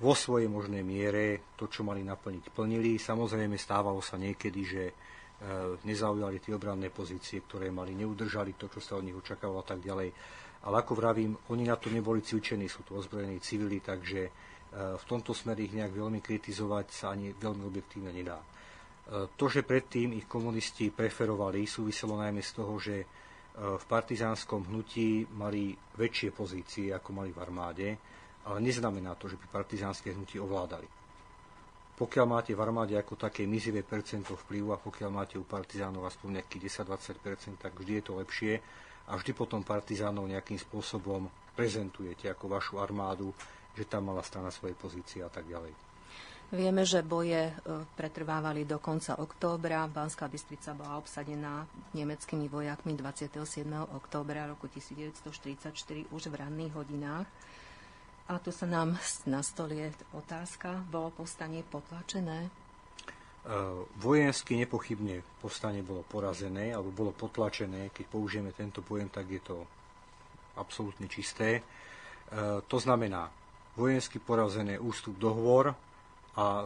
vo 0.00 0.16
svojej 0.16 0.48
možnej 0.48 0.80
miere 0.80 1.54
to, 1.58 1.68
čo 1.68 1.84
mali 1.84 2.00
naplniť, 2.00 2.48
plnili. 2.50 2.96
Samozrejme 2.96 3.60
stávalo 3.60 4.00
sa 4.00 4.16
niekedy, 4.16 4.60
že 4.64 4.82
e, 4.88 4.94
nezaujali 5.84 6.40
tie 6.40 6.56
obranné 6.56 6.88
pozície, 6.88 7.44
ktoré 7.44 7.68
mali, 7.68 7.92
neudržali 7.92 8.56
to, 8.56 8.72
čo 8.72 8.80
sa 8.80 8.96
od 8.96 9.04
nich 9.04 9.16
očakávalo 9.16 9.60
a 9.60 9.66
tak 9.68 9.84
ďalej. 9.84 10.08
Ale 10.62 10.74
ako 10.78 10.92
vravím, 10.96 11.36
oni 11.52 11.68
na 11.68 11.76
to 11.76 11.92
neboli 11.92 12.24
cvičení, 12.24 12.70
sú 12.70 12.86
to 12.86 12.96
ozbrojení 12.96 13.36
civili, 13.44 13.84
takže 13.84 14.20
e, 14.24 14.30
v 14.96 15.04
tomto 15.04 15.36
smere 15.36 15.68
ich 15.68 15.76
nejak 15.76 15.92
veľmi 15.92 16.24
kritizovať 16.24 16.86
sa 16.88 17.12
ani 17.12 17.36
veľmi 17.36 17.62
objektívne 17.68 18.16
nedá. 18.16 18.40
E, 18.40 18.46
to, 19.36 19.44
že 19.52 19.60
predtým 19.60 20.16
ich 20.16 20.24
komunisti 20.24 20.88
preferovali, 20.88 21.68
súviselo 21.68 22.16
najmä 22.16 22.40
z 22.40 22.52
toho, 22.56 22.74
že 22.80 22.96
v 23.52 23.84
partizánskom 23.84 24.64
hnutí 24.64 25.28
mali 25.36 25.76
väčšie 25.76 26.32
pozície, 26.32 26.88
ako 26.88 27.10
mali 27.12 27.30
v 27.36 27.42
armáde, 27.44 27.88
ale 28.48 28.58
neznamená 28.64 29.14
to, 29.20 29.28
že 29.28 29.36
by 29.36 29.46
partizánske 29.52 30.16
hnutie 30.16 30.40
ovládali. 30.40 30.88
Pokiaľ 31.92 32.26
máte 32.26 32.56
v 32.56 32.64
armáde 32.64 32.96
ako 32.96 33.20
také 33.20 33.44
mizivé 33.44 33.84
percento 33.84 34.34
vplyvu 34.34 34.72
a 34.72 34.80
pokiaľ 34.80 35.10
máte 35.12 35.36
u 35.36 35.44
partizánov 35.44 36.08
aspoň 36.08 36.40
nejaký 36.40 36.58
10-20%, 36.64 37.60
tak 37.60 37.76
vždy 37.76 38.00
je 38.00 38.04
to 38.08 38.12
lepšie 38.16 38.52
a 39.06 39.12
vždy 39.20 39.36
potom 39.36 39.60
partizánov 39.60 40.24
nejakým 40.24 40.56
spôsobom 40.56 41.28
prezentujete 41.52 42.32
ako 42.32 42.56
vašu 42.56 42.80
armádu, 42.80 43.36
že 43.76 43.84
tam 43.84 44.08
mala 44.08 44.24
strana 44.24 44.48
svoje 44.48 44.72
pozície 44.72 45.20
a 45.20 45.28
tak 45.28 45.44
ďalej. 45.44 45.91
Vieme, 46.52 46.84
že 46.84 47.00
boje 47.00 47.48
e, 47.48 47.52
pretrvávali 47.96 48.68
do 48.68 48.76
konca 48.76 49.16
októbra. 49.16 49.88
Banská 49.88 50.28
Bystrica 50.28 50.76
bola 50.76 51.00
obsadená 51.00 51.64
nemeckými 51.96 52.44
vojakmi 52.44 52.92
27. 52.92 53.40
októbra 53.96 54.44
roku 54.44 54.68
1944 54.68 55.72
už 56.12 56.22
v 56.28 56.34
ranných 56.36 56.76
hodinách. 56.76 57.24
A 58.28 58.36
tu 58.36 58.52
sa 58.52 58.68
nám 58.68 59.00
nastolie 59.24 59.96
otázka, 60.12 60.84
bolo 60.92 61.24
povstanie 61.24 61.64
potlačené? 61.64 62.52
Uh, 63.42 63.88
vojensky 63.96 64.54
nepochybne 64.60 65.24
povstanie 65.40 65.80
bolo 65.80 66.04
porazené 66.04 66.76
alebo 66.76 66.92
bolo 66.92 67.12
potlačené. 67.16 67.88
Keď 67.96 68.04
použijeme 68.12 68.52
tento 68.52 68.84
pojem, 68.84 69.08
tak 69.08 69.24
je 69.24 69.40
to 69.40 69.56
absolútne 70.60 71.08
čisté. 71.08 71.64
Uh, 72.28 72.60
to 72.68 72.76
znamená 72.76 73.32
vojensky 73.72 74.20
porazené 74.20 74.76
ústup 74.76 75.16
dohovor, 75.16 75.72
a 76.32 76.64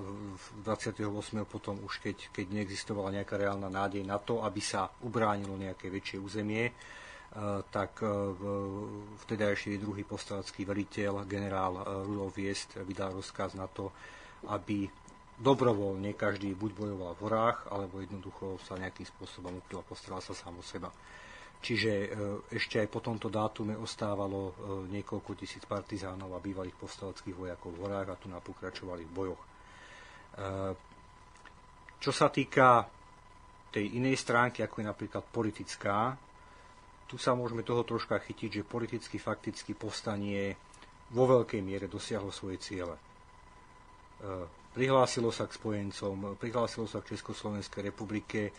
28. 0.63 1.03
potom 1.43 1.83
už 1.83 1.99
keď, 1.99 2.31
keď 2.31 2.47
neexistovala 2.55 3.11
nejaká 3.19 3.35
reálna 3.35 3.67
nádej 3.67 4.07
na 4.07 4.23
to, 4.23 4.47
aby 4.47 4.63
sa 4.63 4.87
ubránilo 5.03 5.59
nejaké 5.59 5.91
väčšie 5.91 6.23
územie, 6.23 6.71
e, 6.71 6.73
tak 7.67 7.99
e, 7.99 8.07
vtedajší 9.27 9.83
druhý 9.83 10.07
postavacký 10.07 10.63
veliteľ, 10.63 11.27
generál 11.27 11.83
e, 11.83 11.85
Rudolf 12.07 12.39
Viest, 12.39 12.79
vydal 12.79 13.19
rozkaz 13.19 13.59
na 13.59 13.67
to, 13.67 13.91
aby 14.55 14.87
dobrovoľne 15.35 16.15
každý 16.15 16.55
buď 16.55 16.71
bojoval 16.71 17.13
v 17.19 17.23
horách, 17.27 17.59
alebo 17.67 17.99
jednoducho 17.99 18.63
sa 18.63 18.79
nejakým 18.79 19.05
spôsobom 19.19 19.59
ukryl 19.59 19.83
a 19.83 19.91
postaral 19.91 20.23
sa 20.23 20.31
sám 20.31 20.63
o 20.63 20.65
seba. 20.65 20.95
Čiže 21.57 22.13
ešte 22.53 22.79
aj 22.79 22.89
po 22.93 23.01
tomto 23.01 23.33
dátume 23.33 23.75
ostávalo 23.81 24.53
niekoľko 24.93 25.41
tisíc 25.41 25.65
partizánov 25.65 26.37
a 26.37 26.45
bývalých 26.45 26.77
povstaleckých 26.77 27.33
vojakov 27.33 27.75
v 27.75 27.81
horách 27.81 28.09
a 28.13 28.21
tu 28.21 28.29
napokračovali 28.29 29.09
v 29.09 29.13
bojoch. 29.17 29.56
Eh, 30.37 30.73
čo 31.97 32.13
sa 32.13 32.29
týka 32.29 32.85
tej 33.73 33.97
inej 33.97 34.21
stránky, 34.21 34.61
ako 34.61 34.85
je 34.85 34.87
napríklad 34.87 35.25
politická, 35.33 36.13
tu 37.09 37.17
sa 37.17 37.33
môžeme 37.33 37.65
toho 37.65 37.87
troška 37.89 38.21
chytiť, 38.21 38.61
že 38.61 38.69
politicky, 38.69 39.17
fakticky 39.17 39.73
povstanie 39.73 40.53
vo 41.15 41.25
veľkej 41.25 41.61
miere 41.65 41.87
dosiahlo 41.89 42.29
svoje 42.29 42.61
ciele. 42.61 42.97
Eh, 42.97 44.45
prihlásilo 44.77 45.33
sa 45.33 45.49
k 45.49 45.57
spojencom, 45.57 46.37
prihlásilo 46.37 46.85
sa 46.85 47.01
k 47.01 47.17
Československej 47.17 47.89
republike, 47.89 48.53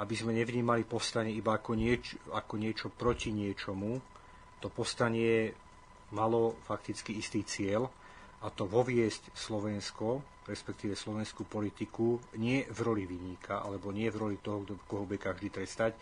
aby 0.00 0.14
sme 0.16 0.32
nevnímali 0.32 0.88
povstanie 0.88 1.36
iba 1.36 1.60
ako, 1.60 1.76
nieč, 1.76 2.16
ako 2.32 2.54
niečo 2.56 2.88
proti 2.88 3.36
niečomu. 3.36 4.00
To 4.64 4.72
povstanie 4.72 5.52
malo 6.08 6.56
fakticky 6.64 7.20
istý 7.20 7.44
cieľ 7.44 7.92
a 8.42 8.46
to 8.54 8.66
voviesť 8.66 9.34
Slovensko 9.34 10.22
respektíve 10.48 10.96
slovenskú 10.96 11.44
politiku, 11.44 12.16
nie 12.40 12.64
v 12.64 12.78
roli 12.80 13.04
vyníka, 13.04 13.60
alebo 13.60 13.92
nie 13.92 14.08
v 14.08 14.16
roli 14.16 14.36
toho, 14.40 14.64
koho 14.88 15.04
bude 15.04 15.20
každý 15.20 15.52
trestať, 15.52 15.92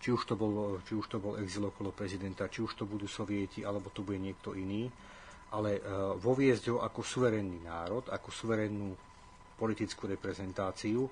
či 0.00 0.10
už, 0.10 0.24
to 0.24 0.34
bol, 0.34 0.80
či 0.82 0.96
už 0.96 1.06
to 1.06 1.18
bol 1.20 1.36
exil 1.38 1.68
okolo 1.68 1.92
prezidenta, 1.92 2.48
či 2.48 2.64
už 2.64 2.74
to 2.74 2.88
budú 2.88 3.06
sovieti, 3.06 3.62
alebo 3.62 3.92
to 3.92 4.02
bude 4.02 4.18
niekto 4.18 4.56
iný, 4.56 4.88
ale 5.52 5.78
voviezť 6.18 6.72
ho 6.72 6.76
ako 6.80 7.04
suverénny 7.04 7.60
národ, 7.60 8.08
ako 8.08 8.32
suverénnu 8.32 8.96
politickú 9.60 10.08
reprezentáciu, 10.08 11.06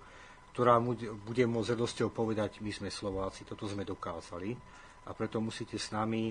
ktorá 0.57 0.81
bude 1.23 1.45
môcť 1.47 1.77
hrdosťou 1.77 2.09
povedať, 2.11 2.65
my 2.65 2.73
sme 2.73 2.89
Slováci, 2.91 3.47
toto 3.47 3.69
sme 3.69 3.85
dokázali 3.87 4.57
a 5.07 5.11
preto 5.17 5.41
musíte 5.41 5.81
s 5.81 5.91
nami, 5.95 6.29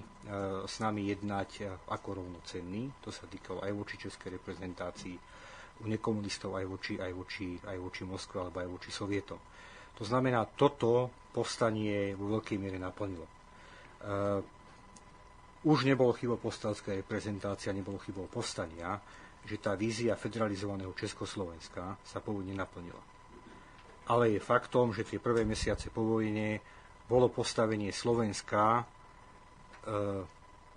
s 0.65 0.75
nami 0.77 1.09
jednať 1.09 1.81
ako 1.89 2.21
rovnocenní. 2.21 3.01
To 3.01 3.09
sa 3.09 3.25
týkalo 3.25 3.65
aj 3.65 3.71
voči 3.73 3.95
českej 3.97 4.37
reprezentácii, 4.37 5.15
u 5.79 5.87
nekomunistov 5.87 6.59
aj 6.59 6.65
voči, 6.67 6.93
aj 6.99 7.11
voči, 7.15 7.55
aj 7.65 7.77
voči 7.79 8.01
Moskve 8.03 8.37
alebo 8.43 8.59
aj 8.61 8.69
voči 8.69 8.89
Sovietom. 8.91 9.39
To 9.95 10.03
znamená, 10.03 10.45
toto 10.45 11.09
povstanie 11.33 12.13
vo 12.13 12.39
veľkej 12.39 12.57
miere 12.59 12.77
naplnilo 12.77 13.25
už 15.63 15.83
nebolo 15.83 16.15
chybou 16.15 16.39
povstalskej 16.39 17.03
reprezentácia, 17.03 17.75
nebolo 17.75 17.99
chybou 17.99 18.31
povstania, 18.31 18.95
že 19.43 19.59
tá 19.59 19.75
vízia 19.75 20.15
federalizovaného 20.15 20.95
Československa 20.95 21.99
sa 21.99 22.19
pôvodne 22.23 22.55
naplnila. 22.55 22.99
Ale 24.07 24.35
je 24.35 24.39
faktom, 24.39 24.95
že 24.95 25.03
tie 25.03 25.19
prvé 25.19 25.43
mesiace 25.43 25.91
po 25.91 26.07
vojne 26.07 26.63
bolo 27.09 27.25
postavenie 27.33 27.89
Slovenska 27.89 28.79
e, 28.79 28.83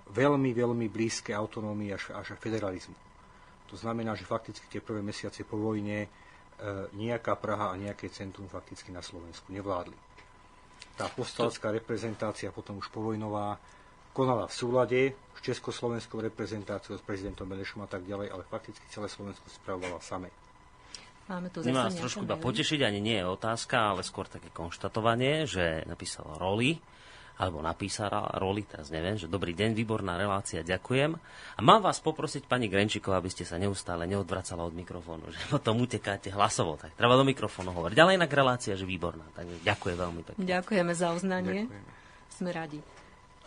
veľmi, 0.09 0.51
veľmi 0.57 0.89
blízke 0.89 1.37
autonómii 1.37 1.93
až, 1.93 2.17
až 2.17 2.35
federalizmu. 2.41 2.97
To 3.69 3.77
znamená, 3.77 4.17
že 4.17 4.25
fakticky 4.25 4.65
tie 4.69 4.81
prvé 4.81 5.05
mesiace 5.05 5.45
po 5.45 5.61
vojne 5.61 6.05
e, 6.05 6.09
nejaká 6.97 7.37
Praha 7.37 7.77
a 7.77 7.81
nejaké 7.81 8.09
centrum 8.09 8.49
fakticky 8.49 8.89
na 8.89 9.05
Slovensku 9.05 9.53
nevládli. 9.53 9.97
Tá 10.97 11.09
postalská 11.13 11.73
reprezentácia 11.73 12.53
potom 12.53 12.81
už 12.81 12.89
povojnová 12.89 13.61
konala 14.13 14.45
v 14.45 14.55
súlade 14.57 15.01
s 15.37 15.41
československou 15.41 16.21
reprezentáciou, 16.21 17.01
s 17.01 17.05
prezidentom 17.05 17.49
Benešom 17.49 17.81
a 17.85 17.89
tak 17.89 18.05
ďalej, 18.05 18.29
ale 18.29 18.45
fakticky 18.45 18.85
celé 18.93 19.09
Slovensko 19.09 19.49
spravovala 19.49 20.01
samé. 20.05 20.29
Máme 21.31 21.49
tu 21.55 21.63
Nemá 21.63 21.87
nás 21.87 21.95
trošku 21.95 22.27
iba 22.27 22.35
potešiť, 22.35 22.83
ani 22.83 22.99
nie 22.99 23.23
je 23.23 23.27
otázka, 23.27 23.95
ale 23.95 24.03
skôr 24.03 24.27
také 24.27 24.51
konštatovanie, 24.51 25.47
že 25.47 25.87
napísal 25.87 26.27
roli, 26.35 26.83
alebo 27.39 27.65
napísala 27.65 28.29
roli, 28.39 28.67
teraz 28.67 28.93
neviem, 28.93 29.17
že 29.17 29.31
dobrý 29.31 29.57
deň, 29.57 29.73
výborná 29.73 30.15
relácia, 30.21 30.61
ďakujem. 30.63 31.11
A 31.57 31.61
mám 31.65 31.81
vás 31.81 31.99
poprosiť, 31.99 32.45
pani 32.47 32.69
Grenčíková, 32.69 33.19
aby 33.19 33.33
ste 33.33 33.49
sa 33.49 33.57
neustále 33.57 34.05
neodvracala 34.07 34.67
od 34.67 34.75
mikrofónu, 34.77 35.31
že 35.35 35.41
potom 35.51 35.81
utekáte 35.83 36.31
hlasovo, 36.31 36.79
tak 36.79 36.95
treba 36.95 37.19
do 37.19 37.27
mikrofónu 37.27 37.75
hovoriť. 37.75 37.97
Ale 37.99 38.19
inak 38.19 38.31
relácia, 38.31 38.79
že 38.79 38.87
výborná, 38.87 39.25
takže 39.33 39.59
ďakujem 39.63 39.97
veľmi 39.97 40.23
pekne. 40.27 40.43
Ďakujeme 40.43 40.93
za 40.93 41.09
uznanie. 41.15 41.67
Ďakujeme. 41.67 41.91
Sme 42.33 42.51
radi. 42.51 43.02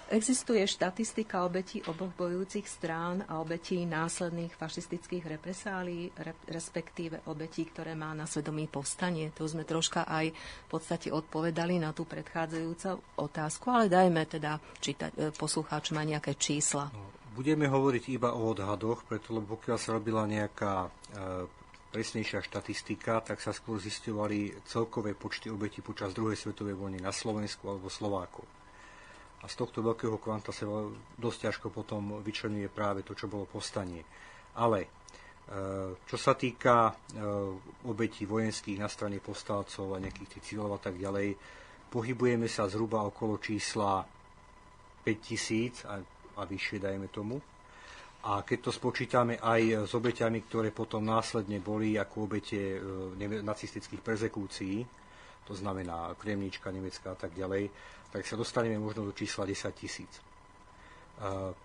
Existuje 0.05 0.61
štatistika 0.69 1.41
obetí 1.49 1.81
oboch 1.89 2.13
bojujúcich 2.13 2.69
strán 2.69 3.25
a 3.25 3.41
obetí 3.41 3.89
následných 3.89 4.53
fašistických 4.53 5.25
represálií, 5.25 6.13
re, 6.13 6.37
respektíve 6.45 7.25
obetí, 7.25 7.65
ktoré 7.65 7.97
má 7.97 8.13
na 8.13 8.29
svedomí 8.29 8.69
povstanie. 8.69 9.33
To 9.33 9.49
sme 9.49 9.65
troška 9.65 10.05
aj 10.05 10.29
v 10.29 10.67
podstate 10.69 11.09
odpovedali 11.09 11.81
na 11.81 11.89
tú 11.89 12.05
predchádzajúcu 12.05 13.17
otázku, 13.17 13.65
ale 13.73 13.89
dajme 13.89 14.29
teda 14.29 14.61
čítať, 14.77 15.09
e, 15.17 15.33
poslucháčom 15.33 15.97
aj 15.97 16.07
nejaké 16.13 16.37
čísla. 16.37 16.93
No, 16.93 17.09
budeme 17.33 17.65
hovoriť 17.65 18.03
iba 18.13 18.37
o 18.37 18.53
odhadoch, 18.53 19.09
preto 19.09 19.33
lebo 19.33 19.57
pokiaľ 19.57 19.77
sa 19.81 19.97
robila 19.97 20.29
nejaká 20.29 20.85
e, 20.85 20.89
presnejšia 21.89 22.45
štatistika, 22.45 23.25
tak 23.25 23.41
sa 23.41 23.49
skôr 23.49 23.81
zistovali 23.81 24.53
celkové 24.69 25.17
počty 25.17 25.49
obetí 25.49 25.81
počas 25.81 26.13
druhej 26.13 26.37
svetovej 26.37 26.77
vojny 26.77 27.01
na 27.01 27.09
Slovensku 27.09 27.65
alebo 27.73 27.89
Slovákov 27.89 28.64
a 29.45 29.47
z 29.47 29.61
tohto 29.61 29.85
veľkého 29.85 30.17
kvanta 30.17 30.49
sa 30.49 30.65
dosť 31.21 31.37
ťažko 31.45 31.69
potom 31.69 32.17
vyčlenuje 32.25 32.65
práve 32.65 33.05
to, 33.05 33.13
čo 33.13 33.29
bolo 33.29 33.45
povstanie. 33.45 34.01
Ale 34.57 34.79
e, 34.81 34.89
čo 36.01 36.17
sa 36.17 36.33
týka 36.33 36.89
e, 36.89 36.93
obetí 37.85 38.25
vojenských 38.25 38.81
na 38.81 38.89
strane 38.89 39.21
povstalcov 39.21 39.93
a 39.93 40.01
nejakých 40.01 40.29
tých 40.33 40.45
cieľov 40.49 40.81
a 40.81 40.89
tak 40.89 40.97
ďalej, 40.97 41.37
pohybujeme 41.93 42.49
sa 42.49 42.65
zhruba 42.65 43.05
okolo 43.05 43.37
čísla 43.37 44.01
5000 45.05 45.85
a, 45.85 46.01
a 46.41 46.43
vyššie, 46.49 46.81
dajme 46.81 47.13
tomu. 47.13 47.37
A 48.25 48.41
keď 48.41 48.65
to 48.65 48.71
spočítame 48.73 49.37
aj 49.37 49.85
s 49.85 49.93
obeťami, 49.93 50.41
ktoré 50.49 50.73
potom 50.73 51.05
následne 51.05 51.61
boli 51.61 52.01
ako 52.01 52.25
obete 52.25 52.81
e, 52.81 53.45
nacistických 53.45 54.01
persekúcií, 54.01 55.04
to 55.45 55.53
znamená 55.53 56.13
Kremnička, 56.17 56.73
Nemecka 56.73 57.13
a 57.13 57.17
tak 57.17 57.37
ďalej, 57.37 57.69
tak 58.11 58.25
sa 58.25 58.35
dostaneme 58.35 58.81
možno 58.81 59.05
do 59.05 59.13
čísla 59.13 59.45
10 59.45 59.71
tisíc. 59.77 60.11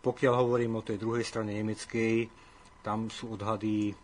Pokiaľ 0.03 0.35
hovorím 0.35 0.78
o 0.78 0.87
tej 0.87 0.99
druhej 0.99 1.26
strane 1.26 1.51
nemeckej, 1.59 2.31
tam 2.87 3.11
sú 3.11 3.35
odhady 3.35 3.91
e, 3.91 3.95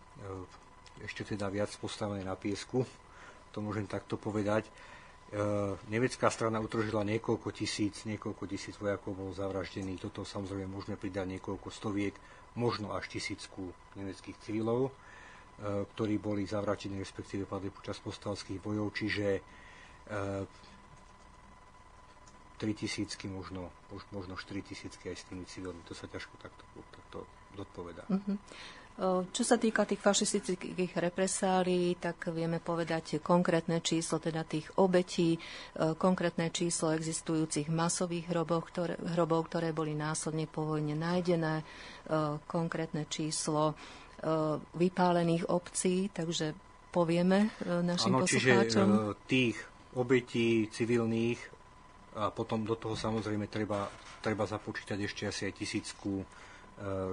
ešte 1.01 1.23
teda 1.23 1.49
viac 1.49 1.71
postavené 1.79 2.21
na 2.21 2.35
piesku, 2.37 2.85
to 3.55 3.57
môžem 3.63 3.89
takto 3.89 4.19
povedať. 4.19 4.67
E, 4.67 4.71
nemecká 5.89 6.27
strana 6.29 6.61
utržila 6.61 7.01
niekoľko 7.07 7.49
tisíc, 7.55 8.05
niekoľko 8.05 8.43
tisíc 8.45 8.75
vojakov 8.77 9.17
bolo 9.17 9.31
zavraždených. 9.33 10.03
Toto 10.11 10.27
samozrejme 10.27 10.69
môžeme 10.69 10.99
pridať 10.99 11.39
niekoľko 11.39 11.67
stoviek, 11.71 12.13
možno 12.59 12.93
až 12.93 13.07
tisícku 13.07 13.71
nemeckých 13.97 14.37
civilov, 14.43 14.91
e, 14.91 14.91
ktorí 15.95 16.19
boli 16.21 16.43
zavraždení, 16.43 17.01
respektíve 17.01 17.47
padli 17.47 17.71
počas 17.71 17.97
postalských 18.03 18.61
bojov, 18.61 18.93
čiže 18.93 19.41
3 20.07 20.47
tisícky, 22.73 23.29
možno, 23.29 23.69
možno 24.09 24.33
4 24.33 24.65
tisícky 24.65 25.13
aj 25.13 25.21
s 25.21 25.29
tými 25.29 25.45
civilmi. 25.45 25.77
To 25.85 25.93
sa 25.93 26.09
ťažko 26.09 26.41
takto, 26.41 26.65
takto 26.95 27.27
dodpovedá. 27.53 28.01
Uh-huh. 28.09 28.33
Čo 29.29 29.45
sa 29.45 29.61
týka 29.61 29.85
tých 29.85 30.01
fašistických 30.01 30.97
represálií, 30.97 32.01
tak 32.01 32.33
vieme 32.33 32.57
povedať 32.57 33.21
konkrétne 33.21 33.77
číslo 33.77 34.17
teda 34.17 34.41
tých 34.41 34.73
obetí, 34.81 35.37
konkrétne 36.01 36.49
číslo 36.49 36.97
existujúcich 36.97 37.69
masových 37.69 38.33
hrobov, 38.33 38.73
ktoré, 38.73 38.97
hrobov, 39.13 39.53
ktoré 39.53 39.69
boli 39.69 39.93
následne 39.93 40.49
po 40.49 40.65
vojne 40.65 40.97
nájdené, 40.97 41.61
konkrétne 42.49 43.05
číslo 43.05 43.77
vypálených 44.73 45.45
obcí, 45.45 46.09
takže 46.09 46.57
povieme 46.89 47.53
našim 47.85 48.17
ano, 48.17 48.25
poslucháčom. 48.25 48.87
Čiže 48.89 49.13
tých 49.29 49.61
obetí 49.97 50.69
civilných 50.69 51.39
a 52.17 52.33
potom 52.33 52.65
do 52.65 52.73
toho 52.77 52.97
samozrejme 52.97 53.49
treba, 53.49 53.89
treba 54.21 54.45
započítať 54.45 54.97
ešte 55.05 55.23
asi 55.29 55.49
aj 55.49 55.53
tisícku 55.53 56.21
e, 56.21 56.25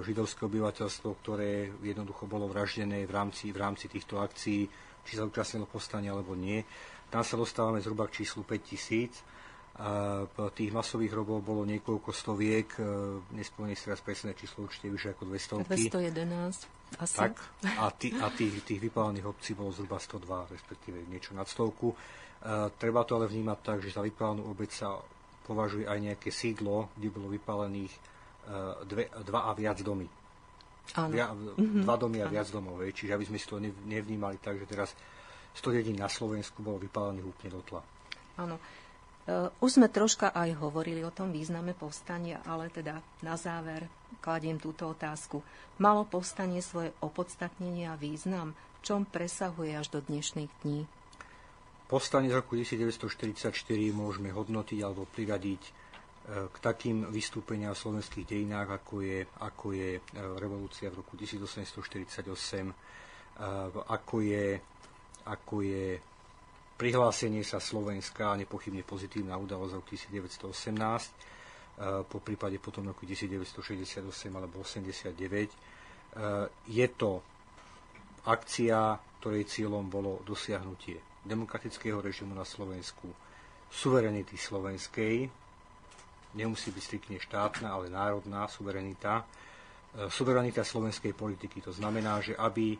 židovské 0.01 0.45
obyvateľstvo, 0.49 1.09
ktoré 1.21 1.69
jednoducho 1.85 2.25
bolo 2.25 2.49
vraždené 2.49 3.05
v 3.05 3.11
rámci, 3.13 3.53
v 3.53 3.61
rámci 3.61 3.85
týchto 3.85 4.17
akcií, 4.17 4.65
či 5.05 5.13
sa 5.13 5.25
účastnilo 5.29 5.69
povstania 5.69 6.13
alebo 6.13 6.33
nie. 6.33 6.65
Tam 7.13 7.21
sa 7.21 7.37
dostávame 7.37 7.85
zhruba 7.85 8.09
k 8.09 8.25
číslu 8.25 8.41
5 8.41 8.65
tisíc. 8.65 9.13
Tých 10.55 10.71
masových 10.71 11.11
hrobov 11.11 11.43
bolo 11.43 11.67
niekoľko 11.67 12.09
stoviek, 12.09 12.79
e, 12.79 12.81
nespomínam 13.37 13.77
si 13.77 13.85
teraz 13.85 14.01
presné 14.01 14.33
číslo, 14.33 14.65
určite 14.65 14.89
vyššie 14.89 15.09
ako 15.13 15.23
200. 15.29 15.69
211 15.69 16.97
asi. 16.97 17.17
Tak, 17.17 17.35
a, 17.77 17.91
tý, 17.91 18.15
a 18.15 18.31
tých, 18.31 18.63
tých 18.63 18.79
vypálených 18.79 19.27
obcí 19.27 19.51
bolo 19.53 19.75
zhruba 19.75 19.99
102, 19.99 20.55
respektíve 20.55 20.97
niečo 21.11 21.35
nad 21.35 21.45
stovku. 21.45 21.91
Treba 22.77 23.01
to 23.07 23.17
ale 23.17 23.25
vnímať 23.31 23.59
tak, 23.63 23.77
že 23.81 23.95
za 23.95 24.05
vypálenú 24.05 24.45
obec 24.45 24.69
sa 24.69 25.01
považuje 25.45 25.85
aj 25.85 25.99
nejaké 26.01 26.29
sídlo, 26.33 26.89
kde 26.97 27.13
bolo 27.13 27.29
vypálených 27.29 27.93
e, 27.93 27.99
dve, 28.89 29.03
dva 29.21 29.49
a 29.49 29.51
viac 29.53 29.77
domy. 29.85 30.09
Via, 31.09 31.33
mm-hmm. 31.33 31.81
Dva 31.81 31.95
domy 31.97 32.21
a 32.21 32.29
viac 32.29 32.49
domov. 32.53 32.81
Čiže 32.81 33.13
aby 33.17 33.25
sme 33.25 33.37
si 33.41 33.49
to 33.49 33.57
nevnímali 33.61 34.37
tak, 34.37 34.61
že 34.61 34.69
teraz 34.69 34.93
100 35.57 35.81
dedín 35.81 35.97
na 35.97 36.09
Slovensku 36.09 36.61
bolo 36.61 36.77
vypálených 36.77 37.25
úplne 37.25 37.49
do 37.57 37.61
tla. 37.65 37.81
Áno. 38.37 38.61
Uh, 39.25 39.49
už 39.57 39.81
sme 39.81 39.89
troška 39.89 40.29
aj 40.29 40.61
hovorili 40.61 41.01
o 41.01 41.09
tom 41.09 41.33
význame 41.33 41.73
povstania, 41.73 42.45
ale 42.45 42.69
teda 42.69 43.01
na 43.25 43.33
záver 43.33 43.89
kladiem 44.21 44.61
túto 44.61 44.85
otázku. 44.85 45.41
Malo 45.81 46.05
povstanie 46.05 46.61
svoje 46.61 46.93
opodstatnenie 47.01 47.89
a 47.89 47.97
význam? 47.97 48.53
V 48.53 48.79
čom 48.85 49.01
presahuje 49.01 49.73
až 49.73 49.89
do 49.89 50.05
dnešných 50.05 50.51
dní? 50.61 50.85
Povstanie 51.85 52.33
z 52.33 52.41
roku 52.41 52.57
1944 52.57 53.53
môžeme 53.93 54.33
hodnotiť 54.33 54.81
alebo 54.81 55.05
priradiť 55.05 55.61
e, 55.61 55.71
k 56.49 56.55
takým 56.57 57.13
vystúpeniam 57.13 57.77
v 57.77 57.81
slovenských 57.85 58.25
dejinách, 58.25 58.81
ako 58.81 59.05
je, 59.05 59.21
ako 59.21 59.67
je 59.69 59.89
e, 59.93 60.01
revolúcia 60.41 60.89
v 60.89 61.05
roku 61.05 61.13
1848, 61.13 62.25
e, 62.25 62.73
ako 63.85 64.17
je, 64.25 64.57
ako 65.29 65.61
je 65.61 66.01
prihlásenie 66.73 67.45
sa 67.45 67.61
Slovenska, 67.61 68.33
nepochybne 68.33 68.81
pozitívna 68.81 69.37
udalosť 69.37 69.69
z 69.69 69.77
roku 69.77 69.93
1918, 69.93 71.37
po 72.07 72.23
prípade 72.23 72.55
potom 72.57 72.87
roku 72.87 73.03
1968 73.03 73.99
alebo 74.31 74.63
89. 74.63 75.11
Je 76.71 76.87
to 76.95 77.19
akcia, 78.23 78.95
ktorej 79.19 79.43
cieľom 79.43 79.91
bolo 79.91 80.23
dosiahnutie 80.23 81.14
demokratického 81.25 81.99
režimu 81.99 82.37
na 82.37 82.45
Slovensku, 82.45 83.09
suverenity 83.67 84.37
slovenskej, 84.37 85.25
nemusí 86.37 86.69
byť 86.69 86.83
striktne 86.83 87.17
štátna, 87.17 87.73
ale 87.73 87.89
národná 87.89 88.45
suverenita, 88.45 89.25
suverenita 90.07 90.61
slovenskej 90.61 91.17
politiky. 91.17 91.65
To 91.65 91.73
znamená, 91.73 92.21
že 92.21 92.37
aby 92.37 92.77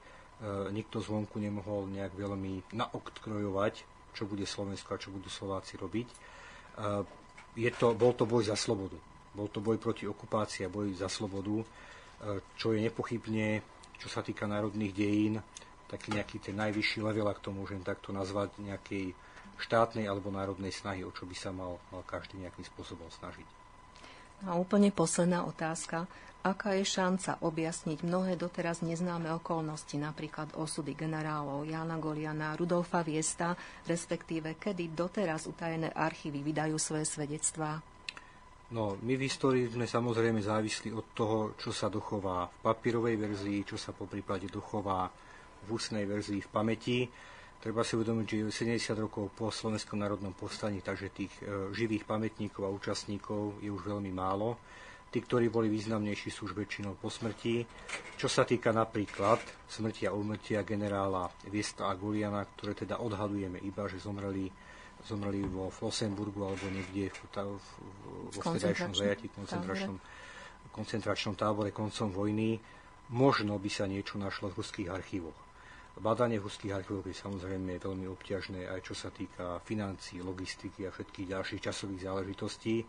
nikto 0.75 0.99
zvonku 0.99 1.39
nemohol 1.39 1.87
nejak 1.89 2.11
veľmi 2.13 2.75
naoktrojovať, 2.75 3.73
čo 4.11 4.27
bude 4.27 4.43
Slovensko 4.43 4.95
a 4.95 5.01
čo 5.01 5.11
budú 5.11 5.31
Slováci 5.31 5.79
robiť. 5.79 6.07
Je 7.55 7.71
to, 7.71 7.95
bol 7.95 8.11
to 8.11 8.27
boj 8.27 8.43
za 8.43 8.59
slobodu. 8.59 8.99
Bol 9.31 9.47
to 9.47 9.63
boj 9.63 9.79
proti 9.79 10.03
okupácii 10.03 10.67
a 10.67 10.71
boj 10.71 10.91
za 10.95 11.07
slobodu, 11.07 11.63
čo 12.59 12.75
je 12.75 12.83
nepochybne, 12.83 13.63
čo 13.95 14.07
sa 14.11 14.19
týka 14.19 14.43
národných 14.43 14.91
dejín, 14.91 15.39
taký 15.89 16.15
nejaký 16.17 16.37
ten 16.41 16.55
najvyšší 16.57 16.99
level, 17.01 17.29
ak 17.29 17.41
to 17.41 17.53
môžem 17.53 17.81
takto 17.85 18.09
nazvať, 18.09 18.55
nejakej 18.61 19.13
štátnej 19.61 20.09
alebo 20.09 20.33
národnej 20.33 20.73
snahy, 20.73 21.05
o 21.07 21.11
čo 21.13 21.23
by 21.23 21.35
sa 21.37 21.53
mal, 21.55 21.79
mal 21.93 22.03
každý 22.03 22.41
nejakým 22.41 22.65
spôsobom 22.67 23.07
snažiť. 23.07 23.47
A 24.43 24.59
úplne 24.59 24.91
posledná 24.91 25.47
otázka. 25.47 26.09
Aká 26.45 26.77
je 26.77 26.85
šanca 26.85 27.41
objasniť 27.41 28.05
mnohé 28.05 28.37
doteraz 28.37 28.85
neznáme 28.85 29.33
okolnosti, 29.33 29.97
napríklad 29.97 30.53
osudy 30.53 30.93
generálov 30.93 31.65
Jana 31.65 31.97
Goliana, 31.97 32.53
Rudolfa 32.53 33.01
Viesta, 33.01 33.57
respektíve 33.89 34.53
kedy 34.53 34.93
doteraz 34.93 35.49
utajené 35.49 35.89
archívy 35.89 36.45
vydajú 36.45 36.77
svoje 36.77 37.09
svedectvá? 37.09 37.81
No, 38.77 38.93
my 39.01 39.13
v 39.17 39.25
histórii 39.25 39.65
sme 39.65 39.89
samozrejme 39.89 40.37
závisli 40.41 40.93
od 40.93 41.17
toho, 41.17 41.57
čo 41.57 41.73
sa 41.73 41.89
dochová 41.89 42.45
v 42.45 42.57
papírovej 42.61 43.17
verzii, 43.17 43.65
čo 43.65 43.77
sa 43.81 43.89
po 43.89 44.05
prípade 44.05 44.45
dochová 44.45 45.09
v 45.65 45.73
ústnej 45.73 46.05
verzii 46.05 46.45
v 46.45 46.49
pamäti. 46.53 46.97
Treba 47.57 47.81
si 47.81 47.97
uvedomiť, 47.97 48.25
že 48.29 48.69
70 48.69 48.93
rokov 49.01 49.33
po 49.33 49.49
Slovenskom 49.49 49.97
národnom 49.97 50.37
povstaní, 50.37 50.85
takže 50.85 51.09
tých 51.09 51.33
e, 51.41 51.73
živých 51.73 52.05
pamätníkov 52.05 52.61
a 52.61 52.69
účastníkov 52.69 53.57
je 53.57 53.73
už 53.73 53.89
veľmi 53.89 54.13
málo. 54.13 54.61
Tí, 55.09 55.23
ktorí 55.23 55.49
boli 55.49 55.71
významnejší, 55.71 56.29
sú 56.29 56.45
už 56.45 56.53
väčšinou 56.53 56.99
po 56.99 57.09
smrti. 57.09 57.65
Čo 58.19 58.27
sa 58.29 58.45
týka 58.45 58.69
napríklad 58.75 59.39
smrti 59.65 60.05
a 60.05 60.13
umrtia 60.13 60.61
generála 60.61 61.31
Viesta 61.49 61.89
a 61.89 61.95
Guliana, 61.95 62.43
ktoré 62.43 62.75
teda 62.75 62.99
odhadujeme 62.99 63.57
iba, 63.63 63.87
že 63.87 63.97
zomreli, 63.97 64.51
zomreli 65.07 65.41
vo 65.47 65.71
Flossenburgu 65.71 66.45
alebo 66.45 66.67
niekde 66.67 67.15
v, 67.15 67.19
v, 67.31 67.65
vo 68.29 68.41
vtedajšom 68.43 68.91
zajatí, 68.91 69.31
koncentračnom, 69.31 69.97
koncentračnom 70.75 71.33
tábore 71.39 71.71
koncom 71.71 72.11
vojny, 72.11 72.59
možno 73.15 73.55
by 73.55 73.69
sa 73.71 73.87
niečo 73.87 74.19
našlo 74.19 74.51
v 74.51 74.59
ruských 74.59 74.91
archívoch. 74.91 75.44
Badanie 75.95 76.43
hustých 76.43 76.75
je 77.07 77.15
samozrejme 77.15 77.79
veľmi 77.79 78.03
obťažné 78.11 78.67
aj 78.67 78.83
čo 78.83 78.91
sa 78.91 79.15
týka 79.15 79.63
financií, 79.63 80.19
logistiky 80.19 80.83
a 80.83 80.91
všetkých 80.91 81.31
ďalších 81.31 81.63
časových 81.63 82.03
záležitostí. 82.03 82.83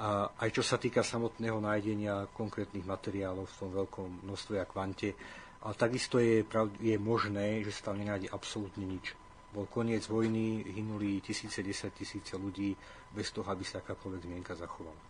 A 0.00 0.32
aj 0.40 0.48
čo 0.56 0.64
sa 0.64 0.80
týka 0.80 1.04
samotného 1.04 1.60
nájdenia 1.60 2.32
konkrétnych 2.32 2.88
materiálov 2.88 3.44
v 3.44 3.58
tom 3.60 3.70
veľkom 3.76 4.08
množstve 4.24 4.56
a 4.56 4.64
kvante. 4.64 5.12
Ale 5.60 5.74
takisto 5.76 6.16
je, 6.16 6.40
je 6.80 6.96
možné, 6.96 7.60
že 7.60 7.76
sa 7.76 7.92
tam 7.92 8.00
nenájde 8.00 8.32
absolútne 8.32 8.88
nič. 8.88 9.12
Bol 9.52 9.68
koniec 9.68 10.08
vojny, 10.08 10.64
hynuli 10.64 11.20
tisíce, 11.20 11.60
desať 11.60 12.00
tisíce 12.00 12.32
ľudí 12.40 12.72
bez 13.12 13.28
toho, 13.36 13.44
aby 13.52 13.68
sa 13.68 13.84
akákoľvek 13.84 14.24
zmienka 14.24 14.56
zachovala 14.56 15.09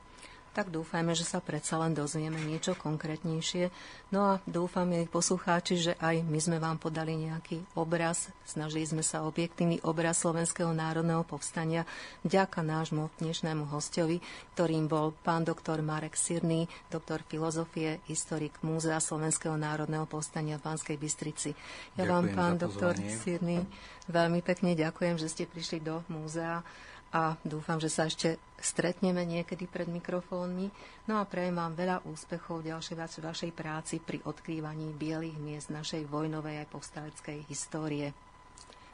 tak 0.50 0.74
dúfajme, 0.74 1.14
že 1.14 1.22
sa 1.22 1.38
predsa 1.38 1.78
len 1.78 1.94
dozvieme 1.94 2.38
niečo 2.42 2.74
konkrétnejšie. 2.74 3.70
No 4.10 4.34
a 4.34 4.42
dúfam, 4.46 4.82
milí 4.82 5.06
poslucháči, 5.06 5.74
že 5.78 5.92
aj 6.02 6.26
my 6.26 6.38
sme 6.42 6.58
vám 6.58 6.76
podali 6.82 7.14
nejaký 7.14 7.62
obraz. 7.78 8.34
Snažili 8.42 8.82
sme 8.82 9.06
sa 9.06 9.22
objektívny 9.22 9.78
obraz 9.86 10.18
Slovenského 10.20 10.74
národného 10.74 11.22
povstania 11.22 11.86
vďaka 12.26 12.66
nášmu 12.66 13.14
dnešnému 13.22 13.70
hostovi, 13.70 14.18
ktorým 14.58 14.90
bol 14.90 15.14
pán 15.22 15.46
doktor 15.46 15.78
Marek 15.86 16.18
Sirný, 16.18 16.66
doktor 16.90 17.22
filozofie, 17.30 18.02
historik 18.10 18.58
Múzea 18.66 18.98
Slovenského 18.98 19.54
národného 19.54 20.10
povstania 20.10 20.58
v 20.58 20.66
Banskej 20.74 20.98
Bystrici. 20.98 21.50
Ja 21.94 22.04
ďakujem 22.04 22.10
vám, 22.10 22.24
pán 22.34 22.54
doktor 22.58 22.98
Sirný, 22.98 23.62
veľmi 24.10 24.42
pekne 24.42 24.74
ďakujem, 24.74 25.14
že 25.14 25.30
ste 25.30 25.44
prišli 25.46 25.78
do 25.78 26.02
múzea 26.10 26.66
a 27.10 27.34
dúfam, 27.42 27.82
že 27.82 27.90
sa 27.90 28.06
ešte 28.06 28.38
stretneme 28.62 29.26
niekedy 29.26 29.66
pred 29.66 29.90
mikrofónmi. 29.90 30.70
No 31.10 31.18
a 31.18 31.26
prajem 31.26 31.58
vám 31.58 31.74
veľa 31.74 32.06
úspechov 32.06 32.62
v 32.62 32.70
ďalšej 32.70 32.96
vašej 33.18 33.52
práci 33.54 33.98
pri 33.98 34.22
odkrývaní 34.22 34.94
bielých 34.94 35.38
miest 35.42 35.68
našej 35.74 36.06
vojnovej 36.06 36.62
aj 36.62 36.68
povstaleckej 36.70 37.38
histórie. 37.50 38.14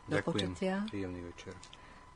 Do 0.08 0.16
Ďakujem. 0.16 0.24
počutia. 0.24 0.74
Príjemný 0.88 1.20
večer. 1.28 1.52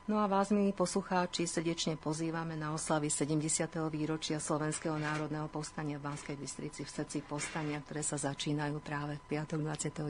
No 0.09 0.17
a 0.17 0.25
vás, 0.25 0.49
milí 0.49 0.73
poslucháči, 0.73 1.45
srdečne 1.45 1.93
pozývame 1.93 2.57
na 2.57 2.73
oslavy 2.73 3.13
70. 3.13 3.69
výročia 3.93 4.41
Slovenského 4.41 4.97
národného 4.97 5.45
povstania 5.53 6.01
v 6.01 6.09
Banskej 6.09 6.35
Bystrici 6.41 6.81
v 6.81 6.89
srdci 6.89 7.21
povstania, 7.21 7.77
ktoré 7.85 8.01
sa 8.01 8.17
začínajú 8.17 8.81
práve 8.81 9.21
5. 9.29 9.61
29. 9.61 10.01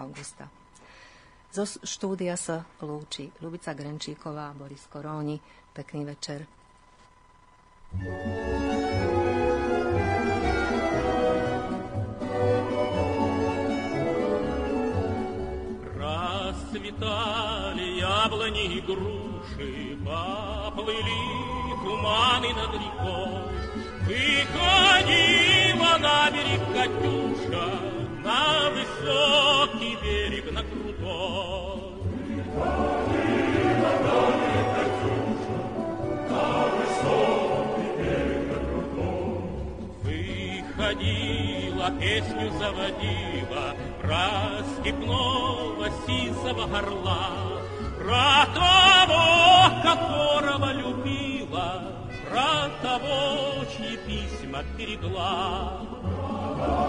augusta. 0.00 0.48
Zo 1.53 1.69
štúdia 1.69 2.33
sa 2.33 2.65
lúči 2.81 3.29
Lubica 3.45 3.77
Grenčíková 3.77 4.49
a 4.49 4.57
Boris 4.57 4.89
Koróni. 4.89 5.37
Pekný 5.69 6.01
večer. 6.01 6.49
Расцветали 16.73 18.01
яблони 18.01 18.65
и 18.77 18.81
груши, 18.81 19.97
поплыли 20.01 21.21
туманы 21.85 22.49
над 22.57 22.73
рекой. 22.73 23.45
Выходила 24.09 25.97
на 26.01 26.31
берег 26.33 26.63
Катюша, 26.73 27.67
на 28.25 28.69
высокий 29.00 29.96
берег, 30.02 30.52
на 30.52 30.62
Выходила, 40.02 41.90
песню 42.00 42.50
заводила 42.58 43.74
Про 44.00 44.64
степного 44.80 45.90
сизого 46.06 46.66
горла, 46.66 47.60
Про 47.98 48.46
того, 48.54 49.82
которого 49.82 50.72
любила, 50.72 52.06
Про 52.30 52.70
того, 52.82 53.64
чьи 53.76 53.96
письма 54.06 54.62
берегла. 54.76 55.97
Amen. 56.60 56.88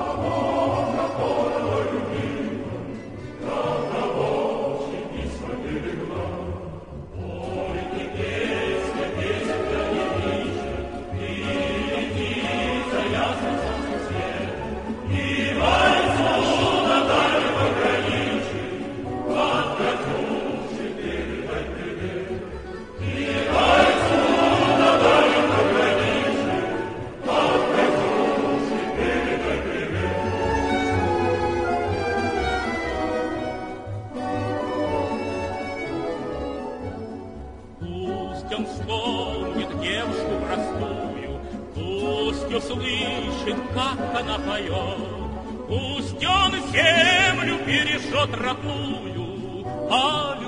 Она 44.20 44.38
поет. 44.40 45.20
Пусть 45.68 46.26
он 46.26 46.52
землю 46.72 47.58
перешет 47.66 48.36
родную, 48.36 49.66
а 49.92 50.39